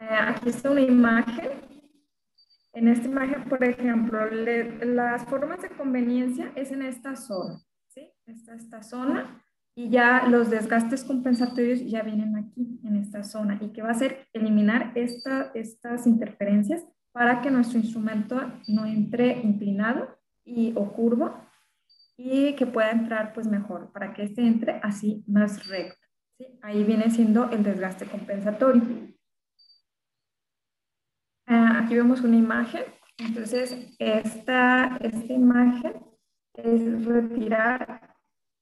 Eh, 0.00 0.06
aquí 0.08 0.48
está 0.48 0.70
una 0.70 0.80
imagen 0.80 1.50
en 2.78 2.86
esta 2.86 3.08
imagen, 3.08 3.44
por 3.48 3.64
ejemplo, 3.64 4.20
las 4.30 5.24
formas 5.24 5.62
de 5.62 5.70
conveniencia 5.70 6.52
es 6.54 6.70
en 6.70 6.82
esta 6.82 7.16
zona, 7.16 7.60
¿sí? 7.88 8.12
Esta, 8.24 8.54
esta 8.54 8.82
zona 8.82 9.42
y 9.74 9.90
ya 9.90 10.28
los 10.28 10.48
desgastes 10.48 11.02
compensatorios 11.02 11.80
ya 11.84 12.02
vienen 12.02 12.36
aquí, 12.36 12.80
en 12.84 12.94
esta 12.94 13.24
zona, 13.24 13.58
y 13.60 13.72
que 13.72 13.82
va 13.82 13.90
a 13.90 13.94
ser 13.94 14.28
eliminar 14.32 14.92
esta, 14.94 15.50
estas 15.54 16.06
interferencias 16.06 16.86
para 17.18 17.40
que 17.40 17.50
nuestro 17.50 17.80
instrumento 17.80 18.40
no 18.68 18.86
entre 18.86 19.40
inclinado 19.40 20.16
y, 20.44 20.72
o 20.76 20.92
curvo 20.92 21.34
y 22.16 22.54
que 22.54 22.64
pueda 22.64 22.92
entrar 22.92 23.32
pues 23.32 23.48
mejor, 23.48 23.90
para 23.90 24.14
que 24.14 24.22
este 24.22 24.46
entre 24.46 24.78
así 24.84 25.24
más 25.26 25.66
recto. 25.66 25.98
¿sí? 26.36 26.46
Ahí 26.62 26.84
viene 26.84 27.10
siendo 27.10 27.50
el 27.50 27.64
desgaste 27.64 28.06
compensatorio. 28.06 28.82
Ah, 31.48 31.80
aquí 31.82 31.96
vemos 31.96 32.20
una 32.20 32.36
imagen. 32.36 32.84
Entonces, 33.18 33.76
esta, 33.98 34.96
esta 35.00 35.32
imagen 35.32 35.94
es 36.54 37.04
retirar 37.04 38.14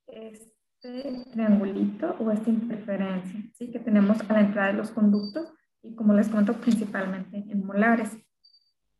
este 0.06 1.26
triangulito 1.30 2.16
o 2.20 2.30
esta 2.30 2.48
interferencia 2.48 3.38
¿sí? 3.52 3.70
que 3.70 3.80
tenemos 3.80 4.18
a 4.30 4.32
la 4.32 4.40
entrada 4.40 4.68
de 4.68 4.78
los 4.78 4.90
conductos 4.92 5.52
y 5.82 5.94
como 5.94 6.14
les 6.14 6.28
comento, 6.28 6.54
principalmente 6.54 7.36
en 7.36 7.66
molares. 7.66 8.16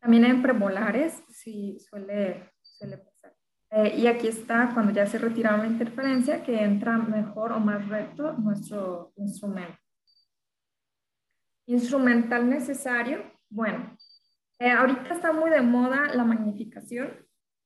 También 0.06 0.24
en 0.24 0.40
premolares 0.40 1.20
sí 1.28 1.80
suele, 1.80 2.52
suele 2.62 2.98
pasar. 2.98 3.34
Eh, 3.70 3.96
y 3.98 4.06
aquí 4.06 4.28
está 4.28 4.70
cuando 4.72 4.92
ya 4.92 5.04
se 5.04 5.18
retira 5.18 5.56
la 5.56 5.66
interferencia 5.66 6.44
que 6.44 6.62
entra 6.62 6.96
mejor 6.96 7.50
o 7.50 7.58
más 7.58 7.88
recto 7.88 8.34
nuestro 8.34 9.12
instrumento. 9.16 9.76
Instrumental 11.66 12.48
necesario 12.48 13.36
bueno, 13.48 13.96
eh, 14.60 14.70
ahorita 14.70 15.14
está 15.14 15.32
muy 15.32 15.50
de 15.50 15.60
moda 15.60 16.14
la 16.14 16.24
magnificación 16.24 17.10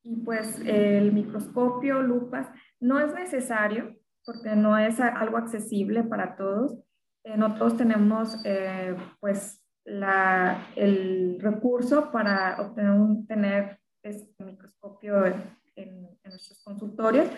y 0.03 0.16
pues 0.16 0.59
el 0.64 1.12
microscopio, 1.12 2.03
lupas, 2.03 2.48
no 2.81 3.00
es 3.00 3.12
necesario 3.14 3.96
porque 4.24 4.57
no 4.57 4.79
es 4.79 4.98
algo 4.98 5.37
accesible 5.37 6.03
para 6.05 6.37
todos. 6.37 6.79
Eh, 7.24 7.37
no 7.37 7.55
todos 7.57 7.76
tenemos 7.76 8.35
eh, 8.46 8.96
pues 9.20 9.60
la, 9.85 10.69
el 10.77 11.38
recurso 11.40 12.11
para 12.11 12.61
obtener 12.61 12.90
un, 12.93 13.27
tener 13.27 13.79
este 14.03 14.45
microscopio 14.45 15.27
en, 15.27 15.45
en, 15.77 16.12
nuestros 16.25 16.62
consultorios, 16.62 17.29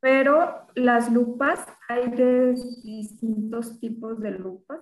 pero 0.00 0.66
las 0.74 1.12
lupas, 1.12 1.66
hay 1.88 2.10
de 2.10 2.54
distintos 2.82 3.78
tipos 3.78 4.20
de 4.20 4.32
lupas 4.32 4.80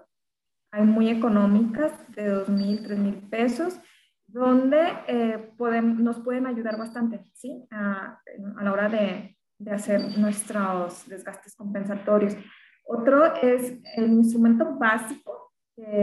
hay 0.73 0.85
muy 0.85 1.11
económicas 1.11 1.93
de 2.15 2.33
2.000, 2.33 2.87
3.000 2.87 3.29
pesos, 3.29 3.81
donde 4.27 4.81
eh, 5.09 5.53
nos 5.59 6.21
pueden 6.21 6.47
ayudar 6.47 6.79
bastante 6.79 7.25
¿sí? 7.35 7.67
a, 7.73 8.21
a 8.57 8.65
la 8.65 8.73
hora 8.73 8.89
de, 8.89 9.37
de, 9.59 9.71
hacer 9.73 10.17
nuestros 10.17 11.09
desgastes 11.09 11.57
compensatorios. 11.57 12.37
Otro 12.85 13.35
es 13.35 13.79
el 13.97 14.13
instrumento 14.13 14.77
básico 14.77 15.50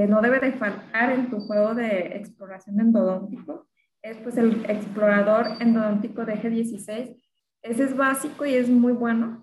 no 0.07 0.21
debe 0.21 0.39
de 0.39 0.53
faltar 0.53 1.11
en 1.11 1.29
tu 1.29 1.39
juego 1.39 1.75
de 1.75 2.17
exploración 2.17 2.79
endodóntico, 2.79 3.67
es 4.01 4.17
pues 4.17 4.37
el 4.37 4.65
explorador 4.69 5.47
endodóntico 5.59 6.25
de 6.25 6.35
G16. 6.35 7.21
Ese 7.61 7.83
es 7.83 7.95
básico 7.95 8.45
y 8.45 8.55
es 8.55 8.69
muy 8.69 8.93
bueno. 8.93 9.41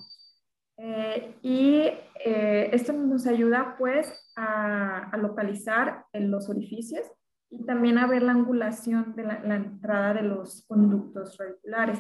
Eh, 0.77 1.37
y 1.42 1.83
eh, 2.25 2.70
esto 2.73 2.92
nos 2.92 3.27
ayuda 3.27 3.77
pues 3.79 4.12
a, 4.37 5.11
localizar 5.18 6.05
en 6.12 6.31
los 6.31 6.49
orificios 6.49 7.07
y 7.51 7.64
también 7.64 7.99
a 7.99 8.07
ver 8.09 8.23
la 8.23 8.33
angulación 8.33 9.14
de 9.14 9.23
la, 9.23 9.57
entrada 9.57 10.14
de 10.14 10.23
los 10.23 10.64
conductos 10.66 11.37
radiculares. 11.38 11.99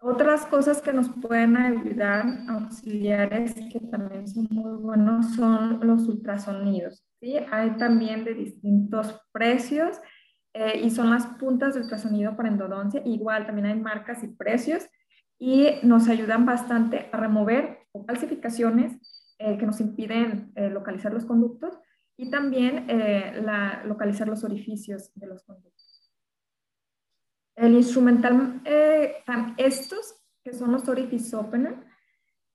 Otras 0.00 0.46
cosas 0.46 0.80
que 0.80 0.92
nos 0.92 1.08
pueden 1.08 1.56
ayudar, 1.56 2.24
auxiliares, 2.48 3.54
que 3.54 3.80
también 3.80 4.28
son 4.28 4.46
muy 4.50 4.80
buenos, 4.80 5.34
son 5.34 5.80
los 5.86 6.06
ultrasonidos. 6.06 7.04
¿sí? 7.20 7.36
Hay 7.50 7.70
también 7.76 8.24
de 8.24 8.34
distintos 8.34 9.20
precios 9.32 10.00
eh, 10.54 10.80
y 10.82 10.90
son 10.90 11.10
las 11.10 11.26
puntas 11.26 11.74
de 11.74 11.80
ultrasonido 11.80 12.36
para 12.36 12.48
endodoncia. 12.48 13.02
Igual 13.04 13.46
también 13.46 13.66
hay 13.66 13.80
marcas 13.80 14.22
y 14.22 14.28
precios 14.28 14.86
y 15.38 15.68
nos 15.82 16.08
ayudan 16.08 16.46
bastante 16.46 17.08
a 17.12 17.16
remover 17.16 17.78
falsificaciones 18.06 18.98
eh, 19.38 19.56
que 19.56 19.66
nos 19.66 19.80
impiden 19.80 20.52
eh, 20.56 20.68
localizar 20.68 21.12
los 21.12 21.24
conductos 21.24 21.78
y 22.16 22.30
también 22.30 22.86
eh, 22.88 23.40
la, 23.40 23.84
localizar 23.84 24.26
los 24.26 24.42
orificios 24.42 25.12
de 25.14 25.26
los 25.28 25.44
conductos. 25.44 25.87
El 27.58 27.74
instrumental, 27.74 28.60
estos 29.56 30.14
que 30.44 30.52
son 30.52 30.72
los 30.72 30.88
orifice 30.88 31.36
opener, 31.36 31.74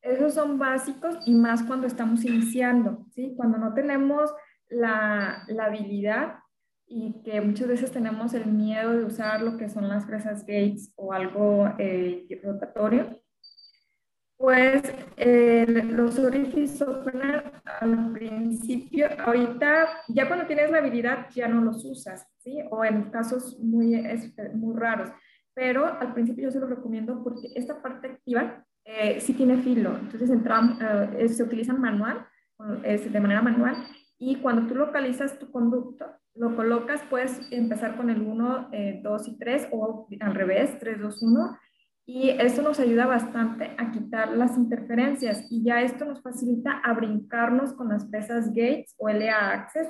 esos 0.02 0.34
son 0.34 0.58
básicos 0.58 1.18
y 1.26 1.34
más 1.34 1.64
cuando 1.64 1.88
estamos 1.88 2.26
iniciando, 2.26 3.06
¿sí? 3.12 3.34
Cuando 3.38 3.58
no 3.58 3.74
tenemos 3.74 4.34
la, 4.70 5.44
la 5.48 5.66
habilidad 5.66 6.40
y 6.86 7.22
que 7.24 7.40
muchas 7.42 7.68
veces 7.68 7.92
tenemos 7.92 8.34
el 8.34 8.46
miedo 8.46 8.92
de 8.92 9.06
usar 9.06 9.42
lo 9.42 9.58
que 9.58 9.70
son 9.70 9.88
las 9.88 10.06
fresas 10.06 10.42
Gates 10.42 10.92
o 10.96 11.14
algo 11.14 11.70
rotatorio, 12.44 13.23
pues 14.44 14.84
eh, 15.16 15.66
los 15.66 16.20
orificios 16.20 16.82
opener 16.82 17.50
al 17.64 18.12
principio, 18.12 19.08
ahorita 19.26 19.88
ya 20.10 20.28
cuando 20.28 20.46
tienes 20.46 20.70
la 20.70 20.80
habilidad 20.80 21.30
ya 21.34 21.48
no 21.48 21.62
los 21.62 21.86
usas, 21.86 22.28
¿sí? 22.40 22.60
O 22.70 22.84
en 22.84 23.04
casos 23.04 23.58
muy, 23.62 24.04
muy 24.56 24.76
raros. 24.78 25.08
Pero 25.54 25.86
al 25.86 26.14
principio 26.14 26.44
yo 26.44 26.52
se 26.52 26.60
los 26.60 26.70
recomiendo 26.70 27.24
porque 27.24 27.54
esta 27.56 27.82
parte 27.82 28.08
activa 28.08 28.66
eh, 28.84 29.22
sí 29.22 29.34
tiene 29.34 29.62
filo. 29.62 29.96
Entonces 29.98 30.30
entramos, 30.30 30.78
eh, 31.18 31.30
se 31.30 31.42
utiliza 31.42 31.72
manual, 31.72 32.28
de 32.84 33.20
manera 33.22 33.42
manual. 33.42 33.78
Y 34.20 34.42
cuando 34.42 34.68
tú 34.68 34.76
localizas 34.76 35.40
tu 35.40 35.52
conducto, 35.52 36.06
lo 36.36 36.54
colocas, 36.58 37.02
puedes 37.10 37.50
empezar 37.50 37.96
con 37.96 38.10
el 38.10 38.22
1, 38.22 38.72
2 39.04 39.28
y 39.30 39.38
3 39.38 39.70
o 39.72 40.06
al 40.20 40.36
revés, 40.36 40.78
3, 40.80 41.00
2, 41.00 41.22
1 41.22 41.58
y 42.06 42.30
esto 42.30 42.62
nos 42.62 42.80
ayuda 42.80 43.06
bastante 43.06 43.76
a 43.78 43.92
quitar 43.92 44.36
las 44.36 44.58
interferencias 44.58 45.48
y 45.50 45.64
ya 45.64 45.82
esto 45.82 46.04
nos 46.04 46.22
facilita 46.22 46.80
a 46.84 46.94
brincarnos 46.94 47.74
con 47.74 47.90
las 47.90 48.06
presas 48.06 48.50
Gates 48.50 48.94
o 48.98 49.08
LA 49.08 49.52
Access. 49.52 49.88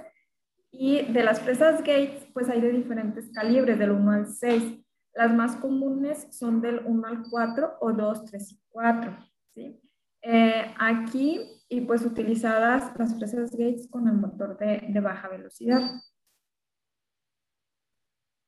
Y 0.72 1.12
de 1.12 1.24
las 1.24 1.40
presas 1.40 1.80
Gates, 1.80 2.28
pues 2.34 2.50
hay 2.50 2.62
de 2.62 2.72
diferentes 2.72 3.32
calibres, 3.32 3.80
del 3.80 3.92
1 3.92 4.12
al 4.12 4.28
6. 4.28 4.80
Las 5.16 5.34
más 5.34 5.56
comunes 5.56 6.28
son 6.32 6.62
del 6.62 6.82
1 6.86 7.08
al 7.08 7.24
4 7.30 7.78
o 7.80 7.92
2, 7.94 8.26
3 8.26 8.52
y 8.52 8.60
4. 8.70 9.18
¿sí? 9.56 9.82
Eh, 10.22 10.74
aquí, 10.80 11.42
y 11.68 11.82
pues 11.82 12.06
utilizadas 12.06 12.92
las 12.98 13.14
presas 13.16 13.52
Gates 13.52 13.88
con 13.90 14.08
el 14.08 14.16
motor 14.16 14.58
de, 14.58 14.86
de 14.88 15.00
baja 15.00 15.30
velocidad. 15.30 15.82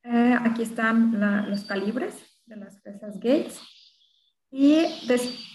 Eh, 0.03 0.37
aquí 0.39 0.61
están 0.61 1.49
los 1.49 1.65
calibres 1.65 2.24
de 2.45 2.55
las 2.55 2.79
presas 2.81 3.15
Gates. 3.15 3.59
Y 4.51 4.85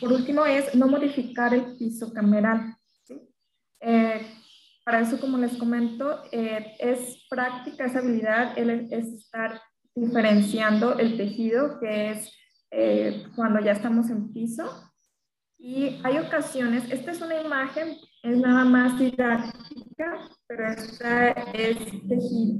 por 0.00 0.12
último 0.12 0.44
es 0.44 0.74
no 0.74 0.86
modificar 0.86 1.54
el 1.54 1.76
piso 1.76 2.12
cameral. 2.12 2.74
Eh, 3.80 4.26
para 4.84 5.00
eso, 5.00 5.18
como 5.20 5.38
les 5.38 5.56
comento, 5.56 6.22
eh, 6.32 6.76
es 6.78 7.26
práctica 7.28 7.86
esa 7.86 8.00
habilidad, 8.00 8.58
es 8.58 9.06
estar 9.06 9.60
diferenciando 9.94 10.98
el 10.98 11.16
tejido, 11.16 11.78
que 11.80 12.10
es 12.10 12.32
eh, 12.70 13.24
cuando 13.36 13.60
ya 13.60 13.72
estamos 13.72 14.10
en 14.10 14.32
piso. 14.32 14.92
Y 15.58 16.00
hay 16.02 16.18
ocasiones, 16.18 16.90
esta 16.90 17.10
es 17.10 17.20
una 17.20 17.40
imagen, 17.40 17.96
es 18.22 18.36
nada 18.38 18.64
más 18.64 18.98
didáctica, 18.98 19.89
pero 20.46 20.68
esta 20.68 21.30
es, 21.52 21.78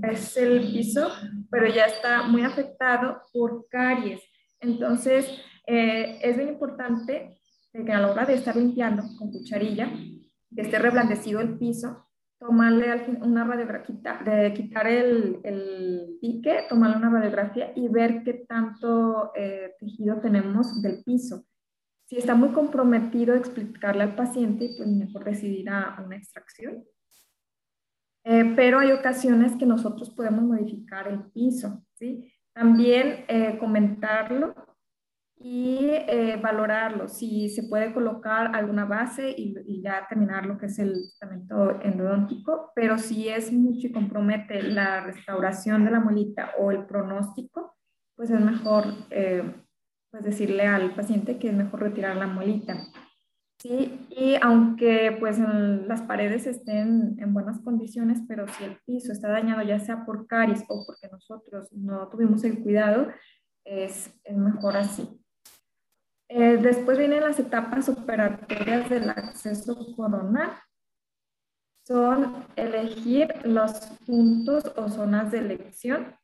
es 0.03 0.37
el 0.37 0.61
piso, 0.61 1.09
pero 1.50 1.66
ya 1.68 1.87
está 1.87 2.22
muy 2.22 2.42
afectado 2.42 3.22
por 3.33 3.66
caries. 3.68 4.20
Entonces, 4.61 5.26
eh, 5.66 6.18
es 6.22 6.37
muy 6.37 6.46
importante 6.46 7.40
que 7.72 7.92
a 7.92 8.00
la 8.00 8.11
hora 8.11 8.26
de 8.26 8.35
estar 8.35 8.57
limpiando 8.57 9.03
con 9.18 9.31
cucharilla, 9.31 9.90
que 10.55 10.62
esté 10.62 10.79
reblandecido 10.79 11.40
el 11.40 11.59
piso, 11.59 12.07
tomarle 12.38 13.18
una 13.20 13.44
radiografía, 13.44 14.18
de 14.24 14.55
quitar 14.55 14.87
el, 14.87 15.40
el 15.44 16.18
pique, 16.20 16.64
tomarle 16.68 16.96
una 16.96 17.11
radiografía 17.11 17.72
y 17.76 17.88
ver 17.88 18.22
qué 18.24 18.44
tanto 18.48 19.31
eh, 19.37 19.74
tejido 19.79 20.20
tenemos 20.20 20.81
del 20.83 21.05
piso. 21.05 21.44
Si 22.07 22.16
está 22.16 22.35
muy 22.35 22.48
comprometido, 22.48 23.35
explicarle 23.35 24.03
al 24.03 24.16
paciente, 24.16 24.70
pues 24.76 24.88
mejor 24.88 25.24
decidir 25.24 25.68
a 25.70 26.03
una 26.05 26.16
extracción. 26.16 26.85
Eh, 28.25 28.53
pero 28.55 28.81
hay 28.81 28.93
ocasiones 28.93 29.57
que 29.57 29.67
nosotros 29.67 30.11
podemos 30.11 30.45
modificar 30.45 31.09
el 31.09 31.23
piso, 31.33 31.83
¿sí? 31.95 32.33
También 32.53 33.25
eh, 33.29 33.57
comentarlo 33.59 34.55
y 35.43 35.87
eh, 35.91 36.39
valorarlo, 36.43 37.09
si 37.09 37.49
se 37.49 37.63
puede 37.63 37.95
colocar 37.95 38.55
alguna 38.55 38.85
base 38.85 39.35
y, 39.35 39.81
ya 39.83 40.07
terminar 40.07 40.45
lo 40.45 40.59
que 40.59 40.67
es 40.67 40.79
el 40.79 40.95
tratamiento 41.19 41.81
endodóntico, 41.81 42.73
pero 42.75 42.99
si 42.99 43.31
es 43.31 43.51
mucho 43.51 43.87
y 43.87 43.93
compromete 43.93 44.63
la 44.63 45.01
restauración 45.01 45.87
de 45.87 45.93
la 45.93 46.01
muelita 46.01 46.51
o 46.59 46.71
el 46.71 46.85
pronóstico, 46.85 47.75
pues 48.15 48.29
es 48.31 48.41
mejor 48.41 48.85
eh, 49.09 49.51
pues 50.11 50.25
decirle 50.25 50.67
al 50.67 50.95
paciente 50.95 51.39
que 51.39 51.49
es 51.49 51.55
mejor 51.55 51.81
retirar 51.81 52.17
la 52.17 52.27
muelita. 52.27 52.77
Sí, 53.61 54.07
y 54.09 54.37
aunque 54.40 55.14
pues 55.20 55.38
las 55.38 56.01
paredes 56.01 56.46
estén 56.46 57.16
en 57.20 57.35
buenas 57.35 57.61
condiciones, 57.61 58.20
pero 58.27 58.49
si 58.49 58.64
el 58.64 58.79
piso 58.87 59.12
está 59.12 59.29
dañado 59.29 59.61
ya 59.62 59.79
sea 59.79 60.07
por 60.07 60.27
caries 60.27 60.64
o 60.66 60.87
porque 60.87 61.09
nosotros 61.09 61.70
no 61.73 62.09
tuvimos 62.09 62.42
el 62.44 62.62
cuidado, 62.62 63.09
es, 63.66 64.18
es 64.25 64.37
mejor 64.37 64.79
así. 64.79 65.20
Eh, 66.31 66.57
después 66.57 66.96
vienen 66.96 67.20
las 67.23 67.38
etapas 67.38 67.90
operatorias 67.90 68.88
del 68.88 69.11
acceso 69.11 69.77
coronal. 69.94 70.53
Son 71.87 72.46
elegir 72.57 73.29
los 73.44 73.73
puntos 74.07 74.73
o 74.75 74.88
zonas 74.88 75.33
de 75.33 75.38
elección. 75.38 76.16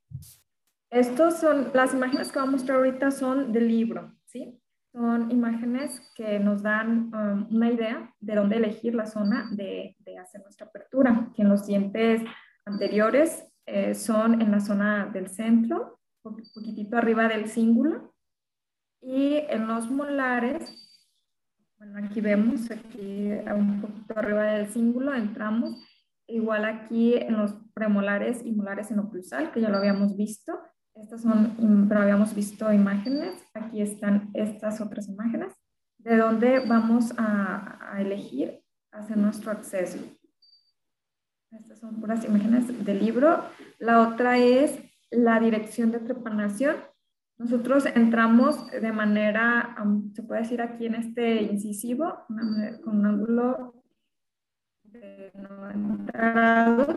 Estos 0.90 1.38
son, 1.38 1.70
las 1.75 1.92
imágenes 1.92 2.33
que 2.33 2.38
voy 2.38 2.49
a 2.49 2.51
mostrar 2.53 2.79
ahorita 2.79 3.11
son 3.11 3.53
del 3.53 3.68
libro, 3.68 4.16
¿sí? 4.25 4.59
Son 4.97 5.31
imágenes 5.31 6.01
que 6.15 6.41
nos 6.41 6.63
dan 6.63 7.15
um, 7.15 7.55
una 7.55 7.71
idea 7.71 8.15
de 8.19 8.35
dónde 8.35 8.57
elegir 8.57 8.95
la 8.95 9.05
zona 9.05 9.47
de, 9.53 9.95
de, 9.99 10.17
hacer 10.17 10.41
nuestra 10.41 10.69
apertura, 10.69 11.31
que 11.35 11.43
en 11.43 11.51
los 11.51 11.67
dientes 11.67 12.23
anteriores 12.65 13.47
eh, 13.67 13.95
son 13.95 14.41
en 14.41 14.51
la 14.51 14.61
zona 14.61 15.05
del 15.13 15.29
centro, 15.29 16.01
un 16.23 16.37
poquitito 16.55 16.97
arriba 16.97 17.29
del 17.29 17.47
cíngulo, 17.47 18.15
y 19.03 19.35
en 19.51 19.67
los 19.67 19.91
molares, 19.91 20.65
bueno, 21.77 21.99
aquí 21.99 22.23
vemos, 22.23 22.71
aquí 22.71 23.33
un 23.55 23.83
poquito 23.83 24.19
arriba 24.19 24.45
del 24.45 24.69
cíngulo, 24.69 25.13
entramos. 25.13 25.77
Igual 26.27 26.65
aquí 26.65 27.17
en 27.17 27.37
los 27.37 27.55
premolares 27.75 28.43
y 28.47 28.53
molares 28.53 28.91
en 28.91 29.01
oclusal, 29.01 29.53
que 29.53 29.61
ya 29.61 29.69
lo 29.69 29.77
habíamos 29.77 30.17
visto. 30.17 30.59
Estas 30.97 31.23
son, 31.23 31.87
pero 31.89 32.01
habíamos 32.01 32.35
visto 32.35 32.73
imágenes. 32.73 33.35
Aquí 33.55 33.81
están 33.83 34.31
estas 34.35 34.81
otras 34.81 35.09
imágenes, 35.09 35.53
de 35.99 36.17
donde 36.17 36.61
vamos 36.61 37.13
a, 37.19 37.93
a 37.93 38.01
elegir 38.01 38.63
hacer 38.91 39.17
nuestro 39.17 39.53
acceso. 39.53 39.99
Estas 41.51 41.79
son 41.79 42.01
puras 42.01 42.25
imágenes 42.25 42.85
del 42.85 42.99
libro. 42.99 43.45
La 43.79 44.01
otra 44.01 44.39
es 44.39 44.79
la 45.11 45.39
dirección 45.39 45.93
de 45.93 46.01
trepanación 46.01 46.77
nosotros 47.39 47.85
entramos 47.85 48.71
de 48.71 48.93
manera, 48.93 49.77
se 50.15 50.23
puede 50.23 50.41
decir 50.41 50.63
aquí 50.63 50.87
en 50.87 50.95
este 50.95 51.43
incisivo, 51.43 52.25
con 52.83 52.99
un 52.99 53.07
ángulo 53.07 53.75
de 54.85 55.31
90 55.35 56.13
grados 56.13 56.97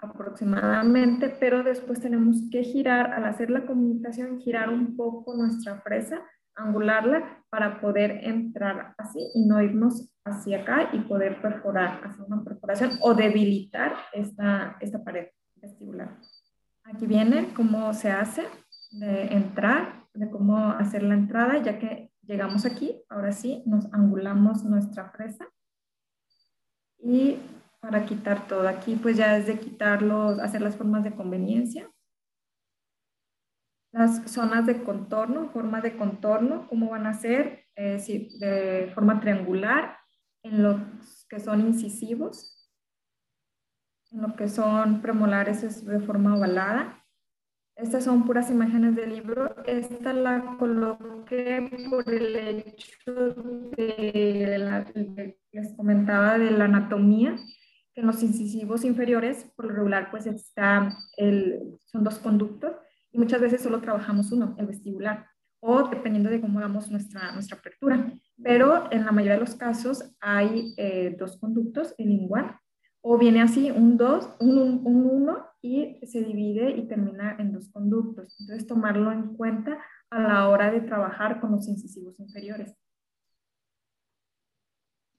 aproximadamente, 0.00 1.28
pero 1.40 1.62
después 1.62 2.00
tenemos 2.00 2.36
que 2.50 2.62
girar, 2.62 3.12
al 3.12 3.24
hacer 3.24 3.50
la 3.50 3.66
comunicación, 3.66 4.40
girar 4.40 4.70
un 4.70 4.96
poco 4.96 5.34
nuestra 5.34 5.80
fresa, 5.80 6.20
angularla 6.54 7.44
para 7.50 7.80
poder 7.80 8.20
entrar 8.24 8.94
así 8.98 9.20
y 9.34 9.46
no 9.46 9.62
irnos 9.62 10.10
hacia 10.24 10.62
acá 10.62 10.90
y 10.92 11.00
poder 11.00 11.40
perforar, 11.40 12.00
hacer 12.04 12.24
una 12.26 12.42
perforación 12.42 12.98
o 13.00 13.14
debilitar 13.14 13.94
esta, 14.12 14.76
esta 14.80 15.02
pared 15.02 15.28
vestibular. 15.56 16.18
Aquí 16.84 17.06
viene 17.06 17.52
cómo 17.54 17.92
se 17.92 18.10
hace 18.10 18.44
de 18.92 19.26
entrar, 19.26 20.04
de 20.14 20.30
cómo 20.30 20.70
hacer 20.70 21.02
la 21.02 21.14
entrada, 21.14 21.58
ya 21.58 21.78
que 21.78 22.10
llegamos 22.22 22.64
aquí, 22.64 23.02
ahora 23.08 23.32
sí, 23.32 23.62
nos 23.66 23.92
angulamos 23.92 24.64
nuestra 24.64 25.10
fresa. 25.10 25.46
Y 27.00 27.38
para 27.80 28.04
quitar 28.04 28.46
todo, 28.46 28.68
aquí 28.68 28.96
pues 28.96 29.16
ya 29.16 29.36
es 29.36 29.46
de 29.46 29.58
quitarlos, 29.58 30.38
hacer 30.40 30.60
las 30.60 30.76
formas 30.76 31.04
de 31.04 31.14
conveniencia. 31.14 31.90
Las 33.92 34.30
zonas 34.30 34.66
de 34.66 34.82
contorno, 34.82 35.48
forma 35.50 35.80
de 35.80 35.96
contorno, 35.96 36.66
cómo 36.68 36.90
van 36.90 37.06
a 37.06 37.14
ser, 37.14 37.64
eh, 37.76 37.98
de 38.38 38.90
forma 38.94 39.20
triangular, 39.20 39.96
en 40.42 40.62
los 40.62 41.26
que 41.28 41.40
son 41.40 41.60
incisivos, 41.60 42.70
en 44.10 44.22
lo 44.22 44.36
que 44.36 44.48
son 44.48 45.00
premolares 45.00 45.62
es 45.62 45.84
de 45.84 46.00
forma 46.00 46.36
ovalada, 46.36 46.98
estas 47.78 48.02
son 48.02 48.26
puras 48.26 48.50
imágenes 48.50 48.96
del 48.96 49.10
libro. 49.10 49.54
Esta 49.64 50.12
la 50.12 50.56
coloqué 50.58 51.70
por 51.88 52.12
el 52.12 52.34
hecho 52.34 53.12
de, 53.76 54.56
la, 54.58 54.84
les 55.52 55.76
comentaba 55.76 56.38
de 56.38 56.50
la 56.50 56.64
anatomía, 56.64 57.36
en 57.98 58.06
los 58.06 58.22
incisivos 58.22 58.84
inferiores, 58.84 59.50
por 59.56 59.66
lo 59.66 59.72
regular, 59.72 60.10
pues 60.10 60.26
está 60.26 60.96
el, 61.16 61.78
son 61.86 62.04
dos 62.04 62.18
conductos 62.20 62.72
y 63.10 63.18
muchas 63.18 63.40
veces 63.40 63.60
solo 63.60 63.80
trabajamos 63.80 64.30
uno, 64.30 64.54
el 64.58 64.66
vestibular, 64.66 65.26
o 65.60 65.88
dependiendo 65.88 66.30
de 66.30 66.40
cómo 66.40 66.60
damos 66.60 66.90
nuestra, 66.90 67.32
nuestra 67.32 67.58
apertura. 67.58 68.12
Pero 68.40 68.90
en 68.92 69.04
la 69.04 69.10
mayoría 69.10 69.34
de 69.34 69.40
los 69.40 69.56
casos 69.56 70.14
hay 70.20 70.74
eh, 70.76 71.16
dos 71.18 71.38
conductos, 71.38 71.94
el 71.98 72.10
lingual, 72.10 72.56
o 73.00 73.18
viene 73.18 73.42
así, 73.42 73.70
un 73.70 73.96
2, 73.96 74.36
un 74.40 74.82
1 74.84 75.46
y 75.62 75.98
se 76.06 76.22
divide 76.22 76.70
y 76.70 76.86
termina 76.86 77.36
en 77.38 77.52
dos 77.52 77.68
conductos. 77.70 78.36
Entonces, 78.40 78.66
tomarlo 78.66 79.10
en 79.10 79.34
cuenta 79.34 79.78
a 80.10 80.20
la 80.20 80.48
hora 80.48 80.70
de 80.70 80.80
trabajar 80.80 81.40
con 81.40 81.52
los 81.52 81.66
incisivos 81.68 82.18
inferiores. 82.20 82.76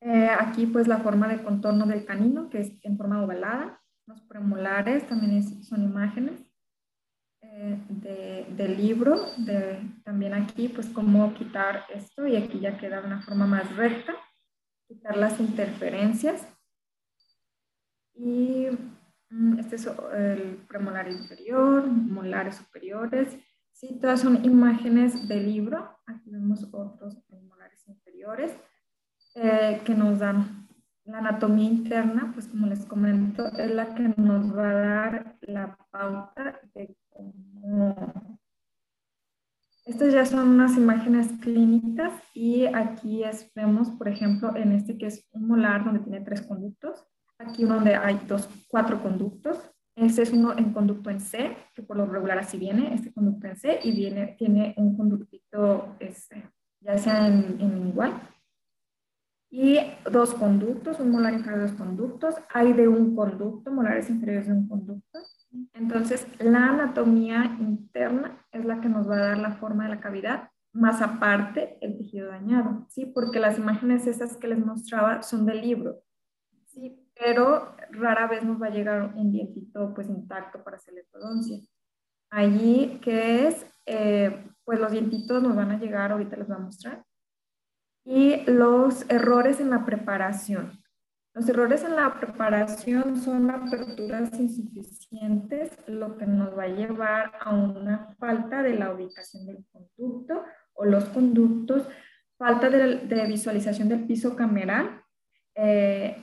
Eh, 0.01 0.29
aquí 0.29 0.65
pues 0.65 0.87
la 0.87 0.99
forma 0.99 1.27
de 1.27 1.43
contorno 1.43 1.85
del 1.85 2.05
canino, 2.05 2.49
que 2.49 2.61
es 2.61 2.71
en 2.83 2.97
forma 2.97 3.21
ovalada. 3.21 3.81
Los 4.05 4.21
premolares 4.21 5.07
también 5.07 5.43
son 5.63 5.83
imágenes 5.83 6.41
eh, 7.41 8.45
del 8.49 8.77
libro. 8.77 9.19
De, 9.37 9.79
también 10.03 10.33
aquí 10.33 10.69
pues 10.69 10.87
cómo 10.89 11.33
quitar 11.33 11.83
esto 11.93 12.25
y 12.25 12.37
aquí 12.37 12.59
ya 12.59 12.77
queda 12.77 13.01
una 13.01 13.21
forma 13.21 13.45
más 13.45 13.75
recta. 13.75 14.13
Quitar 14.87 15.17
las 15.17 15.39
interferencias 15.39 16.47
y 18.15 18.67
mm, 19.29 19.59
este 19.59 19.75
es 19.75 19.87
el 20.15 20.65
premolar 20.67 21.11
inferior, 21.11 21.85
molares 21.85 22.55
superiores. 22.55 23.37
Sí, 23.73 23.99
todas 24.01 24.21
son 24.21 24.43
imágenes 24.43 25.27
del 25.27 25.45
libro. 25.45 25.99
Aquí 26.07 26.31
vemos 26.31 26.67
otros 26.73 27.17
premolares 27.27 27.87
inferiores 27.87 28.57
eh, 29.35 29.81
que 29.85 29.95
nos 29.95 30.19
dan 30.19 30.67
la 31.05 31.19
anatomía 31.19 31.69
interna, 31.69 32.31
pues 32.33 32.47
como 32.47 32.67
les 32.67 32.85
comento, 32.85 33.47
es 33.47 33.71
la 33.73 33.95
que 33.95 34.13
nos 34.17 34.55
va 34.55 34.69
a 34.69 34.73
dar 34.73 35.37
la 35.41 35.77
pauta 35.91 36.59
de 36.75 36.95
cómo... 37.09 38.39
Estas 39.85 40.13
ya 40.13 40.25
son 40.25 40.49
unas 40.49 40.77
imágenes 40.77 41.29
clínicas 41.41 42.13
y 42.33 42.65
aquí 42.67 43.23
vemos, 43.55 43.89
por 43.91 44.07
ejemplo, 44.07 44.55
en 44.55 44.73
este 44.73 44.97
que 44.99 45.07
es 45.07 45.27
un 45.31 45.47
molar 45.47 45.83
donde 45.83 46.01
tiene 46.01 46.21
tres 46.21 46.43
conductos, 46.43 47.09
Aquí 47.39 47.63
donde 47.63 47.95
hay 47.95 48.19
dos, 48.27 48.49
cuatro 48.67 49.01
conductos. 49.01 49.57
Este 49.95 50.23
es 50.23 50.33
uno 50.33 50.57
en 50.57 50.73
conducto 50.73 51.09
en 51.09 51.21
C, 51.21 51.55
que 51.73 51.81
por 51.81 51.95
lo 51.95 52.05
regular 52.05 52.37
así 52.37 52.57
viene, 52.57 52.93
este 52.93 53.13
conducto 53.13 53.47
en 53.47 53.55
C, 53.55 53.79
y 53.81 53.91
viene, 53.91 54.35
tiene 54.37 54.73
un 54.77 54.95
conductito, 54.97 55.95
este, 55.99 56.49
ya 56.81 56.97
sea 56.97 57.27
en, 57.27 57.87
igual. 57.87 58.13
Y 59.51 59.79
dos 60.11 60.35
conductos, 60.35 60.99
un 60.99 61.11
molar 61.11 61.33
inferior 61.33 61.61
de 61.61 61.67
dos 61.67 61.77
conductos. 61.77 62.35
Hay 62.53 62.73
de 62.73 62.87
un 62.87 63.15
conducto, 63.15 63.71
molares 63.71 64.09
inferiores 64.09 64.47
de 64.47 64.53
un 64.53 64.67
conducto. 64.67 65.19
Entonces, 65.73 66.27
la 66.39 66.69
anatomía 66.69 67.57
interna 67.59 68.45
es 68.51 68.63
la 68.65 68.79
que 68.81 68.89
nos 68.89 69.09
va 69.09 69.15
a 69.15 69.27
dar 69.29 69.37
la 69.39 69.55
forma 69.55 69.85
de 69.85 69.89
la 69.89 69.99
cavidad, 69.99 70.49
más 70.71 71.01
aparte 71.01 71.77
el 71.81 71.97
tejido 71.97 72.27
dañado, 72.27 72.85
¿sí? 72.89 73.07
Porque 73.07 73.39
las 73.39 73.57
imágenes 73.57 74.05
esas 74.05 74.37
que 74.37 74.47
les 74.47 74.63
mostraba 74.63 75.23
son 75.23 75.45
del 75.47 75.61
libro, 75.61 76.03
¿sí? 76.67 77.09
Pero 77.19 77.75
rara 77.91 78.27
vez 78.27 78.43
nos 78.43 78.61
va 78.61 78.67
a 78.67 78.71
llegar 78.71 79.13
un 79.15 79.31
dientito 79.31 79.93
pues 79.95 80.07
intacto 80.09 80.63
para 80.63 80.77
hacer 80.77 80.93
la 80.93 81.01
ortodoncia. 81.01 81.57
Allí, 82.29 82.99
que 83.01 83.47
es, 83.47 83.65
eh, 83.87 84.47
pues 84.63 84.79
los 84.79 84.91
dientitos 84.91 85.41
nos 85.41 85.55
van 85.55 85.71
a 85.71 85.79
llegar, 85.79 86.11
ahorita 86.11 86.37
les 86.37 86.47
voy 86.47 86.57
a 86.57 86.59
mostrar, 86.59 87.03
y 88.09 88.41
los 88.49 89.07
errores 89.07 89.59
en 89.59 89.69
la 89.69 89.85
preparación. 89.85 90.81
Los 91.35 91.47
errores 91.47 91.83
en 91.83 91.95
la 91.95 92.19
preparación 92.19 93.21
son 93.21 93.51
aperturas 93.51 94.33
insuficientes, 94.39 95.77
lo 95.85 96.17
que 96.17 96.25
nos 96.25 96.57
va 96.57 96.63
a 96.63 96.69
llevar 96.69 97.33
a 97.39 97.53
una 97.53 98.15
falta 98.17 98.63
de 98.63 98.73
la 98.73 98.91
ubicación 98.91 99.45
del 99.45 99.63
conducto 99.71 100.43
o 100.73 100.85
los 100.85 101.05
conductos, 101.05 101.87
falta 102.35 102.71
de, 102.71 103.27
visualización 103.27 103.89
del 103.89 104.07
piso 104.07 104.35
cameral 104.35 105.03
eh, 105.53 106.17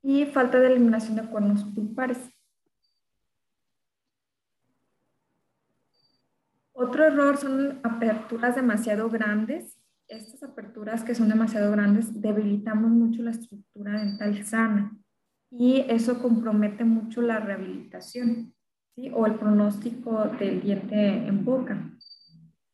y 0.00 0.26
falta 0.26 0.60
de 0.60 0.68
eliminación 0.68 1.16
de 1.16 1.28
cuernos 1.28 1.64
pulpares. 1.74 2.18
Otro 6.72 7.04
error 7.04 7.36
son 7.36 7.80
aperturas 7.82 8.54
demasiado 8.54 9.10
grandes 9.10 9.76
estas 10.08 10.42
aperturas 10.42 11.02
que 11.02 11.14
son 11.14 11.28
demasiado 11.28 11.70
grandes 11.72 12.20
debilitamos 12.20 12.90
mucho 12.90 13.22
la 13.22 13.30
estructura 13.30 14.00
dental 14.00 14.44
sana 14.44 14.96
y 15.50 15.84
eso 15.88 16.20
compromete 16.20 16.84
mucho 16.84 17.22
la 17.22 17.40
rehabilitación 17.40 18.54
¿sí? 18.94 19.10
o 19.14 19.26
el 19.26 19.36
pronóstico 19.36 20.24
del 20.38 20.60
diente 20.60 20.96
en 20.96 21.44
boca. 21.44 21.90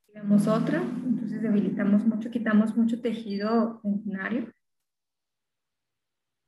Tenemos 0.07 0.47
otra, 0.49 0.83
entonces 0.83 1.43
debilitamos 1.43 2.05
mucho, 2.05 2.31
quitamos 2.31 2.77
mucho 2.77 3.01
tejido 3.01 3.81
dentinario. 3.85 4.51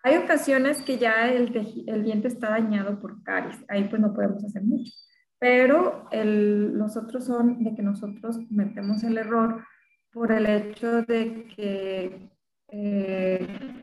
Hay 0.03 0.17
ocasiones 0.17 0.83
que 0.83 0.99
ya 0.99 1.31
el, 1.31 1.55
el, 1.87 2.03
diente 2.03 2.27
está 2.27 2.51
dañado 2.51 2.99
por 2.99 3.23
caries, 3.23 3.65
ahí 3.69 3.85
pues 3.89 4.03
no 4.03 4.13
podemos 4.13 4.43
hacer 4.43 4.65
mucho, 4.65 4.91
pero 5.39 6.09
el, 6.11 6.77
los 6.77 6.97
otros 6.97 7.27
son 7.27 7.63
de 7.63 7.75
que 7.77 7.83
nosotros 7.83 8.37
cometemos 8.49 9.05
el 9.05 9.17
error 9.17 9.65
por 10.13 10.31
el 10.31 10.47
hecho 10.47 11.03
de 11.03 11.47
que 11.57 12.31
eh, 12.69 13.83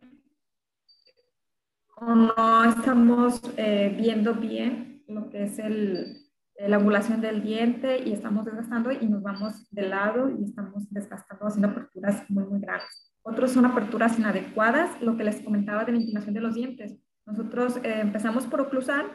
no 2.02 2.64
estamos 2.64 3.42
eh, 3.58 3.94
viendo 3.98 4.36
bien 4.36 5.04
lo 5.08 5.30
que 5.30 5.44
es 5.44 5.60
el, 5.60 6.30
la 6.58 6.78
angulación 6.78 7.22
del 7.22 7.42
diente 7.42 8.04
y 8.04 8.14
estamos 8.14 8.46
desgastando 8.46 8.92
y 8.92 9.08
nos 9.08 9.24
vamos 9.24 9.70
de 9.72 9.84
lado 9.84 10.30
y 10.30 10.44
estamos 10.44 10.90
desgastando 10.92 11.48
haciendo 11.48 11.70
aperturas 11.70 12.30
muy, 12.30 12.46
muy 12.46 12.60
grandes. 12.60 13.12
Otros 13.24 13.52
son 13.52 13.66
aperturas 13.66 14.18
inadecuadas, 14.18 15.02
lo 15.02 15.18
que 15.18 15.24
les 15.24 15.42
comentaba 15.42 15.84
de 15.84 15.94
la 15.94 15.98
inclinación 15.98 16.34
de 16.34 16.42
los 16.42 16.56
dientes. 16.56 16.96
Nosotros 17.26 17.78
eh, 17.78 18.02
empezamos 18.02 18.46
por 18.46 18.62
oclusar, 18.62 19.06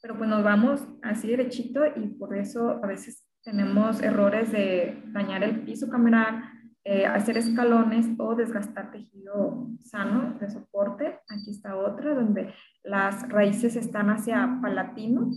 pero 0.00 0.16
pues 0.16 0.28
nos 0.28 0.42
vamos 0.42 0.86
así 1.02 1.28
derechito 1.28 1.84
y 1.86 2.08
por 2.08 2.36
eso 2.36 2.80
a 2.82 2.86
veces 2.86 3.24
tenemos 3.42 4.02
errores 4.02 4.52
de 4.52 5.02
dañar 5.12 5.42
el 5.42 5.60
piso 5.60 5.88
cameral, 5.88 6.44
eh, 6.84 7.06
hacer 7.06 7.36
escalones 7.36 8.08
o 8.18 8.34
desgastar 8.34 8.90
tejido 8.90 9.68
sano 9.82 10.36
de 10.40 10.50
soporte. 10.50 11.20
Aquí 11.28 11.50
está 11.50 11.76
otra 11.76 12.14
donde 12.14 12.52
las 12.82 13.28
raíces 13.28 13.76
están 13.76 14.10
hacia 14.10 14.58
palatino 14.60 15.30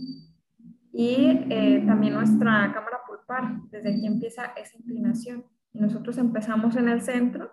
y 0.92 1.46
eh, 1.50 1.84
también 1.86 2.14
nuestra 2.14 2.72
cámara 2.72 2.98
pulpar. 3.06 3.60
Desde 3.70 3.94
aquí 3.94 4.06
empieza 4.06 4.46
esa 4.56 4.76
inclinación. 4.76 5.44
Nosotros 5.72 6.16
empezamos 6.18 6.74
en 6.76 6.88
el 6.88 7.02
centro, 7.02 7.50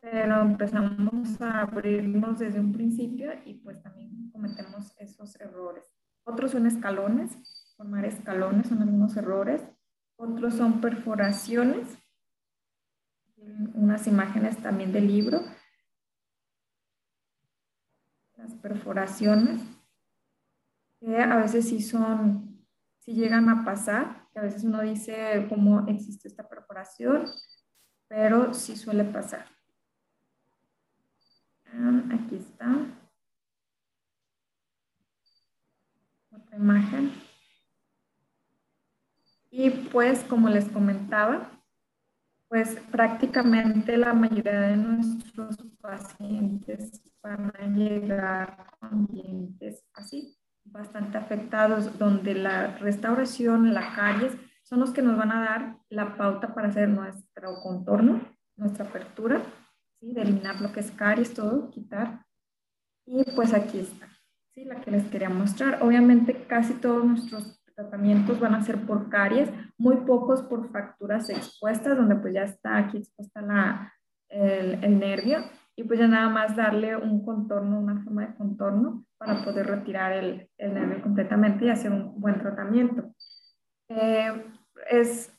pero 0.00 0.40
empezamos 0.40 1.40
a 1.40 1.60
abrirnos 1.60 2.38
desde 2.38 2.60
un 2.60 2.72
principio 2.72 3.30
y 3.44 3.54
pues 3.54 3.82
también 3.82 4.30
cometemos 4.32 4.96
esos 4.98 5.38
errores. 5.40 5.84
Otros 6.24 6.52
son 6.52 6.66
escalones, 6.66 7.36
formar 7.84 8.06
escalones 8.06 8.68
son 8.68 8.80
algunos 8.80 9.14
errores. 9.14 9.62
Otros 10.16 10.54
son 10.54 10.80
perforaciones, 10.80 11.98
unas 13.74 14.06
imágenes 14.06 14.56
también 14.62 14.90
del 14.90 15.06
libro. 15.06 15.42
Las 18.38 18.54
perforaciones, 18.54 19.60
que 20.98 21.18
a 21.18 21.36
veces 21.36 21.68
sí 21.68 21.82
son, 21.82 22.64
sí 23.00 23.12
llegan 23.12 23.50
a 23.50 23.66
pasar, 23.66 24.28
a 24.34 24.40
veces 24.40 24.64
uno 24.64 24.80
dice 24.80 25.46
cómo 25.50 25.86
existe 25.86 26.28
esta 26.28 26.48
perforación, 26.48 27.26
pero 28.08 28.54
sí 28.54 28.76
suele 28.76 29.04
pasar. 29.04 29.44
Ah, 31.66 32.02
aquí 32.14 32.36
está. 32.36 32.66
Otra 36.32 36.56
imagen. 36.56 37.23
Y 39.56 39.70
pues, 39.70 40.24
como 40.24 40.48
les 40.48 40.68
comentaba, 40.68 41.48
pues 42.48 42.74
prácticamente 42.90 43.96
la 43.96 44.12
mayoría 44.12 44.62
de 44.62 44.76
nuestros 44.76 45.56
pacientes 45.80 47.00
van 47.22 47.52
a 47.56 47.64
llegar 47.68 48.66
con 48.80 49.06
dientes 49.06 49.84
así, 49.94 50.36
bastante 50.64 51.18
afectados, 51.18 51.96
donde 52.00 52.34
la 52.34 52.78
restauración, 52.78 53.72
la 53.72 53.94
caries, 53.94 54.36
son 54.64 54.80
los 54.80 54.90
que 54.90 55.02
nos 55.02 55.16
van 55.16 55.30
a 55.30 55.44
dar 55.44 55.76
la 55.88 56.16
pauta 56.16 56.52
para 56.52 56.66
hacer 56.66 56.88
nuestro 56.88 57.54
contorno, 57.62 58.22
nuestra 58.56 58.86
apertura, 58.86 59.40
¿sí? 60.00 60.12
de 60.14 60.22
eliminar 60.22 60.60
lo 60.60 60.72
que 60.72 60.80
es 60.80 60.90
caries, 60.90 61.32
todo, 61.32 61.70
quitar. 61.70 62.26
Y 63.06 63.22
pues 63.36 63.54
aquí 63.54 63.78
está, 63.78 64.08
¿sí? 64.52 64.64
la 64.64 64.80
que 64.80 64.90
les 64.90 65.04
quería 65.10 65.28
mostrar. 65.28 65.80
Obviamente 65.80 66.44
casi 66.48 66.74
todos 66.74 67.04
nuestros 67.04 67.63
tratamientos 67.74 68.40
van 68.40 68.54
a 68.54 68.62
ser 68.62 68.86
por 68.86 69.08
caries, 69.08 69.50
muy 69.76 69.96
pocos 69.98 70.42
por 70.42 70.70
fracturas 70.70 71.28
expuestas, 71.28 71.96
donde 71.96 72.16
pues 72.16 72.34
ya 72.34 72.42
está 72.42 72.76
aquí 72.78 72.98
expuesta 72.98 73.42
la, 73.42 73.92
el, 74.28 74.82
el, 74.82 74.98
nervio, 74.98 75.38
y 75.76 75.84
pues 75.84 75.98
ya 75.98 76.06
nada 76.06 76.28
más 76.28 76.56
darle 76.56 76.96
un 76.96 77.24
contorno, 77.24 77.80
una 77.80 78.02
forma 78.02 78.26
de 78.26 78.34
contorno 78.34 79.04
para 79.18 79.44
poder 79.44 79.66
retirar 79.66 80.12
el, 80.12 80.48
el 80.58 80.74
nervio 80.74 81.02
completamente 81.02 81.64
y 81.64 81.70
hacer 81.70 81.92
un 81.92 82.20
buen 82.20 82.38
tratamiento. 82.38 83.12
Eh, 83.88 84.44
es, 84.90 85.32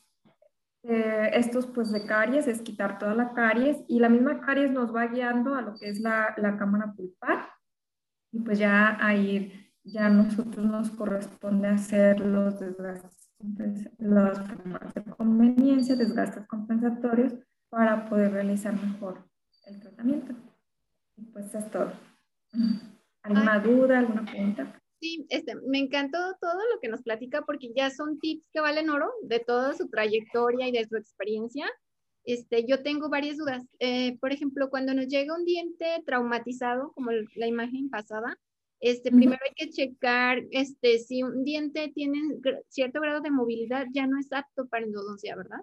eh, 0.83 1.31
estos 1.33 1.67
pues 1.67 1.91
de 1.91 2.05
caries 2.05 2.47
es 2.47 2.61
quitar 2.61 2.99
toda 2.99 3.15
la 3.15 3.33
caries 3.33 3.83
y 3.87 3.99
la 3.99 4.09
misma 4.09 4.41
caries 4.41 4.71
nos 4.71 4.93
va 4.93 5.07
guiando 5.07 5.55
a 5.55 5.61
lo 5.61 5.75
que 5.75 5.89
es 5.89 5.99
la, 5.99 6.33
la 6.37 6.57
cámara 6.57 6.93
pulpar 6.95 7.49
y 8.31 8.39
pues 8.39 8.59
ya 8.59 8.97
a 9.03 9.15
ir 9.15 9.64
ya 9.85 10.07
a 10.07 10.09
nosotros 10.09 10.65
nos 10.65 10.89
corresponde 10.91 11.67
hacer 11.67 12.19
los 12.19 12.59
desgastes, 12.59 13.89
los 13.99 14.37
de 14.93 15.03
conveniencia, 15.15 15.95
desgastes 15.95 16.47
compensatorios 16.47 17.33
para 17.69 18.09
poder 18.09 18.31
realizar 18.33 18.73
mejor 18.73 19.23
el 19.67 19.79
tratamiento. 19.79 20.33
Y 21.15 21.25
pues 21.25 21.53
es 21.53 21.69
todo. 21.69 21.91
¿Alguna 23.21 23.59
duda, 23.59 23.99
alguna 23.99 24.25
pregunta? 24.25 24.81
Sí, 24.99 25.25
este, 25.29 25.55
me 25.67 25.79
encantó 25.79 26.17
todo 26.39 26.59
lo 26.73 26.79
que 26.81 26.89
nos 26.89 27.03
platica 27.03 27.43
porque 27.43 27.71
ya 27.75 27.89
son 27.89 28.19
tips 28.19 28.49
que 28.51 28.61
valen 28.61 28.89
oro 28.89 29.11
de 29.23 29.39
toda 29.39 29.73
su 29.73 29.89
trayectoria 29.89 30.67
y 30.67 30.71
de 30.71 30.85
su 30.85 30.95
experiencia. 30.95 31.67
Este, 32.23 32.65
yo 32.67 32.81
tengo 32.81 33.09
varias 33.09 33.37
dudas. 33.37 33.63
Eh, 33.79 34.17
por 34.19 34.31
ejemplo, 34.31 34.69
cuando 34.69 34.93
nos 34.93 35.07
llega 35.07 35.35
un 35.35 35.45
diente 35.45 35.85
traumatizado, 36.05 36.91
como 36.93 37.11
la 37.11 37.47
imagen 37.47 37.89
pasada, 37.89 38.37
este, 38.79 39.11
primero 39.11 39.41
hay 39.43 39.53
que 39.55 39.71
checar 39.71 40.43
este, 40.51 40.99
si 40.99 41.23
un 41.23 41.43
diente 41.43 41.91
tiene 41.93 42.19
cierto 42.67 43.01
grado 43.01 43.21
de 43.21 43.31
movilidad, 43.31 43.87
ya 43.91 44.05
no 44.05 44.19
es 44.19 44.31
apto 44.31 44.67
para 44.67 44.85
endodoncia, 44.85 45.35
¿verdad? 45.35 45.59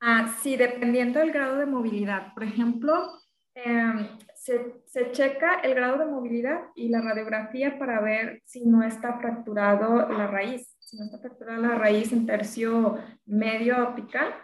Ah, 0.00 0.36
sí, 0.42 0.56
dependiendo 0.56 1.20
del 1.20 1.32
grado 1.32 1.58
de 1.58 1.66
movilidad. 1.66 2.34
Por 2.34 2.44
ejemplo, 2.44 3.20
em, 3.54 4.08
se, 4.34 4.82
se, 4.86 5.12
checa 5.12 5.60
el 5.60 5.74
grado 5.74 5.98
de 5.98 6.06
movilidad 6.06 6.60
y 6.74 6.88
la 6.88 7.00
radiografía 7.02 7.78
para 7.78 8.00
ver 8.00 8.42
si 8.44 8.64
no 8.64 8.82
está 8.82 9.18
fracturado 9.18 10.08
la 10.08 10.26
raíz, 10.26 10.74
si 10.80 10.96
no 10.96 11.04
está 11.04 11.18
fracturada 11.18 11.58
la 11.58 11.74
raíz 11.76 12.12
en 12.12 12.26
tercio 12.26 12.98
medio 13.26 13.76
apical. 13.76 14.34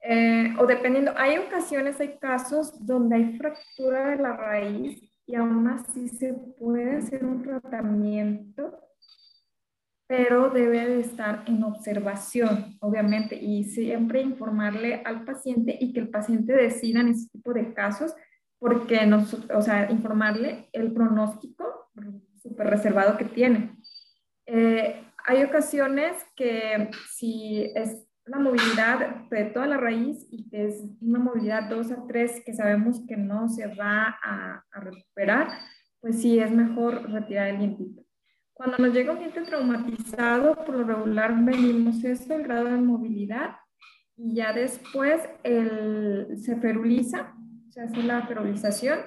Eh, 0.00 0.54
o 0.58 0.66
dependiendo, 0.66 1.12
hay 1.16 1.38
ocasiones, 1.38 2.00
hay 2.00 2.16
casos 2.18 2.86
donde 2.86 3.16
hay 3.16 3.36
fractura 3.36 4.10
de 4.10 4.22
la 4.22 4.36
raíz 4.36 5.05
y 5.26 5.34
aún 5.34 5.66
así 5.66 6.08
se 6.08 6.32
puede 6.34 6.96
hacer 6.96 7.24
un 7.24 7.42
tratamiento, 7.42 8.80
pero 10.06 10.50
debe 10.50 10.86
de 10.86 11.00
estar 11.00 11.42
en 11.46 11.64
observación, 11.64 12.76
obviamente, 12.80 13.34
y 13.34 13.64
siempre 13.64 14.22
informarle 14.22 15.02
al 15.04 15.24
paciente 15.24 15.76
y 15.80 15.92
que 15.92 16.00
el 16.00 16.10
paciente 16.10 16.52
decida 16.52 17.00
en 17.00 17.08
ese 17.08 17.28
tipo 17.30 17.52
de 17.52 17.74
casos, 17.74 18.14
porque 18.58 19.04
nos, 19.04 19.34
o 19.34 19.62
sea, 19.62 19.90
informarle 19.90 20.68
el 20.72 20.92
pronóstico 20.92 21.90
súper 22.40 22.68
reservado 22.68 23.18
que 23.18 23.24
tiene. 23.24 23.76
Eh, 24.46 25.02
hay 25.24 25.42
ocasiones 25.42 26.24
que 26.36 26.88
si 27.12 27.72
es 27.74 28.05
la 28.26 28.38
movilidad 28.38 29.28
de 29.30 29.44
toda 29.44 29.66
la 29.66 29.76
raíz 29.76 30.26
y 30.30 30.48
que 30.48 30.66
es 30.66 30.84
una 31.00 31.18
movilidad 31.18 31.68
2 31.68 31.92
a 31.92 32.06
3 32.06 32.42
que 32.44 32.54
sabemos 32.54 33.02
que 33.06 33.16
no 33.16 33.48
se 33.48 33.66
va 33.74 34.18
a, 34.22 34.64
a 34.70 34.80
recuperar, 34.80 35.48
pues 36.00 36.20
sí 36.20 36.38
es 36.38 36.50
mejor 36.50 37.10
retirar 37.10 37.48
el 37.48 37.58
dientito. 37.58 38.02
Cuando 38.52 38.78
nos 38.78 38.94
llega 38.94 39.12
un 39.12 39.18
diente 39.18 39.42
traumatizado, 39.42 40.56
por 40.64 40.76
lo 40.76 40.84
regular 40.84 41.36
medimos 41.36 42.02
esto, 42.02 42.34
el 42.34 42.42
grado 42.42 42.64
de 42.64 42.76
movilidad, 42.78 43.56
y 44.16 44.34
ya 44.34 44.52
después 44.52 45.20
el, 45.42 46.38
se 46.38 46.56
feruliza, 46.56 47.34
se 47.68 47.82
hace 47.82 48.02
la 48.02 48.26
ferulización 48.26 49.00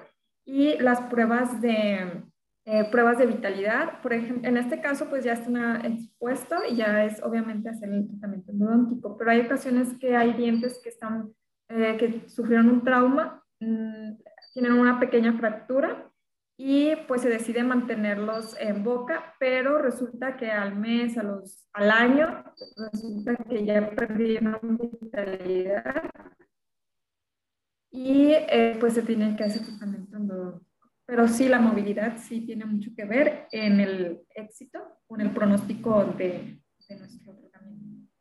y 0.45 0.77
las 0.77 1.01
pruebas 1.01 1.59
de, 1.61 2.23
eh, 2.71 2.85
pruebas 2.91 3.17
de 3.17 3.25
vitalidad. 3.25 3.99
Por 4.01 4.13
ejemplo, 4.13 4.47
en 4.47 4.55
este 4.55 4.79
caso, 4.79 5.09
pues 5.09 5.23
ya 5.23 5.33
está 5.33 5.81
expuesto 5.87 6.55
y 6.69 6.75
ya 6.75 7.03
es 7.03 7.19
obviamente 7.23 7.67
hacer 7.67 7.89
el 7.89 8.07
tratamiento 8.07 8.51
endodóntico, 8.51 9.17
pero 9.17 9.31
hay 9.31 9.39
ocasiones 9.41 9.97
que 9.99 10.15
hay 10.15 10.33
dientes 10.33 10.79
que, 10.83 10.89
están, 10.89 11.33
eh, 11.69 11.97
que 11.97 12.29
sufrieron 12.29 12.69
un 12.69 12.83
trauma, 12.83 13.43
mmm, 13.59 14.11
tienen 14.53 14.73
una 14.73 14.99
pequeña 14.99 15.33
fractura 15.33 16.11
y 16.59 16.95
pues 17.07 17.23
se 17.23 17.29
decide 17.29 17.63
mantenerlos 17.63 18.55
en 18.59 18.83
boca, 18.83 19.33
pero 19.39 19.79
resulta 19.79 20.37
que 20.37 20.51
al 20.51 20.75
mes, 20.75 21.17
a 21.17 21.23
los, 21.23 21.67
al 21.73 21.89
año, 21.89 22.43
resulta 22.77 23.35
que 23.35 23.65
ya 23.65 23.89
perdieron 23.89 24.77
vitalidad 24.77 26.03
y 27.91 28.33
eh, 28.33 28.77
pues 28.79 28.93
se 28.93 29.01
tiene 29.01 29.35
que 29.35 29.45
hacer 29.45 29.65
tratamiento 29.65 30.17
endodóntico. 30.17 30.68
Pero 31.09 31.27
sí, 31.27 31.49
la 31.49 31.59
movilidad 31.59 32.17
sí 32.17 32.41
tiene 32.41 32.65
mucho 32.65 32.91
que 32.95 33.03
ver 33.03 33.47
en 33.51 33.79
el 33.79 34.21
éxito 34.35 34.79
o 35.07 35.15
en 35.15 35.21
el 35.21 35.31
pronóstico 35.31 36.05
de, 36.05 36.61
de 36.87 36.95
nuestro 36.97 37.35
tratamiento. 37.35 38.11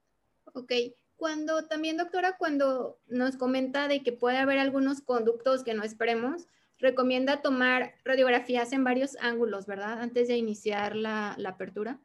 Ok, 0.54 0.72
cuando 1.16 1.66
también 1.66 1.98
doctora, 1.98 2.38
cuando 2.38 2.98
nos 3.06 3.36
comenta 3.36 3.88
de 3.88 4.02
que 4.02 4.12
puede 4.12 4.38
haber 4.38 4.58
algunos 4.58 5.02
conductos 5.02 5.64
que 5.64 5.74
no 5.74 5.82
esperemos, 5.82 6.46
recomienda 6.78 7.42
tomar 7.42 7.92
radiografías 8.04 8.72
en 8.72 8.84
varios 8.84 9.18
ángulos, 9.20 9.66
¿verdad? 9.66 10.00
Antes 10.00 10.28
de 10.28 10.38
iniciar 10.38 10.96
la, 10.96 11.36
apertura. 11.44 11.98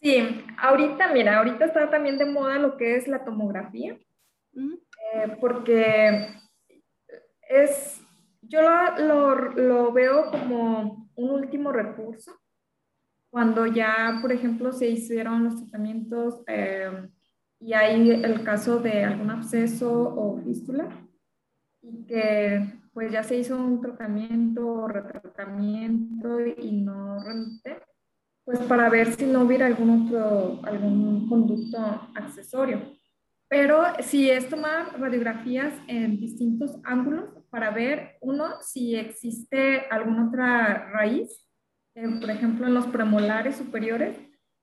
Sí, 0.00 0.42
ahorita, 0.56 1.12
mira, 1.12 1.36
ahorita 1.36 1.66
está 1.66 1.90
también 1.90 2.16
de 2.16 2.24
moda 2.24 2.58
lo 2.58 2.78
que 2.78 2.96
es 2.96 3.06
la 3.08 3.26
tomografía, 3.26 3.98
eh, 4.54 5.36
porque 5.38 6.28
es, 7.46 8.00
yo 8.42 8.60
lo, 8.98 9.92
veo 9.92 10.30
como 10.30 11.10
un 11.14 11.30
último 11.30 11.72
recurso. 11.72 12.32
Cuando 13.30 13.66
ya, 13.66 14.18
por 14.20 14.32
ejemplo, 14.32 14.72
se 14.72 14.88
hicieron 14.88 15.44
los 15.44 15.56
tratamientos 15.56 16.42
eh, 16.48 17.08
y 17.60 17.74
hay 17.74 18.10
el 18.10 18.42
caso 18.42 18.80
de 18.80 19.04
algún 19.04 19.30
absceso 19.30 19.92
o 19.92 20.40
fístula, 20.42 20.88
y 21.82 22.04
que 22.06 22.80
pues 22.92 23.12
ya 23.12 23.22
se 23.22 23.36
hizo 23.36 23.56
un 23.56 23.80
tratamiento 23.80 24.66
o 24.66 24.88
retratamiento 24.88 26.40
y 26.40 26.72
no 26.72 27.22
remite, 27.22 27.82
pues 28.44 28.58
para 28.60 28.88
ver 28.88 29.12
si 29.12 29.26
no 29.26 29.42
hubiera 29.42 29.66
algún 29.66 30.06
otro, 30.06 30.60
algún 30.64 31.28
conducto 31.28 31.78
accesorio. 32.16 32.80
Pero 33.48 33.82
si 34.00 34.30
es 34.30 34.48
tomar 34.48 34.98
radiografías 34.98 35.74
en 35.86 36.18
distintos 36.18 36.78
ángulos 36.84 37.39
para 37.50 37.70
ver, 37.70 38.16
uno, 38.20 38.60
si 38.62 38.96
existe 38.96 39.86
alguna 39.90 40.28
otra 40.28 40.90
raíz, 40.90 41.46
eh, 41.94 42.08
por 42.20 42.30
ejemplo, 42.30 42.66
en 42.66 42.74
los 42.74 42.86
premolares 42.86 43.56
superiores, 43.56 44.16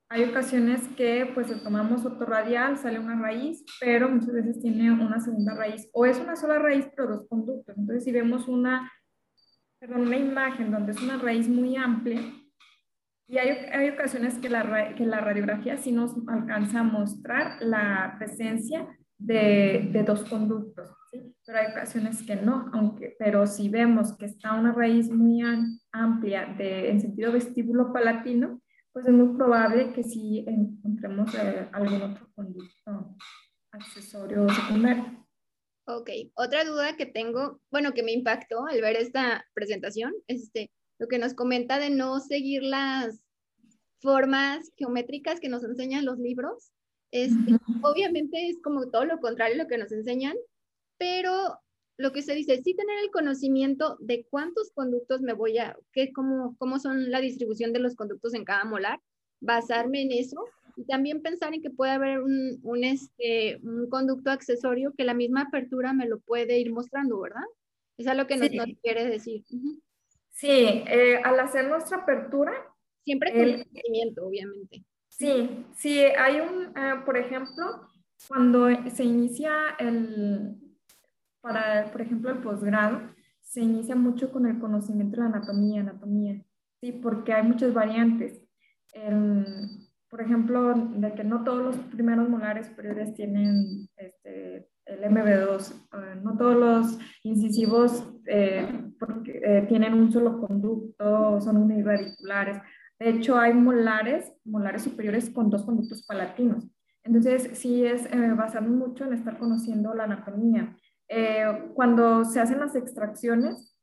hay 0.09 0.23
ocasiones 0.23 0.87
que 0.95 1.29
pues 1.33 1.47
tomamos 1.63 2.03
radial, 2.19 2.77
sale 2.77 2.97
una 2.97 3.19
raíz, 3.19 3.65
pero 3.79 4.07
muchas 4.07 4.31
veces 4.31 4.61
tiene 4.61 4.89
una 4.91 5.19
segunda 5.19 5.53
raíz 5.53 5.89
o 5.91 6.05
es 6.05 6.17
una 6.17 6.37
sola 6.37 6.59
raíz 6.59 6.87
pero 6.95 7.09
dos 7.09 7.27
conductos. 7.27 7.77
Entonces 7.77 8.05
si 8.05 8.13
vemos 8.13 8.47
una, 8.47 8.89
perdón, 9.79 10.07
una 10.07 10.17
imagen 10.17 10.71
donde 10.71 10.93
es 10.93 11.01
una 11.01 11.17
raíz 11.17 11.49
muy 11.49 11.75
amplia 11.75 12.21
y 13.27 13.37
hay, 13.37 13.49
hay 13.49 13.89
ocasiones 13.89 14.37
que 14.39 14.49
la, 14.49 14.95
que 14.95 15.05
la 15.05 15.19
radiografía 15.19 15.77
sí 15.77 15.91
nos 15.91 16.15
alcanza 16.27 16.79
a 16.79 16.83
mostrar 16.83 17.57
la 17.61 18.15
presencia 18.17 18.87
de, 19.17 19.89
de 19.91 20.03
dos 20.03 20.23
conductos, 20.23 20.89
¿sí? 21.23 21.35
pero 21.45 21.59
hay 21.59 21.71
ocasiones 21.71 22.23
que 22.23 22.35
no, 22.35 22.69
aunque, 22.73 23.15
pero 23.19 23.47
si 23.47 23.69
vemos 23.69 24.15
que 24.17 24.25
está 24.25 24.53
una 24.53 24.73
raíz 24.73 25.09
muy 25.09 25.41
amplia 25.91 26.45
de, 26.57 26.89
en 26.89 27.01
sentido 27.01 27.31
vestíbulo 27.31 27.93
palatino, 27.93 28.61
pues 28.93 29.05
es 29.05 29.13
muy 29.13 29.35
probable 29.37 29.93
que 29.93 30.03
sí 30.03 30.43
encontremos 30.47 31.33
eh, 31.35 31.69
algún 31.71 32.01
otro 32.01 32.27
conducto 32.33 33.15
accesorio 33.71 34.47
secundario. 34.49 35.27
Ok, 35.85 36.09
otra 36.33 36.65
duda 36.65 36.97
que 36.97 37.05
tengo, 37.05 37.61
bueno, 37.71 37.93
que 37.93 38.03
me 38.03 38.11
impactó 38.11 38.65
al 38.65 38.81
ver 38.81 38.97
esta 38.97 39.45
presentación, 39.53 40.13
es 40.27 40.43
este, 40.43 40.71
lo 40.99 41.07
que 41.07 41.19
nos 41.19 41.33
comenta 41.33 41.79
de 41.79 41.89
no 41.89 42.19
seguir 42.19 42.63
las 42.63 43.21
formas 44.01 44.71
geométricas 44.75 45.39
que 45.39 45.49
nos 45.49 45.63
enseñan 45.63 46.05
los 46.05 46.17
libros. 46.19 46.71
Este, 47.11 47.57
Obviamente 47.83 48.49
es 48.49 48.57
como 48.61 48.89
todo 48.89 49.05
lo 49.05 49.19
contrario 49.19 49.55
a 49.55 49.63
lo 49.63 49.69
que 49.69 49.77
nos 49.77 49.91
enseñan, 49.91 50.35
pero 50.97 51.59
lo 51.97 52.11
que 52.11 52.21
se 52.21 52.35
dice, 52.35 52.61
sí 52.61 52.75
tener 52.75 52.99
el 53.03 53.11
conocimiento 53.11 53.97
de 53.99 54.25
cuántos 54.29 54.71
conductos 54.71 55.21
me 55.21 55.33
voy 55.33 55.57
a, 55.57 55.75
qué, 55.91 56.13
cómo, 56.13 56.55
cómo 56.59 56.79
son 56.79 57.09
la 57.09 57.19
distribución 57.19 57.73
de 57.73 57.79
los 57.79 57.95
conductos 57.95 58.33
en 58.35 58.45
cada 58.45 58.65
molar, 58.65 58.99
basarme 59.39 60.03
en 60.03 60.11
eso 60.11 60.45
y 60.75 60.85
también 60.85 61.23
pensar 61.23 61.53
en 61.55 61.61
que 61.61 61.71
puede 61.71 61.91
haber 61.91 62.19
un, 62.21 62.59
un, 62.61 62.83
este, 62.83 63.59
un 63.63 63.89
conducto 63.89 64.29
accesorio 64.29 64.93
que 64.95 65.03
la 65.03 65.15
misma 65.15 65.43
apertura 65.43 65.91
me 65.91 66.07
lo 66.07 66.19
puede 66.19 66.59
ir 66.59 66.71
mostrando, 66.71 67.19
¿verdad? 67.19 67.45
Eso 67.97 68.11
es 68.11 68.17
lo 68.17 68.27
que 68.27 68.37
nos, 68.37 68.49
quiere 68.83 69.05
decir. 69.05 69.43
Sí, 70.29 70.83
eh, 70.85 71.19
al 71.23 71.39
hacer 71.39 71.67
nuestra 71.67 71.97
apertura. 71.97 72.53
Siempre 73.03 73.31
con 73.31 73.41
el 73.41 73.65
conocimiento, 73.65 74.27
obviamente. 74.27 74.83
Sí, 75.07 75.65
sí, 75.75 75.99
hay 75.99 76.41
un, 76.41 76.77
eh, 76.77 77.01
por 77.05 77.17
ejemplo, 77.17 77.87
cuando 78.27 78.67
se 78.91 79.03
inicia 79.03 79.75
el, 79.79 80.66
para, 81.41 81.91
por 81.91 82.01
ejemplo, 82.01 82.29
el 82.31 82.39
posgrado, 82.39 83.01
se 83.41 83.61
inicia 83.61 83.95
mucho 83.95 84.31
con 84.31 84.45
el 84.45 84.59
conocimiento 84.59 85.17
de 85.17 85.23
la 85.23 85.37
anatomía, 85.37 85.81
anatomía, 85.81 86.43
¿sí? 86.81 86.91
Porque 86.91 87.33
hay 87.33 87.43
muchas 87.43 87.73
variantes. 87.73 88.41
por 90.09 90.21
ejemplo, 90.21 90.73
de 90.73 91.13
que 91.13 91.23
no 91.23 91.43
todos 91.43 91.63
los 91.63 91.75
primeros 91.87 92.29
molares 92.29 92.67
superiores 92.67 93.13
tienen 93.13 93.89
este, 93.97 94.69
el 94.87 95.03
MB2, 95.03 95.71
eh, 95.71 96.19
no 96.23 96.37
todos 96.37 96.55
los 96.55 96.99
incisivos 97.23 98.09
eh, 98.25 98.91
porque, 98.99 99.41
eh, 99.43 99.65
tienen 99.67 99.93
un 99.93 100.11
solo 100.11 100.39
conducto, 100.39 101.41
son 101.41 101.57
unirradiculares. 101.57 102.57
De 102.99 103.09
hecho, 103.09 103.37
hay 103.37 103.53
molares, 103.53 104.33
molares 104.43 104.83
superiores 104.83 105.29
con 105.29 105.49
dos 105.49 105.63
conductos 105.63 106.03
palatinos. 106.05 106.67
Entonces, 107.03 107.51
sí 107.53 107.85
es 107.85 108.09
basarnos 108.35 108.75
mucho 108.75 109.05
en 109.05 109.13
estar 109.13 109.37
conociendo 109.37 109.93
la 109.93 110.05
anatomía. 110.05 110.75
Eh, 111.09 111.71
cuando 111.73 112.25
se 112.25 112.39
hacen 112.39 112.59
las 112.59 112.75
extracciones, 112.75 113.73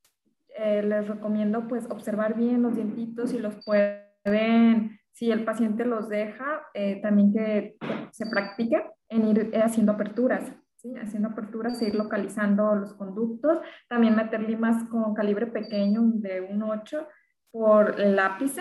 eh, 0.56 0.82
les 0.82 1.08
recomiendo 1.08 1.66
pues 1.66 1.86
observar 1.90 2.34
bien 2.34 2.62
los 2.62 2.76
dientitos 2.76 3.32
y 3.32 3.38
los 3.38 3.56
pueden, 3.64 4.98
si 5.12 5.30
el 5.30 5.44
paciente 5.44 5.84
los 5.84 6.08
deja, 6.08 6.62
eh, 6.74 7.00
también 7.02 7.32
que 7.32 7.76
se 8.12 8.26
practique 8.26 8.84
en 9.08 9.28
ir 9.28 9.52
haciendo 9.56 9.92
aperturas, 9.92 10.52
¿sí? 10.76 10.94
haciendo 10.96 11.28
aperturas 11.28 11.80
e 11.80 11.88
ir 11.88 11.94
localizando 11.94 12.74
los 12.74 12.94
conductos, 12.94 13.58
también 13.88 14.16
meter 14.16 14.42
limas 14.42 14.84
con 14.88 15.14
calibre 15.14 15.46
pequeño 15.46 16.02
de 16.14 16.48
1.8 16.48 17.06
por 17.50 18.00
el 18.00 18.16
lápiz 18.16 18.56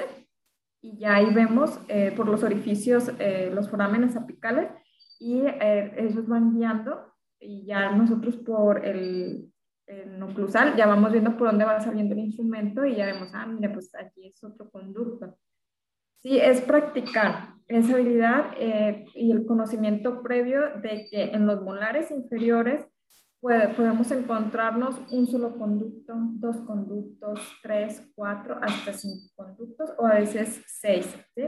y 0.82 0.98
ya 0.98 1.16
ahí 1.16 1.34
vemos 1.34 1.80
por 2.16 2.28
los 2.28 2.44
orificios 2.44 3.12
los 3.52 3.70
forámenes 3.70 4.16
apicales 4.16 4.70
y 5.20 5.42
ellos 5.48 6.28
van 6.28 6.54
guiando 6.54 7.13
y 7.44 7.66
ya 7.66 7.92
nosotros 7.92 8.38
por 8.38 8.86
el, 8.86 9.52
el 9.88 10.20
ya 10.78 10.88
vamos 10.88 11.12
viendo 11.12 11.38
por 11.38 11.48
dónde 11.48 11.66
va 11.66 11.80
saliendo 11.80 12.14
el 12.14 12.22
instrumento 12.22 12.86
y 12.86 12.96
ya 12.96 13.06
vemos, 13.06 13.30
ah, 13.34 13.46
mira, 13.46 13.72
pues 13.72 13.94
aquí 13.96 14.28
es 14.28 14.44
otro 14.44 14.70
conducto. 14.72 15.38
Sí, 16.20 16.40
es 16.40 16.62
practicar 16.62 17.56
esa 17.68 17.94
habilidad 17.96 18.52
eh, 18.58 19.06
y 19.14 19.32
el 19.32 19.46
conocimiento 19.46 20.24
previo 20.24 20.62
de 20.82 21.08
que 21.10 21.24
en 21.32 21.46
los 21.46 21.62
molares 21.62 22.12
inferiores 22.12 22.88
podemos 23.42 24.10
encontrarnos 24.12 24.96
un 25.12 25.28
solo 25.28 25.58
conducto, 25.58 26.14
dos 26.36 26.62
conductos, 26.62 27.42
tres, 27.62 28.02
cuatro, 28.16 28.58
hasta 28.62 28.94
cinco 28.94 29.34
conductos 29.36 29.94
o 29.98 30.08
a 30.08 30.16
veces 30.16 30.64
seis, 30.66 31.14
¿sí? 31.36 31.44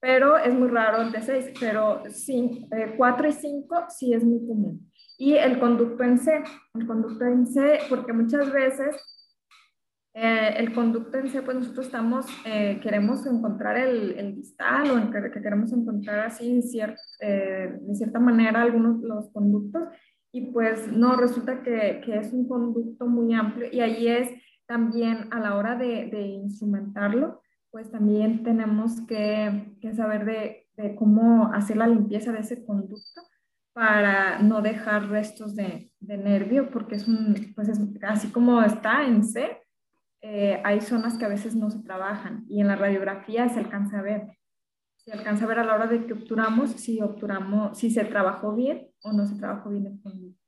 Pero 0.00 0.36
es 0.36 0.52
muy 0.52 0.68
raro 0.68 1.10
de 1.10 1.22
seis, 1.22 1.50
pero 1.58 2.02
sí, 2.10 2.68
eh, 2.72 2.94
cuatro 2.96 3.26
y 3.26 3.32
cinco 3.32 3.86
sí 3.88 4.12
es 4.12 4.22
muy 4.22 4.46
común. 4.46 4.89
Y 5.20 5.34
el 5.34 5.60
conducto 5.60 6.02
en 6.02 6.18
C, 6.18 6.42
el 6.74 6.86
conducto 6.86 7.24
en 7.26 7.46
C, 7.46 7.78
porque 7.88 8.12
muchas 8.12 8.50
veces 8.52 8.96
Eh, 10.12 10.54
el 10.56 10.74
conducto 10.74 11.18
en 11.18 11.28
sí, 11.28 11.38
pues 11.44 11.56
nosotros 11.56 11.86
estamos, 11.86 12.26
eh, 12.44 12.80
queremos 12.82 13.24
encontrar 13.26 13.76
el, 13.76 14.18
el, 14.18 14.34
distal 14.34 14.90
o 14.90 14.98
en 14.98 15.12
que, 15.12 15.40
queremos 15.40 15.72
encontrar 15.72 16.26
así 16.26 16.60
eh, 17.20 17.78
de 17.80 17.94
cierta 17.94 18.18
manera 18.18 18.62
algunos 18.62 19.00
los 19.02 19.30
conductos 19.30 19.84
y 20.32 20.50
pues 20.50 20.90
no, 20.90 21.14
resulta 21.14 21.62
que, 21.62 22.00
que, 22.04 22.16
es 22.18 22.32
un 22.32 22.48
conducto 22.48 23.06
muy 23.06 23.34
amplio 23.34 23.68
y 23.70 23.80
ahí 23.80 24.08
es 24.08 24.30
también 24.66 25.28
a 25.30 25.38
la 25.38 25.56
hora 25.56 25.76
de, 25.76 26.08
de 26.10 26.22
instrumentarlo, 26.22 27.40
pues 27.70 27.88
también 27.92 28.42
tenemos 28.42 29.00
que, 29.02 29.76
que 29.80 29.92
saber 29.94 30.24
de, 30.24 30.66
de, 30.76 30.96
cómo 30.96 31.52
hacer 31.54 31.76
la 31.76 31.86
limpieza 31.86 32.32
de 32.32 32.40
ese 32.40 32.64
conducto 32.64 33.22
para 33.72 34.40
no 34.40 34.62
dejar 34.62 35.08
restos 35.08 35.54
de, 35.54 35.92
de 36.00 36.16
nervio, 36.16 36.70
porque 36.70 36.96
es 36.96 37.06
un, 37.06 37.52
pues 37.54 37.68
es 37.68 37.78
así 38.02 38.28
como 38.30 38.62
está 38.62 39.06
en 39.06 39.24
C, 39.24 39.60
eh, 40.22 40.60
hay 40.64 40.80
zonas 40.80 41.16
que 41.16 41.24
a 41.24 41.28
veces 41.28 41.54
no 41.54 41.70
se 41.70 41.82
trabajan 41.82 42.44
y 42.48 42.60
en 42.60 42.68
la 42.68 42.76
radiografía 42.76 43.48
se 43.48 43.60
alcanza 43.60 44.00
a 44.00 44.02
ver. 44.02 44.36
Se 44.96 45.12
alcanza 45.12 45.44
a 45.44 45.48
ver 45.48 45.60
a 45.60 45.64
la 45.64 45.74
hora 45.74 45.86
de 45.86 46.06
que 46.06 46.12
obturamos 46.12 46.72
si 46.72 47.00
obturamos, 47.00 47.78
si 47.78 47.90
se 47.90 48.04
trabajó 48.04 48.54
bien 48.54 48.90
o 49.02 49.12
no 49.12 49.26
se 49.26 49.36
trabajó 49.36 49.70
bien 49.70 49.86
el 49.86 50.00
conducto. 50.02 50.38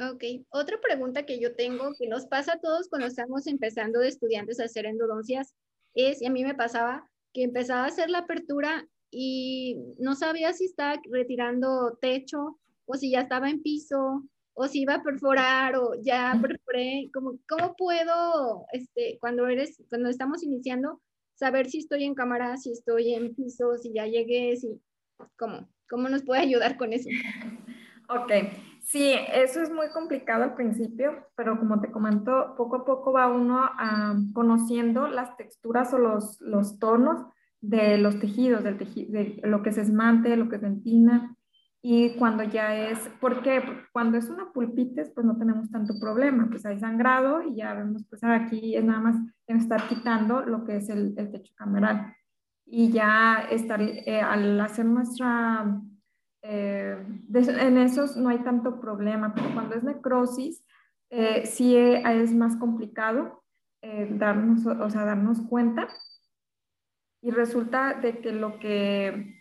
Ok, 0.00 0.22
otra 0.50 0.78
pregunta 0.80 1.24
que 1.24 1.40
yo 1.40 1.56
tengo, 1.56 1.92
que 1.98 2.06
nos 2.06 2.26
pasa 2.26 2.54
a 2.54 2.60
todos 2.60 2.88
cuando 2.88 3.08
estamos 3.08 3.46
empezando 3.46 3.98
de 3.98 4.08
estudiantes 4.08 4.60
a 4.60 4.64
hacer 4.64 4.86
endodoncias, 4.86 5.54
es, 5.94 6.22
y 6.22 6.26
a 6.26 6.30
mí 6.30 6.44
me 6.44 6.54
pasaba, 6.54 7.10
que 7.32 7.42
empezaba 7.42 7.84
a 7.84 7.88
hacer 7.88 8.08
la 8.08 8.18
apertura 8.18 8.86
y 9.10 9.76
no 9.98 10.14
sabía 10.14 10.52
si 10.52 10.66
estaba 10.66 11.00
retirando 11.10 11.98
techo 12.00 12.58
o 12.86 12.94
si 12.94 13.10
ya 13.10 13.20
estaba 13.20 13.48
en 13.50 13.62
piso 13.62 14.24
o 14.54 14.66
si 14.66 14.82
iba 14.82 14.94
a 14.94 15.02
perforar 15.02 15.76
o 15.76 15.94
ya 16.02 16.36
perforé, 16.42 17.10
como, 17.14 17.38
¿cómo 17.48 17.76
puedo, 17.76 18.66
este, 18.72 19.18
cuando 19.20 19.46
eres, 19.46 19.80
cuando 19.88 20.08
estamos 20.08 20.42
iniciando, 20.42 21.00
saber 21.34 21.70
si 21.70 21.78
estoy 21.78 22.04
en 22.04 22.16
cámara, 22.16 22.56
si 22.56 22.72
estoy 22.72 23.14
en 23.14 23.34
piso, 23.36 23.76
si 23.78 23.92
ya 23.92 24.06
llegué, 24.06 24.56
si, 24.56 24.80
¿cómo? 25.38 25.68
¿Cómo 25.88 26.08
nos 26.08 26.24
puede 26.24 26.42
ayudar 26.42 26.76
con 26.76 26.92
eso? 26.92 27.08
Ok, 28.10 28.32
sí, 28.80 29.12
eso 29.34 29.60
es 29.60 29.70
muy 29.70 29.90
complicado 29.90 30.42
al 30.42 30.54
principio, 30.54 31.26
pero 31.36 31.58
como 31.58 31.78
te 31.78 31.92
comento, 31.92 32.54
poco 32.56 32.76
a 32.76 32.84
poco 32.86 33.12
va 33.12 33.28
uno 33.28 33.58
ah, 33.60 34.16
conociendo 34.32 35.08
las 35.08 35.36
texturas 35.36 35.92
o 35.92 35.98
los, 35.98 36.40
los 36.40 36.78
tonos 36.78 37.26
de 37.60 37.98
los 37.98 38.18
tejidos, 38.20 38.64
del 38.64 38.78
tejido, 38.78 39.12
de 39.12 39.40
lo 39.44 39.62
que 39.62 39.70
es 39.70 39.78
esmante, 39.78 40.36
lo 40.36 40.48
que 40.48 40.56
es 40.56 40.62
dentina, 40.62 41.36
y 41.80 42.16
cuando 42.16 42.42
ya 42.42 42.76
es, 42.76 42.98
¿por 43.20 43.42
qué? 43.42 43.60
Porque 43.60 43.82
cuando 43.92 44.18
es 44.18 44.28
una 44.28 44.52
pulpitis, 44.52 45.10
pues 45.14 45.24
no 45.24 45.36
tenemos 45.38 45.70
tanto 45.70 45.94
problema, 46.00 46.48
pues 46.50 46.66
hay 46.66 46.78
sangrado 46.80 47.42
y 47.42 47.54
ya 47.54 47.74
vemos, 47.74 48.04
pues 48.10 48.22
aquí 48.24 48.74
es 48.74 48.84
nada 48.84 49.00
más 49.00 49.16
estar 49.46 49.86
quitando 49.88 50.42
lo 50.42 50.64
que 50.64 50.76
es 50.76 50.88
el, 50.88 51.14
el 51.16 51.30
techo 51.30 51.52
cameral. 51.56 52.14
Y 52.66 52.90
ya 52.90 53.46
estar, 53.50 53.80
eh, 53.80 54.20
al 54.20 54.60
hacer 54.60 54.86
nuestra, 54.86 55.80
eh, 56.42 56.96
en 57.32 57.78
esos 57.78 58.16
no 58.16 58.28
hay 58.28 58.38
tanto 58.40 58.80
problema, 58.80 59.32
pero 59.32 59.54
cuando 59.54 59.76
es 59.76 59.84
necrosis, 59.84 60.64
eh, 61.10 61.46
sí 61.46 61.76
es 61.76 62.34
más 62.34 62.56
complicado 62.56 63.44
darnos, 64.10 64.66
o 64.66 64.90
sea, 64.90 65.04
darnos 65.04 65.40
cuenta. 65.42 65.88
Y 67.20 67.30
resulta 67.30 67.94
de 67.94 68.18
que 68.18 68.32
lo 68.32 68.58
que 68.58 69.34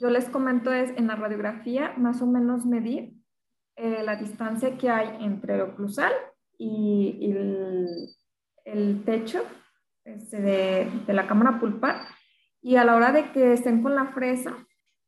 yo 0.00 0.10
les 0.10 0.28
comento 0.28 0.72
es 0.72 0.90
en 0.96 1.06
la 1.06 1.16
radiografía 1.16 1.94
más 1.96 2.20
o 2.20 2.26
menos 2.26 2.66
medir 2.66 3.14
eh, 3.76 4.02
la 4.04 4.16
distancia 4.16 4.76
que 4.76 4.90
hay 4.90 5.24
entre 5.24 5.54
el 5.54 5.62
oclusal 5.62 6.12
y, 6.58 7.32
el, 8.64 9.02
techo 9.04 9.42
este, 10.04 10.40
de, 10.40 11.12
la 11.12 11.26
cámara 11.26 11.58
pulpar 11.58 12.06
y 12.62 12.76
a 12.76 12.84
la 12.84 12.96
hora 12.96 13.12
de 13.12 13.32
que 13.32 13.52
estén 13.52 13.82
con 13.82 13.94
la 13.94 14.12
fresa, 14.12 14.56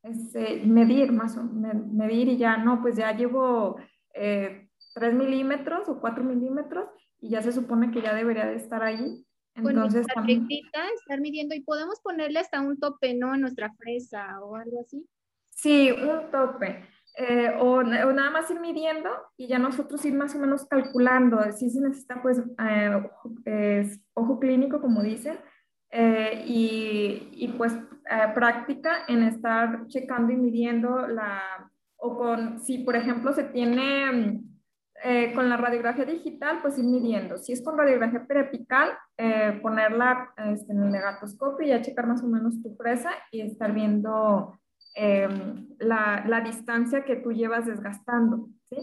este, 0.02 0.62
medir 0.66 1.12
más 1.12 1.36
o 1.36 1.44
medir 1.44 2.28
y 2.28 2.36
ya 2.36 2.58
no, 2.58 2.82
pues 2.82 2.96
ya 2.96 3.16
llevo 3.16 3.76
eh, 4.14 4.68
3 4.94 5.14
milímetros 5.14 5.88
o 5.88 6.00
4 6.00 6.24
milímetros 6.24 6.88
y 7.20 7.30
ya 7.30 7.42
se 7.42 7.52
supone 7.52 7.90
que 7.90 8.02
ya 8.02 8.14
debería 8.14 8.46
de 8.46 8.56
estar 8.56 8.82
ahí 8.82 9.26
entonces, 9.56 10.06
con 10.14 10.28
estar 10.28 11.20
midiendo 11.20 11.54
y 11.54 11.60
podemos 11.60 12.00
ponerle 12.00 12.40
hasta 12.40 12.60
un 12.60 12.78
tope, 12.78 13.14
¿no? 13.14 13.34
En 13.34 13.40
nuestra 13.40 13.72
fresa 13.74 14.40
o 14.40 14.56
algo 14.56 14.80
así. 14.80 15.06
Sí, 15.50 15.90
un 15.90 16.30
tope. 16.30 16.84
Eh, 17.18 17.50
o, 17.58 17.82
nada 17.82 18.30
más 18.30 18.50
ir 18.50 18.60
midiendo 18.60 19.08
y 19.38 19.46
ya 19.46 19.58
nosotros 19.58 20.04
ir 20.04 20.14
más 20.14 20.34
o 20.34 20.38
menos 20.38 20.66
calculando. 20.66 21.40
Si 21.52 21.70
se 21.70 21.80
necesita, 21.80 22.20
pues, 22.20 22.42
eh, 22.62 23.90
ojo 24.12 24.38
clínico, 24.38 24.80
como 24.82 25.02
dicen, 25.02 25.38
eh, 25.90 26.44
y, 26.46 27.30
y, 27.32 27.48
pues 27.56 27.72
práctica 28.34 28.98
en 29.08 29.24
estar 29.24 29.88
checando 29.88 30.32
y 30.32 30.36
midiendo 30.36 31.08
la, 31.08 31.42
o 31.96 32.16
con, 32.16 32.60
si 32.60 32.78
por 32.78 32.94
ejemplo 32.94 33.32
se 33.32 33.42
tiene 33.42 34.42
eh, 35.08 35.32
con 35.34 35.48
la 35.48 35.56
radiografía 35.56 36.04
digital, 36.04 36.58
pues 36.60 36.78
ir 36.78 36.84
midiendo. 36.84 37.38
Si 37.38 37.52
es 37.52 37.62
con 37.62 37.78
radiografía 37.78 38.26
periapical, 38.26 38.90
eh, 39.16 39.56
ponerla 39.62 40.32
este, 40.36 40.72
en 40.72 40.82
el 40.82 40.90
negatoscopio 40.90 41.64
y 41.64 41.70
ya 41.70 41.80
checar 41.80 42.08
más 42.08 42.24
o 42.24 42.26
menos 42.26 42.60
tu 42.60 42.76
presa 42.76 43.10
y 43.30 43.40
estar 43.40 43.72
viendo 43.72 44.58
em, 44.96 45.68
la, 45.78 46.24
la, 46.26 46.40
distancia 46.40 47.04
que 47.04 47.14
tú 47.14 47.30
llevas 47.30 47.66
desgastando. 47.66 48.48
¿sí? 48.64 48.78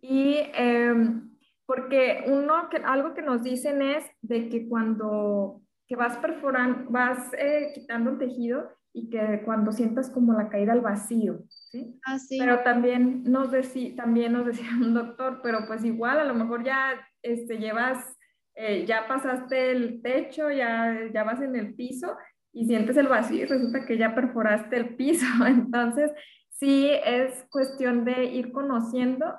Y 0.00 0.38
em, 0.54 1.36
porque 1.66 2.24
uno, 2.28 2.70
que, 2.70 2.78
algo 2.78 3.12
que 3.12 3.20
nos 3.20 3.42
dicen 3.42 3.82
es 3.82 4.06
de 4.22 4.48
que 4.48 4.70
cuando 4.70 5.60
que 5.86 5.96
vas 5.96 6.16
perforando, 6.16 6.90
vas 6.90 7.30
eh, 7.34 7.72
quitando 7.74 8.12
el 8.12 8.18
tejido 8.18 8.70
y 8.94 9.10
que 9.10 9.42
cuando 9.44 9.72
sientas 9.72 10.08
como 10.08 10.32
la 10.32 10.48
caída 10.48 10.72
al 10.72 10.80
vacío, 10.80 11.40
¿sí? 11.70 11.98
Ah, 12.04 12.18
sí. 12.18 12.38
Pero 12.38 12.60
también 12.60 13.24
nos, 13.24 13.50
decía, 13.50 13.94
también 13.96 14.32
nos 14.32 14.46
decía 14.46 14.68
un 14.80 14.94
doctor, 14.94 15.40
pero 15.42 15.66
pues 15.66 15.84
igual 15.84 16.18
a 16.18 16.24
lo 16.24 16.34
mejor 16.34 16.64
ya 16.64 16.94
este, 17.22 17.58
llevas, 17.58 18.16
eh, 18.54 18.84
ya 18.86 19.06
pasaste 19.06 19.70
el 19.70 20.02
techo, 20.02 20.50
ya, 20.50 21.08
ya 21.12 21.24
vas 21.24 21.40
en 21.40 21.56
el 21.56 21.74
piso 21.74 22.16
y 22.52 22.66
sientes 22.66 22.96
el 22.96 23.08
vacío 23.08 23.42
y 23.42 23.46
resulta 23.46 23.86
que 23.86 23.98
ya 23.98 24.14
perforaste 24.14 24.76
el 24.76 24.96
piso. 24.96 25.26
Entonces, 25.46 26.10
sí 26.50 26.90
es 27.04 27.46
cuestión 27.50 28.04
de 28.04 28.24
ir 28.24 28.52
conociendo 28.52 29.34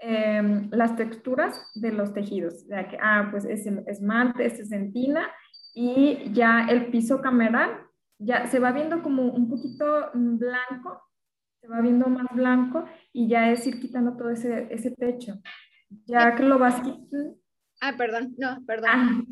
em, 0.00 0.68
las 0.70 0.96
texturas 0.96 1.60
de 1.74 1.92
los 1.92 2.12
tejidos. 2.12 2.66
Ya 2.68 2.88
que, 2.88 2.98
ah, 3.00 3.28
pues 3.30 3.44
es 3.44 3.66
esmalte, 3.86 4.46
es 4.46 4.70
dentina 4.70 5.28
y 5.74 6.32
ya 6.32 6.66
el 6.68 6.86
piso 6.90 7.20
cameral 7.20 7.86
ya 8.18 8.46
se 8.48 8.58
va 8.58 8.72
viendo 8.72 9.02
como 9.02 9.24
un 9.32 9.48
poquito 9.48 10.10
blanco, 10.14 11.02
se 11.60 11.68
va 11.68 11.80
viendo 11.80 12.08
más 12.08 12.26
blanco 12.34 12.84
y 13.12 13.28
ya 13.28 13.50
es 13.50 13.66
ir 13.66 13.80
quitando 13.80 14.16
todo 14.16 14.30
ese, 14.30 14.68
ese 14.70 14.90
techo. 14.90 15.34
Ya 16.06 16.34
que 16.34 16.44
lo 16.44 16.58
vas 16.58 16.76
quitando. 16.80 17.36
Ah, 17.80 17.94
perdón, 17.96 18.34
no, 18.38 18.64
perdón. 18.66 18.90
Ah, 18.92 19.22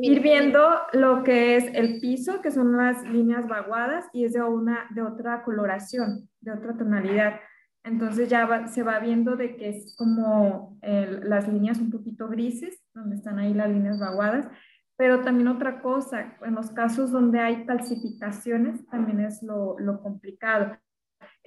ir 0.00 0.20
viendo 0.22 0.66
lo 0.92 1.22
que 1.22 1.56
es 1.56 1.64
el 1.74 2.00
piso, 2.00 2.40
que 2.40 2.50
son 2.50 2.76
las 2.76 3.04
líneas 3.04 3.46
vaguadas 3.46 4.06
y 4.12 4.24
es 4.24 4.32
de, 4.32 4.42
una, 4.42 4.86
de 4.90 5.02
otra 5.02 5.42
coloración, 5.44 6.28
de 6.40 6.52
otra 6.52 6.76
tonalidad. 6.76 7.40
Entonces 7.84 8.28
ya 8.28 8.66
se 8.66 8.82
va 8.82 8.98
viendo 8.98 9.36
de 9.36 9.56
que 9.56 9.68
es 9.70 9.94
como 9.96 10.78
las 10.82 11.48
líneas 11.48 11.78
un 11.78 11.90
poquito 11.90 12.28
grises, 12.28 12.82
donde 12.94 13.16
están 13.16 13.38
ahí 13.38 13.54
las 13.54 13.70
líneas 13.70 13.98
vaguadas, 13.98 14.48
pero 14.96 15.22
también 15.22 15.48
otra 15.48 15.80
cosa, 15.80 16.36
en 16.42 16.54
los 16.54 16.70
casos 16.70 17.12
donde 17.12 17.38
hay 17.38 17.64
calcificaciones, 17.66 18.84
también 18.88 19.20
es 19.20 19.42
lo, 19.42 19.76
complicado, 20.02 20.76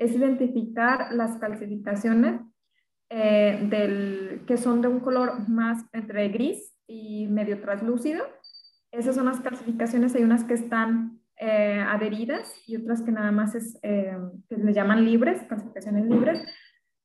es 0.02 0.16
identificar 0.16 1.14
las 1.14 1.38
calcificaciones 1.38 2.42
eh, 3.12 3.68
del, 3.70 4.42
que 4.48 4.58
son 4.58 4.82
de 4.82 4.88
un 4.88 5.00
color 5.00 5.48
más 5.48 5.86
entre 5.94 6.28
gris 6.30 6.76
y 6.88 7.28
medio 7.28 7.62
translúcido. 7.62 8.26
Esas 8.92 9.14
son 9.14 9.28
las 9.28 9.40
calcificaciones, 9.42 10.16
hay 10.16 10.24
unas 10.24 10.44
que 10.44 10.56
están 10.56 11.20
eh, 11.38 11.86
adheridas 11.88 12.52
y 12.66 12.78
otras 12.78 13.04
que 13.04 13.12
nada 13.12 13.32
más 13.32 13.54
es, 13.54 13.78
eh, 13.84 14.18
que 14.50 14.58
le 14.58 14.74
llaman 14.74 15.06
libres, 15.06 15.44
calcificaciones 15.44 16.08
libres, 16.08 16.42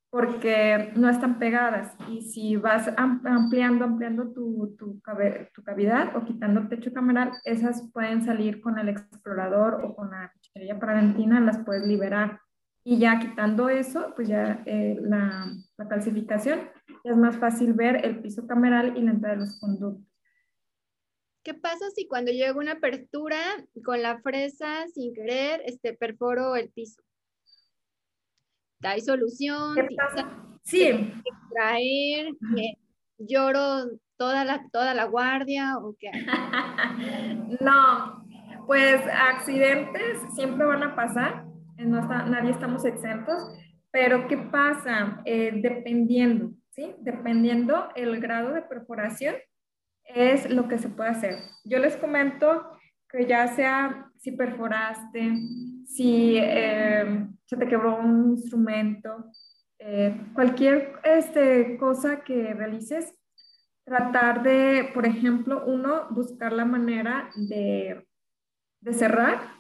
porque 0.09 0.91
no 0.97 1.11
están 1.11 1.39
pegadas 1.39 1.95
y 2.09 2.23
si 2.23 2.57
vas 2.57 2.91
ampliando, 2.97 3.85
ampliando 3.85 4.33
tu, 4.33 4.75
tu, 4.79 5.03
cavidad 5.03 6.17
o 6.17 6.25
quitando 6.25 6.61
el 6.61 6.69
techo 6.71 6.95
cameral, 6.95 7.33
esas 7.45 7.91
pueden 7.93 8.25
salir 8.25 8.63
con 8.63 8.79
el 8.79 8.89
explorador 8.89 9.85
o 9.85 9.95
con 9.95 10.11
la 10.13 10.33
cuchilla 10.33 10.79
paradentina, 10.79 11.41
las 11.41 11.59
puedes 11.59 11.87
liberar. 11.87 12.41
Y 12.89 13.01
ya 13.01 13.19
quitando 13.19 13.69
eso, 13.69 14.13
pues 14.15 14.29
ya 14.29 14.63
eh, 14.65 14.97
la, 15.01 15.53
la, 15.77 15.89
calcificación, 15.89 16.71
es 17.03 17.17
más 17.17 17.37
fácil 17.37 17.73
ver 17.73 18.07
el 18.07 18.21
piso 18.21 18.47
cameral 18.47 18.97
y 18.97 19.03
la 19.03 19.11
entrada 19.11 19.35
de 19.35 19.41
los 19.41 19.59
conductos. 19.59 20.07
¿Qué 21.43 21.53
pasa 21.53 21.91
si 21.97 22.07
cuando 22.07 22.31
llega 22.31 22.53
una 22.57 22.75
apertura 22.75 23.39
con 23.85 24.03
la 24.03 24.21
fresa 24.21 24.87
sin 24.95 25.13
querer, 25.15 25.63
este, 25.67 25.95
perforo 25.95 26.55
el 26.55 26.71
piso? 26.71 27.03
hay 28.85 29.01
solución, 29.01 29.75
sí. 30.63 31.13
extraer, 31.25 32.35
lloro 33.19 33.99
toda 34.17 34.45
la, 34.45 34.65
toda 34.71 34.95
la 34.95 35.07
guardia 35.07 35.77
o 35.79 35.97
qué? 35.99 36.13
no, 37.61 38.25
pues 38.69 39.03
accidentes 39.09 40.19
siempre 40.37 40.65
van 40.65 40.85
a 40.85 40.95
pasar, 40.95 41.47
no 41.79 42.01
nadie 42.01 42.51
estamos 42.51 42.85
exentos, 42.85 43.53
pero 43.91 44.29
¿qué 44.29 44.37
pasa? 44.39 45.23
Eh, 45.25 45.53
dependiendo, 45.63 46.53
¿sí? 46.71 46.95
Dependiendo 46.99 47.89
el 47.95 48.21
grado 48.21 48.53
de 48.53 48.63
perforación, 48.63 49.37
es 50.05 50.49
lo 50.51 50.69
que 50.69 50.79
se 50.79 50.89
puede 50.89 51.11
hacer. 51.11 51.39
Yo 51.65 51.79
les 51.79 51.97
comento 51.97 52.71
que 53.09 53.27
ya 53.27 53.49
sea 53.49 54.11
si 54.19 54.33
perforaste, 54.33 55.37
si 55.87 56.37
eh, 56.39 57.27
se 57.45 57.57
te 57.57 57.69
quebró 57.69 57.99
un 57.99 58.33
instrumento, 58.33 59.31
eh, 59.79 60.15
cualquier 60.35 60.95
este, 61.05 61.77
cosa 61.79 62.23
que 62.25 62.55
realices, 62.55 63.13
tratar 63.85 64.43
de, 64.43 64.91
por 64.93 65.07
ejemplo, 65.07 65.65
uno, 65.67 66.09
buscar 66.11 66.53
la 66.53 66.65
manera 66.65 67.31
de, 67.37 68.07
de 68.81 68.93
cerrar, 68.93 69.56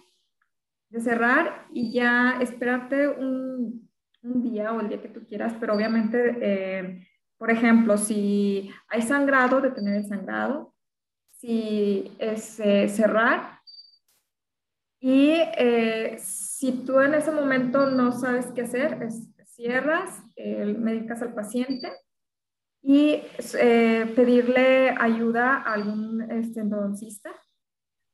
de 0.88 1.00
cerrar 1.00 1.66
y 1.72 1.92
ya 1.92 2.38
esperarte 2.40 3.08
un, 3.08 3.88
un, 4.22 4.42
día 4.42 4.72
o 4.72 4.80
el 4.80 4.88
día 4.88 5.02
que 5.02 5.08
tú 5.08 5.26
quieras, 5.26 5.54
pero 5.58 5.74
obviamente, 5.74 6.36
eh, 6.40 7.06
por 7.38 7.50
ejemplo, 7.50 7.96
si 7.96 8.70
hay 8.88 9.02
sangrado, 9.02 9.60
detener 9.60 9.96
el 9.96 10.06
sangrado, 10.06 10.74
si 11.38 12.16
es 12.18 12.60
eh, 12.60 12.88
cerrar 12.88 13.60
y 14.98 15.40
si 16.18 16.84
tú 16.84 17.00
en 17.00 17.14
ese 17.14 17.30
momento 17.30 17.90
no 17.90 18.12
sabes 18.12 18.46
qué 18.46 18.62
hacer, 18.62 19.02
es 19.02 19.28
cierras, 19.56 20.22
el 20.36 20.78
medicas 20.78 21.22
al 21.22 21.34
paciente 21.34 21.90
y 22.82 23.22
eh, 23.58 24.12
pedirle 24.14 24.90
ayuda 24.90 25.56
a 25.56 25.72
algún 25.72 26.30
este, 26.30 26.60
endodoncista 26.60 27.30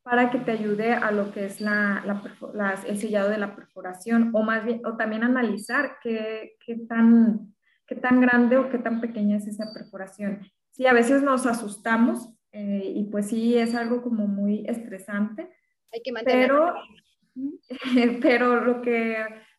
para 0.02 0.30
que 0.30 0.38
te 0.38 0.50
ayude 0.50 0.92
a 0.92 1.10
lo 1.12 1.32
que 1.32 1.46
es 1.46 1.60
la, 1.60 2.02
la, 2.04 2.74
el 2.86 2.98
sellado 2.98 3.30
de 3.30 3.38
la 3.38 3.54
perforación 3.54 4.30
o 4.34 4.42
más 4.42 4.64
bien, 4.64 4.84
o 4.84 4.96
también 4.96 5.22
analizar 5.22 5.98
qué, 6.02 6.56
qué, 6.64 6.76
tan, 6.88 7.54
qué 7.86 7.94
tan 7.94 8.20
grande 8.20 8.56
o 8.56 8.68
qué 8.68 8.78
tan 8.78 9.00
pequeña 9.00 9.36
es 9.36 9.46
esa 9.46 9.72
perforación. 9.72 10.40
Sí, 10.70 10.86
a 10.86 10.92
veces 10.92 11.22
nos 11.22 11.46
asustamos 11.46 12.34
eh, 12.50 12.92
y 12.94 13.04
pues 13.04 13.28
sí 13.28 13.56
es 13.56 13.74
algo 13.74 14.02
como 14.02 14.26
muy 14.26 14.64
estresante. 14.66 15.50
Hay 15.92 16.02
que 16.02 16.12
mantenerlo. 16.12 16.74
Pero, 17.34 18.18
pero 18.20 18.64
lo 18.64 18.82
que 18.82 19.16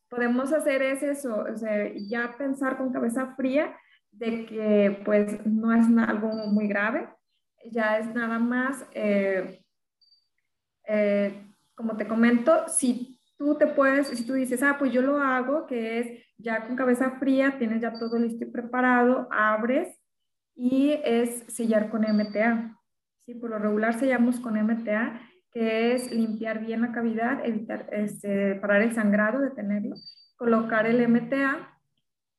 podemos 0.09 0.51
hacer 0.53 0.81
es 0.83 1.01
eso, 1.01 1.43
o 1.51 1.57
sea, 1.57 1.91
ya 1.95 2.35
pensar 2.37 2.77
con 2.77 2.93
cabeza 2.93 3.33
fría 3.35 3.75
de 4.11 4.45
que 4.45 5.01
pues 5.03 5.43
no 5.45 5.73
es 5.73 5.85
algo 6.07 6.29
muy 6.47 6.67
grave, 6.67 7.09
ya 7.71 7.97
es 7.97 8.13
nada 8.13 8.37
más, 8.37 8.85
eh, 8.93 9.62
eh, 10.87 11.45
como 11.75 11.97
te 11.97 12.07
comento, 12.07 12.67
si 12.67 13.19
tú 13.37 13.55
te 13.57 13.67
puedes, 13.67 14.07
si 14.07 14.25
tú 14.25 14.33
dices, 14.33 14.63
ah, 14.63 14.77
pues 14.77 14.91
yo 14.91 15.01
lo 15.01 15.19
hago, 15.19 15.65
que 15.65 15.99
es 15.99 16.23
ya 16.37 16.65
con 16.65 16.75
cabeza 16.75 17.11
fría, 17.19 17.57
tienes 17.57 17.81
ya 17.81 17.93
todo 17.93 18.17
listo 18.19 18.43
y 18.43 18.51
preparado, 18.51 19.27
abres 19.31 19.97
y 20.55 20.91
es 21.03 21.43
sellar 21.47 21.89
con 21.89 22.03
MTA. 22.03 22.79
Sí, 23.25 23.35
por 23.35 23.49
lo 23.49 23.59
regular 23.59 23.97
sellamos 23.97 24.39
con 24.39 24.57
MTA 24.57 25.21
que 25.53 25.93
es 25.93 26.11
limpiar 26.11 26.65
bien 26.65 26.81
la 26.81 26.91
cavidad, 26.91 27.45
evitar, 27.45 27.87
este, 27.91 28.55
parar 28.55 28.81
el 28.81 28.93
sangrado, 28.93 29.39
detenerlo, 29.39 29.95
colocar 30.35 30.87
el 30.87 31.07
MTA 31.07 31.79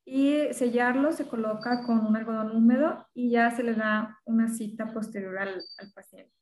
y 0.03 0.53
sellarlo, 0.53 1.13
se 1.13 1.27
coloca 1.27 1.83
con 1.85 2.05
un 2.05 2.15
algodón 2.17 2.51
húmedo 2.55 3.07
y 3.13 3.31
ya 3.31 3.51
se 3.51 3.63
le 3.63 3.73
da 3.73 4.19
una 4.25 4.49
cita 4.49 4.91
posterior 4.93 5.37
al, 5.37 5.61
al 5.77 5.91
paciente. 5.93 6.33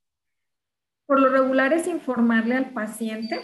Por 1.06 1.20
lo 1.20 1.28
regular 1.28 1.72
es 1.72 1.86
informarle 1.86 2.56
al 2.56 2.72
paciente 2.72 3.40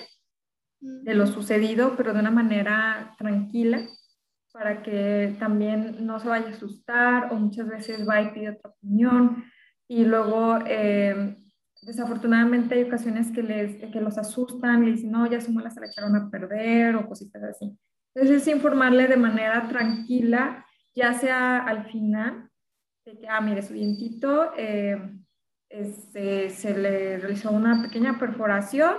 de 0.80 1.14
lo 1.14 1.26
sucedido, 1.26 1.94
pero 1.96 2.14
de 2.14 2.20
una 2.20 2.30
manera 2.30 3.14
tranquila, 3.18 3.86
para 4.52 4.82
que 4.82 5.36
también 5.38 6.04
no 6.06 6.18
se 6.18 6.28
vaya 6.28 6.46
a 6.46 6.50
asustar 6.50 7.32
o 7.32 7.36
muchas 7.36 7.68
veces 7.68 8.08
va 8.08 8.22
y 8.22 8.32
pide 8.32 8.50
otra 8.50 8.70
opinión 8.70 9.44
y 9.88 10.04
luego 10.04 10.58
eh, 10.66 11.36
desafortunadamente 11.82 12.74
hay 12.74 12.84
ocasiones 12.84 13.30
que, 13.32 13.42
les, 13.42 13.76
que 13.90 14.00
los 14.00 14.18
asustan 14.18 14.84
y 14.86 14.92
dicen, 14.92 15.11
no, 15.11 15.26
ya 15.28 15.40
su 15.40 15.52
muela 15.52 15.70
se 15.70 15.80
la 15.80 15.86
echaron 15.86 16.16
a 16.16 16.30
perder 16.30 16.96
o 16.96 17.08
cositas 17.08 17.42
así. 17.42 17.76
Entonces 18.14 18.42
es 18.42 18.54
informarle 18.54 19.06
de 19.06 19.16
manera 19.16 19.68
tranquila, 19.68 20.64
ya 20.94 21.14
sea 21.14 21.58
al 21.58 21.86
final, 21.90 22.48
de 23.04 23.18
que, 23.18 23.28
ah, 23.28 23.40
mire, 23.40 23.62
su 23.62 23.74
dientito 23.74 24.52
eh, 24.56 24.96
este, 25.71 26.51
se 26.51 26.77
le 26.77 27.18
realizó 27.18 27.53
una 27.53 27.81
pequeña 27.81 28.18
perforación, 28.18 28.97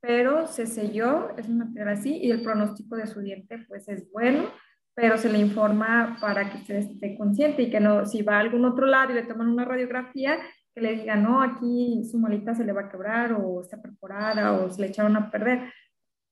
pero 0.00 0.46
se 0.46 0.66
selló, 0.66 1.30
es 1.36 1.48
un 1.48 1.58
material 1.58 1.88
así, 1.88 2.18
y 2.18 2.30
el 2.30 2.42
pronóstico 2.42 2.96
de 2.96 3.06
su 3.06 3.20
diente 3.20 3.64
pues 3.66 3.88
es 3.88 4.10
bueno, 4.12 4.44
pero 4.94 5.16
se 5.16 5.32
le 5.32 5.38
informa 5.38 6.18
para 6.20 6.50
que 6.50 6.58
usted 6.58 6.74
esté 6.76 7.16
consciente 7.16 7.62
y 7.62 7.70
que 7.70 7.80
no, 7.80 8.04
si 8.04 8.22
va 8.22 8.36
a 8.36 8.40
algún 8.40 8.64
otro 8.66 8.86
lado 8.86 9.12
y 9.12 9.14
le 9.14 9.22
toman 9.22 9.48
una 9.48 9.64
radiografía, 9.64 10.38
que 10.74 10.80
le 10.80 10.96
digan, 10.96 11.22
no, 11.22 11.42
aquí 11.42 12.04
su 12.10 12.18
molita 12.18 12.54
se 12.54 12.64
le 12.64 12.72
va 12.72 12.82
a 12.82 12.88
quebrar 12.90 13.32
o 13.32 13.62
está 13.62 13.80
perforada 13.80 14.52
o 14.52 14.70
se 14.70 14.80
le 14.80 14.88
echaron 14.88 15.16
a 15.16 15.30
perder. 15.30 15.72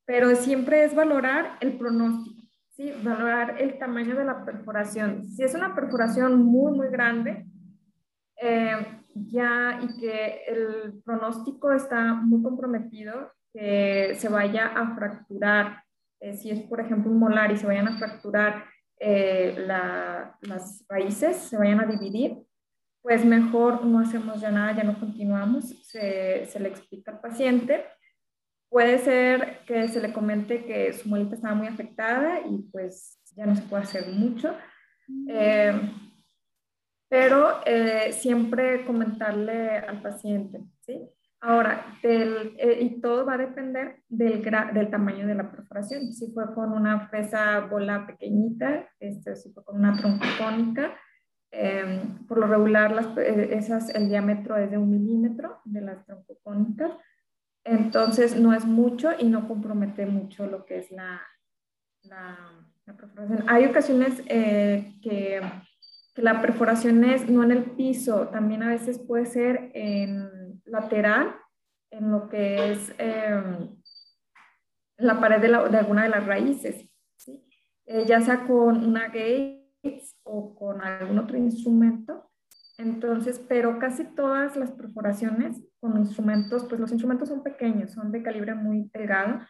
Pero 0.04 0.34
siempre 0.34 0.84
es 0.84 0.94
valorar 0.94 1.56
el 1.60 1.78
pronóstico, 1.78 2.42
¿sí? 2.70 2.92
valorar 3.02 3.60
el 3.60 3.78
tamaño 3.78 4.14
de 4.16 4.24
la 4.24 4.44
perforación. 4.44 5.24
Si 5.24 5.42
es 5.42 5.54
una 5.54 5.74
perforación 5.74 6.42
muy, 6.42 6.72
muy 6.72 6.88
grande, 6.88 7.46
eh, 8.36 8.99
ya 9.14 9.80
y 9.82 10.00
que 10.00 10.44
el 10.46 11.00
pronóstico 11.04 11.72
está 11.72 12.14
muy 12.14 12.42
comprometido, 12.42 13.32
que 13.52 14.14
se 14.16 14.28
vaya 14.28 14.66
a 14.66 14.94
fracturar, 14.94 15.82
eh, 16.20 16.34
si 16.34 16.50
es 16.50 16.60
por 16.60 16.80
ejemplo 16.80 17.10
un 17.10 17.18
molar 17.18 17.50
y 17.50 17.56
se 17.56 17.66
vayan 17.66 17.88
a 17.88 17.98
fracturar 17.98 18.64
eh, 18.98 19.54
las 19.66 20.84
raíces, 20.88 21.36
se 21.36 21.56
vayan 21.56 21.80
a 21.80 21.86
dividir, 21.86 22.38
pues 23.02 23.24
mejor 23.24 23.84
no 23.84 24.00
hacemos 24.00 24.40
ya 24.40 24.50
nada, 24.50 24.76
ya 24.76 24.84
no 24.84 24.98
continuamos, 24.98 25.70
se, 25.86 26.46
se, 26.46 26.60
le 26.60 26.68
explica 26.68 27.12
al 27.12 27.20
paciente. 27.20 27.84
Puede 28.68 28.98
ser 28.98 29.60
que 29.66 29.88
se 29.88 30.00
le 30.00 30.12
comente 30.12 30.64
que 30.64 30.92
su 30.92 31.08
muelita 31.08 31.34
estaba 31.34 31.54
muy 31.54 31.66
afectada 31.66 32.40
y 32.46 32.58
pues 32.70 33.18
ya 33.34 33.46
no 33.46 33.56
se 33.56 33.62
puede 33.62 33.82
hacer 33.82 34.06
mucho. 34.08 34.54
Eh, 35.28 35.72
pero 37.10 37.60
eh, 37.66 38.12
siempre 38.12 38.86
comentarle 38.86 39.76
al 39.76 40.00
paciente, 40.00 40.62
¿sí? 40.80 41.06
Ahora, 41.42 41.98
del, 42.02 42.54
eh, 42.58 42.78
y 42.80 43.00
todo 43.02 43.26
va 43.26 43.34
a 43.34 43.38
depender 43.38 44.02
del, 44.08 44.42
del, 44.72 44.90
tamaño 44.90 45.26
de 45.26 45.34
la 45.34 45.50
perforación. 45.50 46.12
Si 46.12 46.32
fue 46.32 46.54
con 46.54 46.72
una 46.72 47.08
fresa 47.08 47.60
bola 47.60 48.06
pequeñita, 48.06 48.88
este, 48.98 49.36
si 49.36 49.50
fue 49.52 49.64
con 49.64 49.76
una 49.76 49.96
troncocónica, 49.96 50.94
Em, 51.52 52.26
por 52.26 52.38
lo 52.38 52.46
regular, 52.46 52.92
las, 52.92 53.06
eh, 53.18 53.48
esas, 53.52 53.90
el 53.90 54.08
diámetro 54.08 54.56
es 54.56 54.70
de 54.70 54.78
un 54.78 54.90
milímetro 54.90 55.60
de 55.64 55.80
las 55.80 56.06
troncocónicas, 56.06 56.92
entonces 57.64 58.38
no 58.38 58.54
es 58.54 58.64
mucho 58.64 59.10
y 59.18 59.24
no 59.24 59.48
compromete 59.48 60.06
mucho 60.06 60.46
lo 60.46 60.64
que 60.64 60.78
es 60.78 60.90
la, 60.92 61.20
la, 62.02 62.36
perforación. 62.96 63.44
Hay 63.48 63.66
ocasiones 63.66 64.22
eh, 64.26 64.94
que, 65.02 65.40
que, 66.14 66.22
la 66.22 66.40
perforación 66.40 67.04
es 67.04 67.28
no 67.28 67.42
en 67.42 67.52
el 67.52 67.64
piso, 67.64 68.28
también 68.28 68.62
a 68.62 68.68
veces 68.68 68.98
puede 68.98 69.26
ser 69.26 69.70
en 69.74 70.60
lateral, 70.64 71.34
en 71.90 72.10
lo 72.10 72.28
que 72.28 72.72
es 72.72 72.94
em, 72.98 73.76
la 74.96 75.20
pared 75.20 75.40
de, 75.40 75.78
alguna 75.78 76.04
de 76.04 76.08
las 76.08 76.26
raíces, 76.26 76.88
¿sí? 77.16 77.42
Eh, 77.86 78.04
ya 78.06 78.20
sea 78.20 78.46
con 78.46 78.84
una 78.84 79.08
gay 79.08 79.60
o 80.22 80.54
con 80.54 80.82
algún 80.82 81.18
otro 81.18 81.36
instrumento. 81.36 82.30
Entonces, 82.78 83.38
pero 83.46 83.78
casi 83.78 84.04
todas 84.04 84.56
las 84.56 84.70
perforaciones 84.72 85.62
con 85.80 85.98
instrumentos, 85.98 86.64
pues 86.64 86.80
los 86.80 86.90
instrumentos 86.92 87.28
son 87.28 87.42
pequeños, 87.42 87.92
son 87.92 88.10
de 88.10 88.22
calibre 88.22 88.54
muy 88.54 88.90
delgado, 88.92 89.40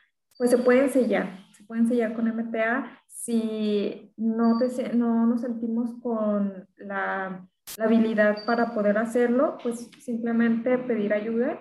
pues 0.41 0.49
se 0.49 0.57
pueden 0.57 0.89
sellar, 0.89 1.39
se 1.53 1.65
pueden 1.65 1.87
sellar 1.87 2.15
con 2.15 2.27
MTA 2.27 2.99
si 3.07 4.11
no, 4.17 4.59
no 4.95 5.27
nos 5.27 5.43
sentimos 5.43 5.91
con 6.03 6.67
la, 6.79 7.47
habilidad 7.79 8.47
para 8.47 8.73
poder 8.73 8.97
hacerlo, 8.97 9.59
pues 9.63 9.91
simplemente 9.99 10.79
pedir 10.79 11.13
ayuda 11.13 11.61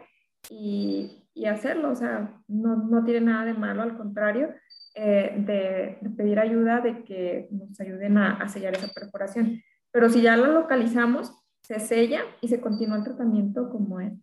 y, 0.49 1.27
y 1.33 1.45
hacerlo, 1.47 1.91
o 1.91 1.95
sea, 1.95 2.41
no, 2.47 2.77
no 2.77 3.03
tiene 3.03 3.19
nada 3.19 3.43
de 3.43 3.53
malo, 3.53 3.81
al 3.81 3.97
contrario, 3.97 4.55
eh, 4.95 5.35
de, 5.45 6.09
pedir 6.15 6.39
ayuda, 6.39 6.79
de 6.79 7.03
que 7.03 7.49
nos 7.51 7.77
ayuden 7.81 8.17
a, 8.17 8.47
sellar 8.47 8.77
esa 8.77 8.87
perforación. 8.87 9.61
Pero 9.91 10.09
si 10.09 10.21
ya 10.21 10.37
la 10.37 10.47
localizamos, 10.47 11.33
se 11.63 11.81
sella 11.81 12.21
y 12.39 12.47
se 12.47 12.61
continúa 12.61 12.99
el 12.99 13.03
tratamiento 13.03 13.69
como 13.69 13.99
es. 13.99 14.13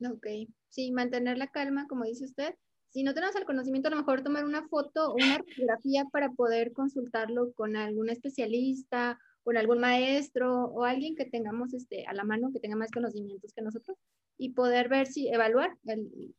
Ok, 0.00 0.26
sí, 0.70 0.92
mantener 0.92 1.36
la 1.36 1.48
calma, 1.48 1.86
como 1.86 2.04
dice 2.04 2.24
usted. 2.24 2.54
Si 2.96 3.02
no 3.02 3.12
tenemos 3.12 3.36
el 3.36 3.44
conocimiento, 3.44 3.88
a 3.88 3.90
lo 3.90 3.98
mejor 3.98 4.22
tomar 4.22 4.46
una 4.46 4.66
foto 4.68 5.10
o 5.10 5.16
una 5.16 5.36
fotografía 5.36 6.06
para 6.10 6.30
poder 6.30 6.72
consultarlo 6.72 7.52
con 7.52 7.76
algún 7.76 8.08
especialista 8.08 9.18
con 9.44 9.58
algún 9.58 9.80
maestro 9.80 10.64
o 10.64 10.82
alguien 10.84 11.14
que 11.14 11.26
tengamos 11.26 11.74
este, 11.74 12.06
a 12.06 12.14
la 12.14 12.24
mano, 12.24 12.50
que 12.54 12.58
tenga 12.58 12.74
más 12.74 12.90
conocimientos 12.90 13.52
que 13.52 13.60
nosotros 13.60 13.98
y 14.38 14.54
poder 14.54 14.88
ver 14.88 15.08
si 15.08 15.28
evaluar, 15.28 15.76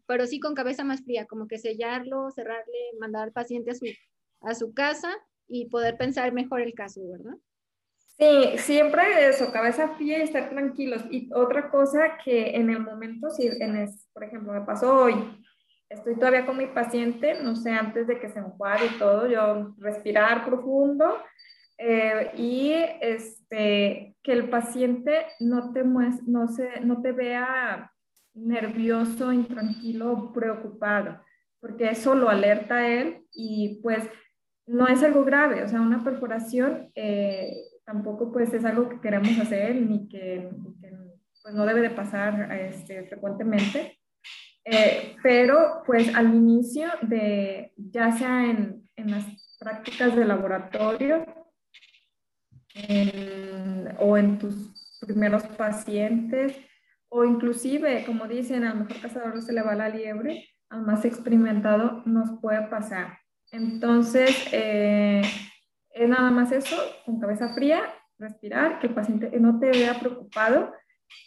pero 0.08 0.26
sí 0.26 0.39
con 0.39 0.55
cabeza 0.55 0.84
más 0.84 1.03
fría, 1.03 1.28
como 1.28 1.47
que 1.47 1.60
sellarlo, 1.60 2.32
cerrarle, 2.32 2.80
mandar 2.99 3.26
al 3.26 3.34
paciente 3.34 3.70
a 3.70 3.76
su, 3.76 3.86
a 4.41 4.55
su 4.55 4.74
casa 4.74 5.14
y 5.47 5.70
poder 5.70 5.95
pensar 5.95 6.34
mejor 6.34 6.62
el 6.62 6.74
caso, 6.74 7.01
¿verdad? 7.08 7.36
Sí, 8.18 8.58
siempre 8.58 9.30
eso, 9.30 9.51
cabeza 9.51 9.89
fría 9.89 10.18
y 10.18 10.24
estar 10.24 10.49
tranquilos. 10.49 11.03
Y 11.12 11.32
otra 11.34 11.70
cosa 11.70 12.18
que 12.26 12.55
en 12.55 12.72
el 12.72 12.80
momento, 12.80 13.30
si 13.30 13.45
en 13.45 13.88
por 14.12 14.24
ejemplo, 14.24 14.53
me 14.53 14.62
pasó 14.62 15.03
hoy, 15.03 15.14
estoy 15.90 16.16
todavía 16.16 16.46
con 16.46 16.58
mi 16.58 16.68
paciente, 16.68 17.42
no 17.42 17.56
sé, 17.56 17.72
antes 17.72 18.08
de 18.08 18.20
que 18.20 18.30
se 18.30 18.40
enjuague 18.40 18.88
y 18.88 19.00
todo, 19.00 19.28
yo 19.28 19.74
respirar 19.78 20.46
profundo, 20.46 21.18
eh, 21.78 22.32
y 22.36 22.74
este, 23.02 24.16
que 24.24 24.34
el 24.34 24.50
paciente 24.50 25.26
no 25.40 25.72
te, 25.74 25.84
no, 25.84 26.48
se, 26.48 26.80
no 26.82 27.02
te 27.02 27.12
vea 27.12 27.92
nervioso, 28.34 29.32
intranquilo, 29.32 30.32
preocupado, 30.34 31.22
porque 31.60 31.90
eso 31.90 32.16
lo 32.16 32.30
alerta 32.30 32.76
a 32.76 32.88
él 32.88 33.26
y 33.32 33.80
pues 33.82 34.04
no 34.66 34.88
es 34.88 35.02
algo 35.04 35.24
grave, 35.24 35.64
o 35.64 35.68
sea, 35.68 35.82
una 35.82 36.04
perforación 36.04 36.92
eh, 36.96 37.54
tampoco 37.86 38.32
pues 38.32 38.54
es 38.54 38.66
algo 38.66 38.90
que 38.90 39.00
queremos 39.00 39.40
hacer 39.40 39.76
ni 39.76 40.10
que, 40.10 40.50
pues, 41.44 41.56
no 41.56 41.66
debe 41.66 41.82
de 41.82 41.90
pasar 41.92 42.52
este, 42.52 43.04
frecuentemente, 43.06 43.98
eh, 44.70 45.15
pero 45.24 45.84
pues 45.86 46.13
al 46.13 46.34
inicio 46.34 46.89
de, 47.01 47.72
ya 47.78 48.11
sea 48.11 48.45
en, 48.45 48.89
en 48.95 49.11
las 49.11 49.26
prácticas 49.59 50.15
de 50.15 50.26
laboratorio, 50.26 51.26
o 53.99 54.18
en 54.18 54.38
tus 54.38 54.99
primeros 55.01 55.43
pacientes, 55.43 56.55
o 57.09 57.24
inclusive, 57.24 58.03
como 58.05 58.28
dicen, 58.28 58.65
al 58.65 58.80
mejor 58.80 59.01
cazador 59.01 59.41
se 59.41 59.53
le 59.53 59.61
va 59.61 59.76
la 59.76 59.89
liebre, 59.89 60.47
al 60.70 60.82
más 60.84 61.05
experimentado 61.05 62.03
nos 62.05 62.39
puede 62.41 62.68
pasar. 62.68 63.20
Entonces, 63.51 64.47
eh, 64.51 65.22
es 65.91 66.09
nada 66.09 66.30
más 66.32 66.51
eso, 66.51 66.76
con 67.05 67.20
cabeza 67.20 67.53
fría, 67.53 67.82
respirar, 68.20 68.80
que 68.80 68.88
el 68.88 68.93
paciente 68.93 69.32
no 69.39 69.59
te 69.59 69.70
vea 69.70 69.99
preocupado 69.99 70.74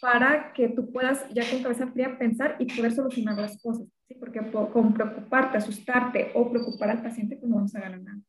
para 0.00 0.52
que 0.52 0.68
tú 0.68 0.90
puedas 0.92 1.28
ya 1.32 1.48
con 1.50 1.62
cabeza 1.62 1.86
fría 1.88 2.18
pensar 2.18 2.56
y 2.58 2.66
poder 2.74 2.92
solucionar 2.92 3.36
las 3.36 3.60
cosas, 3.62 3.86
¿sí? 4.08 4.14
Porque 4.14 4.40
con 4.50 4.94
preocuparte, 4.94 5.58
asustarte 5.58 6.32
o 6.34 6.50
preocupar 6.50 6.90
al 6.90 7.02
paciente, 7.02 7.36
pues 7.36 7.48
no 7.48 7.56
vamos 7.56 7.74
a 7.74 7.80
ganar 7.80 8.00
nada. 8.00 8.20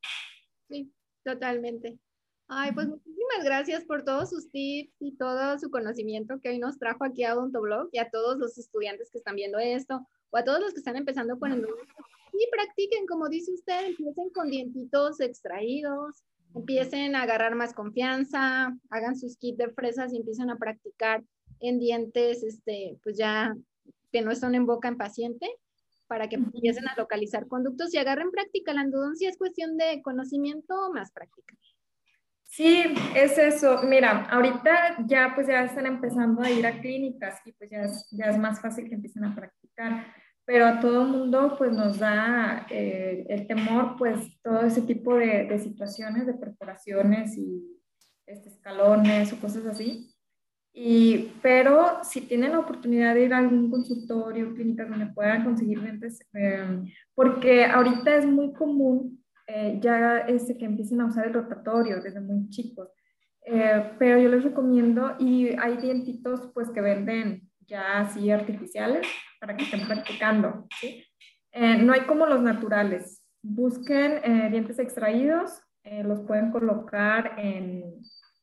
Sí, 0.70 0.92
totalmente. 1.24 2.00
Ay, 2.48 2.72
pues 2.74 2.88
muchísimas 2.88 3.46
gracias 3.46 3.86
por 3.86 4.04
todos 4.04 4.30
sus 4.30 4.52
tips 4.52 4.94
y 5.00 5.16
todo 5.16 5.58
su 5.58 5.70
conocimiento 5.70 6.40
que 6.42 6.50
hoy 6.50 6.60
nos 6.60 6.78
trajo 6.78 7.06
aquí 7.06 7.24
a 7.24 7.34
Odontoblog 7.34 7.88
y 7.94 8.00
a 8.00 8.10
todos 8.10 8.38
los 8.38 8.58
estudiantes 8.58 9.10
que 9.10 9.20
están 9.20 9.36
viendo 9.36 9.58
esto 9.58 10.06
o 10.32 10.38
a 10.38 10.44
todos 10.44 10.60
los 10.60 10.74
que 10.74 10.80
están 10.80 10.98
empezando 10.98 11.40
con 11.40 11.54
el 11.54 11.66
y 12.34 12.50
practiquen, 12.50 13.06
como 13.08 13.30
dice 13.30 13.52
usted, 13.54 13.88
empiecen 13.88 14.30
con 14.32 14.50
dientitos 14.50 15.20
extraídos, 15.20 16.24
empiecen 16.56 17.16
a 17.16 17.24
agarrar 17.24 17.56
más 17.56 17.74
confianza, 17.74 18.76
hagan 18.90 19.18
sus 19.18 19.38
kits 19.38 19.58
de 19.58 19.70
fresas 19.70 20.14
y 20.14 20.18
empiecen 20.18 20.50
a 20.50 20.58
practicar 20.58 21.24
en 21.62 21.80
dientes, 21.80 22.44
este, 22.44 22.98
pues 23.04 23.18
ya 23.18 23.56
que 24.12 24.22
no 24.22 24.32
están 24.32 24.56
en 24.56 24.66
boca 24.66 24.88
en 24.88 24.98
paciente, 24.98 25.48
para 26.12 26.28
que 26.28 26.36
empiecen 26.36 26.90
a 26.90 26.96
localizar 26.98 27.48
conductos 27.48 27.94
y 27.94 27.98
agarren 27.98 28.32
práctica. 28.32 28.74
La 28.74 28.82
endodoncia 28.82 29.30
es 29.30 29.38
cuestión 29.38 29.78
de 29.78 30.02
conocimiento 30.02 30.92
más 30.94 31.10
práctica. 31.14 31.56
Sí, 32.44 32.84
es 33.16 33.38
eso. 33.38 33.82
Mira, 33.84 34.26
ahorita 34.30 35.06
ya 35.08 35.32
pues 35.34 35.48
ya 35.48 35.64
están 35.64 35.86
empezando 35.86 36.42
a 36.42 36.52
ir 36.52 36.68
a 36.68 36.82
clínicas 36.82 37.40
y 37.46 37.54
pues 37.54 37.70
ya 37.70 37.84
es, 37.84 38.10
ya 38.12 38.26
es 38.26 38.38
más 38.38 38.60
fácil 38.60 38.90
que 38.90 38.96
empiecen 38.96 39.24
a 39.24 39.34
practicar. 39.34 40.08
Pero 40.44 40.66
a 40.66 40.82
todo 40.82 41.06
mundo 41.06 41.56
pues 41.58 41.72
nos 41.72 42.00
da 42.00 42.68
eh, 42.70 43.26
el 43.30 43.48
temor 43.48 43.96
pues 43.98 44.38
todo 44.42 44.64
ese 44.64 44.82
tipo 44.82 45.16
de, 45.16 45.46
de 45.46 45.60
situaciones, 45.60 46.28
de 46.28 46.34
perforaciones 46.34 47.38
y 47.38 47.80
este, 48.26 48.50
escalones 48.50 49.32
o 49.32 49.40
cosas 49.40 49.66
así. 49.66 50.11
Y, 50.74 51.34
pero 51.42 52.04
si 52.04 52.22
tienen 52.22 52.52
la 52.52 52.60
oportunidad 52.60 53.14
de 53.14 53.26
ir 53.26 53.34
a 53.34 53.40
algún 53.40 53.70
consultorio, 53.70 54.54
clínicas 54.54 54.90
donde 54.90 55.08
puedan 55.08 55.44
conseguir 55.44 55.80
lentes, 55.80 56.20
eh, 56.34 56.84
porque 57.14 57.66
ahorita 57.66 58.16
es 58.16 58.26
muy 58.26 58.54
común 58.54 59.22
eh, 59.54 59.80
ya 59.82 60.20
este, 60.20 60.58
que 60.58 60.66
empiecen 60.66 61.02
a 61.02 61.08
usar 61.08 61.28
el 61.28 61.34
rotatorio 61.34 62.02
desde 62.02 62.22
muy 62.22 62.50
chicos. 62.50 62.90
Eh, 63.46 63.92
pero 64.00 64.20
yo 64.20 64.30
les 64.30 64.44
recomiendo, 64.44 65.16
y 65.20 65.50
hay 65.50 65.78
dientitos 65.78 66.52
pues 66.54 66.70
que 66.70 66.80
venden 66.80 67.50
ya 67.68 68.00
así 68.00 68.32
artificiales 68.32 69.06
para 69.40 69.58
que 69.58 69.64
estén 69.64 69.86
practicando. 69.88 70.68
¿sí? 70.80 71.04
Eh, 71.52 71.78
no 71.80 71.92
hay 71.94 72.02
como 72.02 72.26
los 72.28 72.42
naturales. 72.42 73.22
Busquen 73.44 74.22
dientes 74.52 74.78
extraídos, 74.78 75.60
los 76.04 76.22
pueden 76.22 76.52
colocar 76.52 77.34
en, 77.40 78.00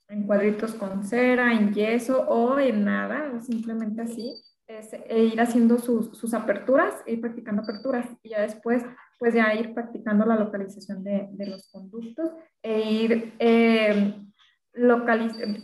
en, 0.08 0.26
cuadritos 0.26 0.74
con 0.74 1.04
cera, 1.04 1.52
en 1.52 1.72
yeso 1.72 2.22
o 2.28 2.58
en 2.58 2.84
nada, 2.84 3.40
simplemente 3.40 4.02
así. 4.02 4.34
e 4.66 5.24
ir 5.24 5.40
haciendo 5.40 5.78
sus, 5.78 6.16
sus 6.18 6.34
aperturas, 6.34 6.94
ir 7.06 7.20
practicando 7.20 7.62
aperturas 7.62 8.06
y 8.22 8.30
ya 8.30 8.42
después 8.42 8.84
pues 9.18 9.34
ya 9.34 9.54
ir 9.54 9.74
practicando 9.74 10.24
la 10.24 10.36
localización 10.36 11.02
de, 11.02 11.28
de 11.32 11.46
los 11.46 11.70
conductos 11.70 12.30
e 12.62 12.80
ir 12.80 13.34
eh. 13.38 14.14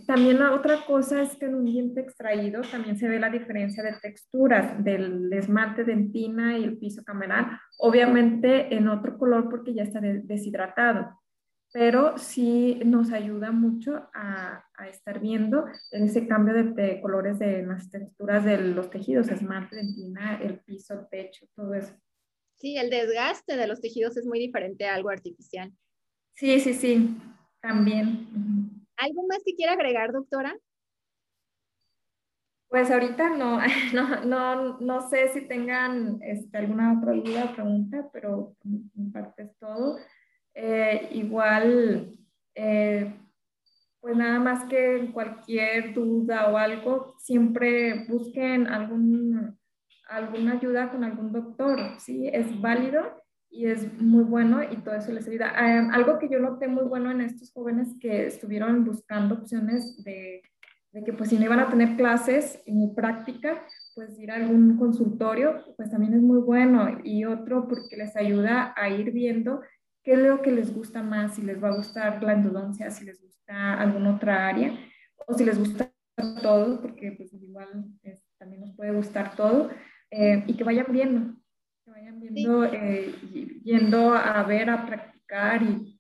También 0.07 0.41
la 0.41 0.55
otra 0.55 0.85
cosa 0.87 1.23
es 1.23 1.37
que 1.37 1.47
en 1.47 1.55
un 1.55 1.65
diente 1.65 2.01
extraído 2.01 2.63
también 2.63 2.99
se 2.99 3.09
ve 3.09 3.21
la 3.21 3.31
diferencia 3.31 3.83
de 3.83 3.95
texturas 4.03 4.83
del 4.83 5.33
esmalte 5.33 5.85
dentina 5.85 6.59
y 6.59 6.65
el 6.65 6.79
piso 6.79 7.05
cameral, 7.05 7.47
obviamente 7.79 8.75
en 8.75 8.89
otro 8.89 9.17
color 9.17 9.49
porque 9.49 9.73
ya 9.73 9.85
está 9.85 10.01
deshidratado, 10.01 11.17
pero 11.75 12.17
sí 12.19 12.81
nos 12.85 13.11
ayuda 13.11 13.51
mucho 13.51 14.09
a, 14.15 14.65
a 14.77 14.89
estar 14.89 15.19
viendo 15.19 15.67
ese 15.91 16.29
cambio 16.29 16.55
de, 16.55 16.63
de, 16.71 17.01
colores 17.01 17.41
de 17.41 17.67
las 17.67 17.91
texturas 17.91 18.45
de 18.45 18.59
los 18.59 18.91
tejidos, 18.91 19.29
esmalte, 19.29 19.75
dentina, 19.75 20.41
el 20.41 20.61
piso, 20.61 20.95
el 20.95 21.09
techo, 21.09 21.47
todo 21.57 21.75
eso. 21.75 21.93
Sí, 22.55 22.77
el 22.77 22.91
desgaste 22.91 23.57
de 23.57 23.67
los 23.67 23.81
tejidos 23.81 24.17
es 24.17 24.25
muy 24.25 24.39
diferente 24.39 24.87
a 24.87 24.95
algo 24.95 25.11
artificial. 25.11 25.73
Sí, 26.35 26.61
sí, 26.61 26.75
sí, 26.75 27.17
también. 27.61 28.29
¿Algo 28.97 29.27
más 29.27 29.43
que 29.45 29.57
quiera 29.57 29.73
agregar, 29.73 30.13
doctora? 30.13 30.57
Pues 32.69 32.89
ahorita 32.89 33.31
no, 33.31 33.59
no, 33.93 34.25
no, 34.25 34.79
no 34.79 35.09
sé 35.11 35.27
si 35.33 35.49
tengan 35.49 36.23
este, 36.23 36.57
alguna 36.57 36.97
otra 36.97 37.15
duda 37.15 37.47
o 37.47 37.53
pregunta, 37.53 38.09
pero 38.13 38.55
en 38.65 39.11
parte 39.11 39.43
es 39.43 39.59
todo. 39.59 39.99
Eh, 40.55 41.09
igual, 41.13 42.17
eh, 42.55 43.13
pues 44.01 44.17
nada 44.17 44.39
más 44.39 44.65
que 44.65 45.11
cualquier 45.13 45.95
duda 45.95 46.51
o 46.51 46.57
algo, 46.57 47.15
siempre 47.19 48.07
busquen 48.09 48.67
algún 48.67 49.59
alguna 50.09 50.53
ayuda 50.53 50.91
con 50.91 51.05
algún 51.05 51.33
doctor, 51.33 51.79
¿sí? 51.99 52.29
Es 52.29 52.61
válido 52.61 53.03
y 53.51 53.67
es 53.67 54.01
muy 54.01 54.25
bueno 54.25 54.63
y 54.63 54.77
todo 54.77 54.95
eso 54.95 55.13
les 55.13 55.29
ayuda. 55.29 55.49
Eh, 55.49 55.89
algo 55.93 56.19
que 56.19 56.29
yo 56.29 56.39
noté 56.41 56.69
muy 56.69 56.85
bueno 56.85 57.11
en 57.11 57.21
estos 57.21 57.53
jóvenes 57.53 57.89
que 58.01 58.27
estuvieron 58.27 58.85
buscando 58.85 59.37
opciones 59.37 60.03
de, 60.05 60.43
de, 60.93 61.05
que 61.05 61.13
pues 61.13 61.31
si 61.31 61.39
no 61.39 61.45
iban 61.45 61.61
a 61.61 61.69
tener 61.69 61.97
clases 61.97 62.63
ni 62.67 62.89
práctica, 62.89 63.63
pues 63.95 64.19
ir 64.19 64.31
a 64.31 64.37
algún 64.37 64.77
consultorio, 64.77 65.63
pues 65.77 65.91
también 65.91 66.15
es 66.15 66.23
muy 66.23 66.41
bueno. 66.41 66.99
Y 67.05 67.25
otro 67.25 67.69
porque 67.69 67.97
les 67.97 68.17
ayuda 68.17 68.75
a 68.77 68.89
ir 68.89 69.13
viendo 69.13 69.61
qué 70.05 70.13
es 70.13 70.19
lo 70.19 70.43
que 70.43 70.53
les 70.53 70.73
gusta 70.73 71.03
más, 71.03 71.35
si 71.35 71.43
les 71.43 71.63
va 71.63 71.69
a 71.69 71.77
gustar 71.77 72.23
la 72.23 72.35
endodoncia, 72.35 72.91
si 72.91 73.05
les 73.05 73.21
gusta 73.21 73.75
alguna 73.81 74.15
otra 74.15 74.47
área 74.47 74.79
o 75.27 75.35
si 75.35 75.45
les 75.45 75.59
gusta 75.59 75.91
todo, 76.43 76.81
porque 76.81 77.13
pues 77.13 77.33
igual 77.33 77.69
también 78.39 78.61
nos 78.61 78.77
puede 78.77 78.93
gustar 78.93 79.35
todo. 79.35 79.71
Eh, 80.11 80.45
y 80.47 80.55
que 80.57 80.63
vayan 80.63 80.87
viendo, 80.91 81.35
que 81.85 81.91
vayan 81.91 82.21
viendo, 82.21 82.65
eh, 82.67 83.15
yendo 83.65 84.13
a 84.13 84.43
ver, 84.45 84.71
a 84.71 84.87
practicar 84.87 85.63
y, 85.63 85.99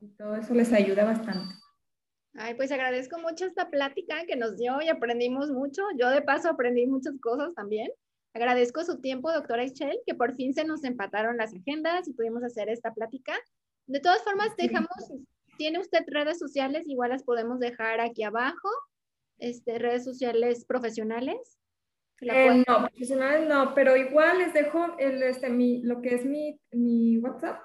y, 0.00 0.08
todo 0.16 0.36
eso 0.36 0.54
les 0.54 0.72
ayuda 0.72 1.04
bastante. 1.04 1.54
Ay, 2.34 2.54
pues 2.54 2.70
agradezco 2.72 3.18
mucho 3.18 3.44
esta 3.44 3.68
plática 3.68 4.24
que 4.26 4.36
nos 4.36 4.56
dio 4.56 4.80
y 4.80 4.88
aprendimos 4.88 5.50
mucho. 5.50 5.82
Yo 5.98 6.08
de 6.08 6.22
paso 6.22 6.48
aprendí 6.48 6.86
muchas 6.86 7.20
cosas 7.20 7.52
también. 7.54 7.90
Agradezco 8.32 8.84
su 8.84 9.00
tiempo, 9.00 9.32
doctora 9.32 9.64
Ischel, 9.64 9.98
que 10.06 10.14
por 10.14 10.34
fin 10.36 10.54
se 10.54 10.64
nos 10.64 10.84
empataron 10.84 11.36
las 11.36 11.52
agendas 11.52 12.06
y 12.06 12.12
pudimos 12.12 12.44
hacer 12.44 12.68
esta 12.68 12.94
plática. 12.94 13.32
De 13.86 13.98
todas 13.98 14.22
formas, 14.22 14.56
dejamos, 14.56 14.88
tiene 15.58 15.80
usted 15.80 16.04
redes 16.06 16.38
sociales, 16.38 16.84
igual 16.86 17.10
las 17.10 17.24
podemos 17.24 17.58
dejar 17.58 18.00
aquí 18.00 18.22
abajo, 18.22 18.68
este, 19.38 19.80
redes 19.80 20.04
sociales 20.04 20.64
profesionales. 20.64 21.58
Eh, 22.20 22.62
no, 22.68 22.86
profesionales 22.88 23.48
no, 23.48 23.74
pero 23.74 23.96
igual 23.96 24.38
les 24.38 24.52
dejo 24.52 24.96
el, 24.98 25.22
este, 25.24 25.48
mi, 25.48 25.82
lo 25.82 26.00
que 26.00 26.14
es 26.14 26.24
mi, 26.24 26.60
mi 26.70 27.18
WhatsApp. 27.18 27.60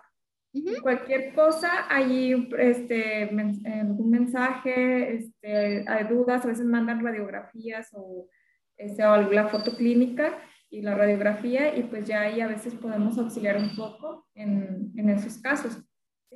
Cualquier 0.81 1.35
cosa, 1.35 1.85
allí 1.89 2.49
este, 2.57 3.23
algún 3.23 4.09
mensaje, 4.09 5.15
este, 5.15 5.83
hay 5.85 6.05
dudas, 6.05 6.45
a 6.45 6.47
veces 6.47 6.65
mandan 6.65 7.03
radiografías 7.03 7.89
o, 7.93 8.29
este, 8.77 9.05
o 9.05 9.17
la 9.17 9.49
foto 9.49 9.75
clínica 9.75 10.41
y 10.75 10.81
la 10.81 10.93
radiografía 10.93 11.75
y 11.75 11.83
pues 11.83 12.05
ya 12.05 12.21
ahí 12.21 12.41
a 12.41 12.47
veces 12.47 12.73
podemos 12.73 13.17
auxiliar 13.17 13.57
un 13.57 13.75
poco 13.75 14.27
en, 14.33 14.91
en 14.97 15.09
esos 15.09 15.37
casos. 15.37 15.77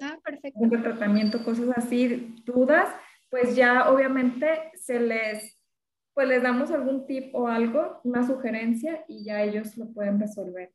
Ah, 0.01 0.17
perfecto. 0.23 0.59
Un 0.59 0.69
tratamiento, 0.69 1.43
cosas 1.43 1.69
así, 1.75 2.35
dudas, 2.45 2.87
pues 3.29 3.55
ya 3.55 3.89
obviamente 3.89 4.71
se 4.75 4.99
les, 4.99 5.61
pues 6.13 6.27
les 6.29 6.41
damos 6.41 6.71
algún 6.71 7.05
tip 7.05 7.35
o 7.35 7.47
algo, 7.47 7.99
una 8.05 8.25
sugerencia 8.25 9.03
y 9.09 9.25
ya 9.25 9.43
ellos 9.43 9.75
lo 9.75 9.91
pueden 9.91 10.19
resolver. 10.19 10.71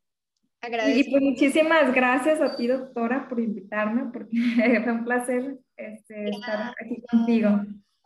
Y 0.87 1.11
pues 1.11 1.23
muchísimas 1.23 1.95
gracias 1.95 2.41
a 2.41 2.57
ti, 2.57 2.67
doctora, 2.67 3.29
por 3.29 3.41
invitarme, 3.41 4.11
porque 4.13 4.37
fue 4.85 4.93
un 4.93 5.05
placer 5.05 5.59
este, 5.77 6.29
estar 6.29 6.75
aquí 6.81 7.03
contigo. 7.11 7.49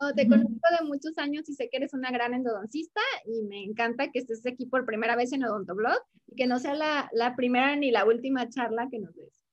Oh, 0.01 0.13
te 0.13 0.27
conozco 0.27 0.49
de 0.79 0.87
muchos 0.87 1.17
años 1.17 1.49
y 1.49 1.55
sé 1.55 1.69
que 1.69 1.77
eres 1.77 1.93
una 1.93 2.09
gran 2.09 2.33
endodoncista 2.33 3.01
y 3.25 3.43
me 3.43 3.63
encanta 3.63 4.09
que 4.11 4.19
estés 4.19 4.45
aquí 4.45 4.65
por 4.65 4.85
primera 4.85 5.17
vez 5.17 5.33
en 5.33 5.43
Odontoblog 5.43 5.99
y 6.27 6.35
que 6.35 6.47
no 6.47 6.57
sea 6.59 6.73
la, 6.73 7.09
la 7.11 7.35
primera 7.35 7.75
ni 7.75 7.91
la 7.91 8.05
última 8.05 8.47
charla 8.47 8.87
que 8.89 8.99
nos 8.99 9.13
des. 9.15 9.43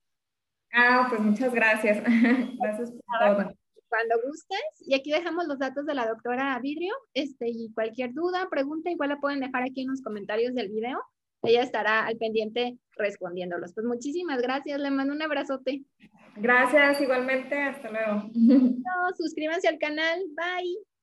Ah, 0.72 1.06
pues 1.08 1.20
muchas 1.20 1.52
gracias. 1.52 2.02
gracias 2.60 2.92
por 2.92 3.00
todo. 3.18 3.54
Cuando 3.88 4.14
gustes. 4.24 4.60
Y 4.80 4.94
aquí 4.94 5.10
dejamos 5.10 5.46
los 5.48 5.58
datos 5.58 5.84
de 5.84 5.94
la 5.94 6.06
doctora 6.06 6.58
Vidrio. 6.60 6.94
Este, 7.12 7.48
y 7.48 7.72
cualquier 7.72 8.12
duda, 8.12 8.48
pregunta, 8.48 8.90
igual 8.90 9.08
la 9.08 9.20
pueden 9.20 9.40
dejar 9.40 9.64
aquí 9.64 9.82
en 9.82 9.88
los 9.88 10.02
comentarios 10.02 10.54
del 10.54 10.68
video 10.68 11.00
ella 11.42 11.62
estará 11.62 12.06
al 12.06 12.16
pendiente 12.16 12.78
respondiéndolos. 12.96 13.74
Pues 13.74 13.86
muchísimas 13.86 14.40
gracias, 14.40 14.80
le 14.80 14.90
mando 14.90 15.12
un 15.12 15.22
abrazote. 15.22 15.84
Gracias, 16.36 17.00
igualmente, 17.00 17.60
hasta 17.60 17.90
luego. 17.90 18.30
suscríbanse 19.16 19.68
al 19.68 19.78
canal, 19.78 20.20
bye. 20.34 20.95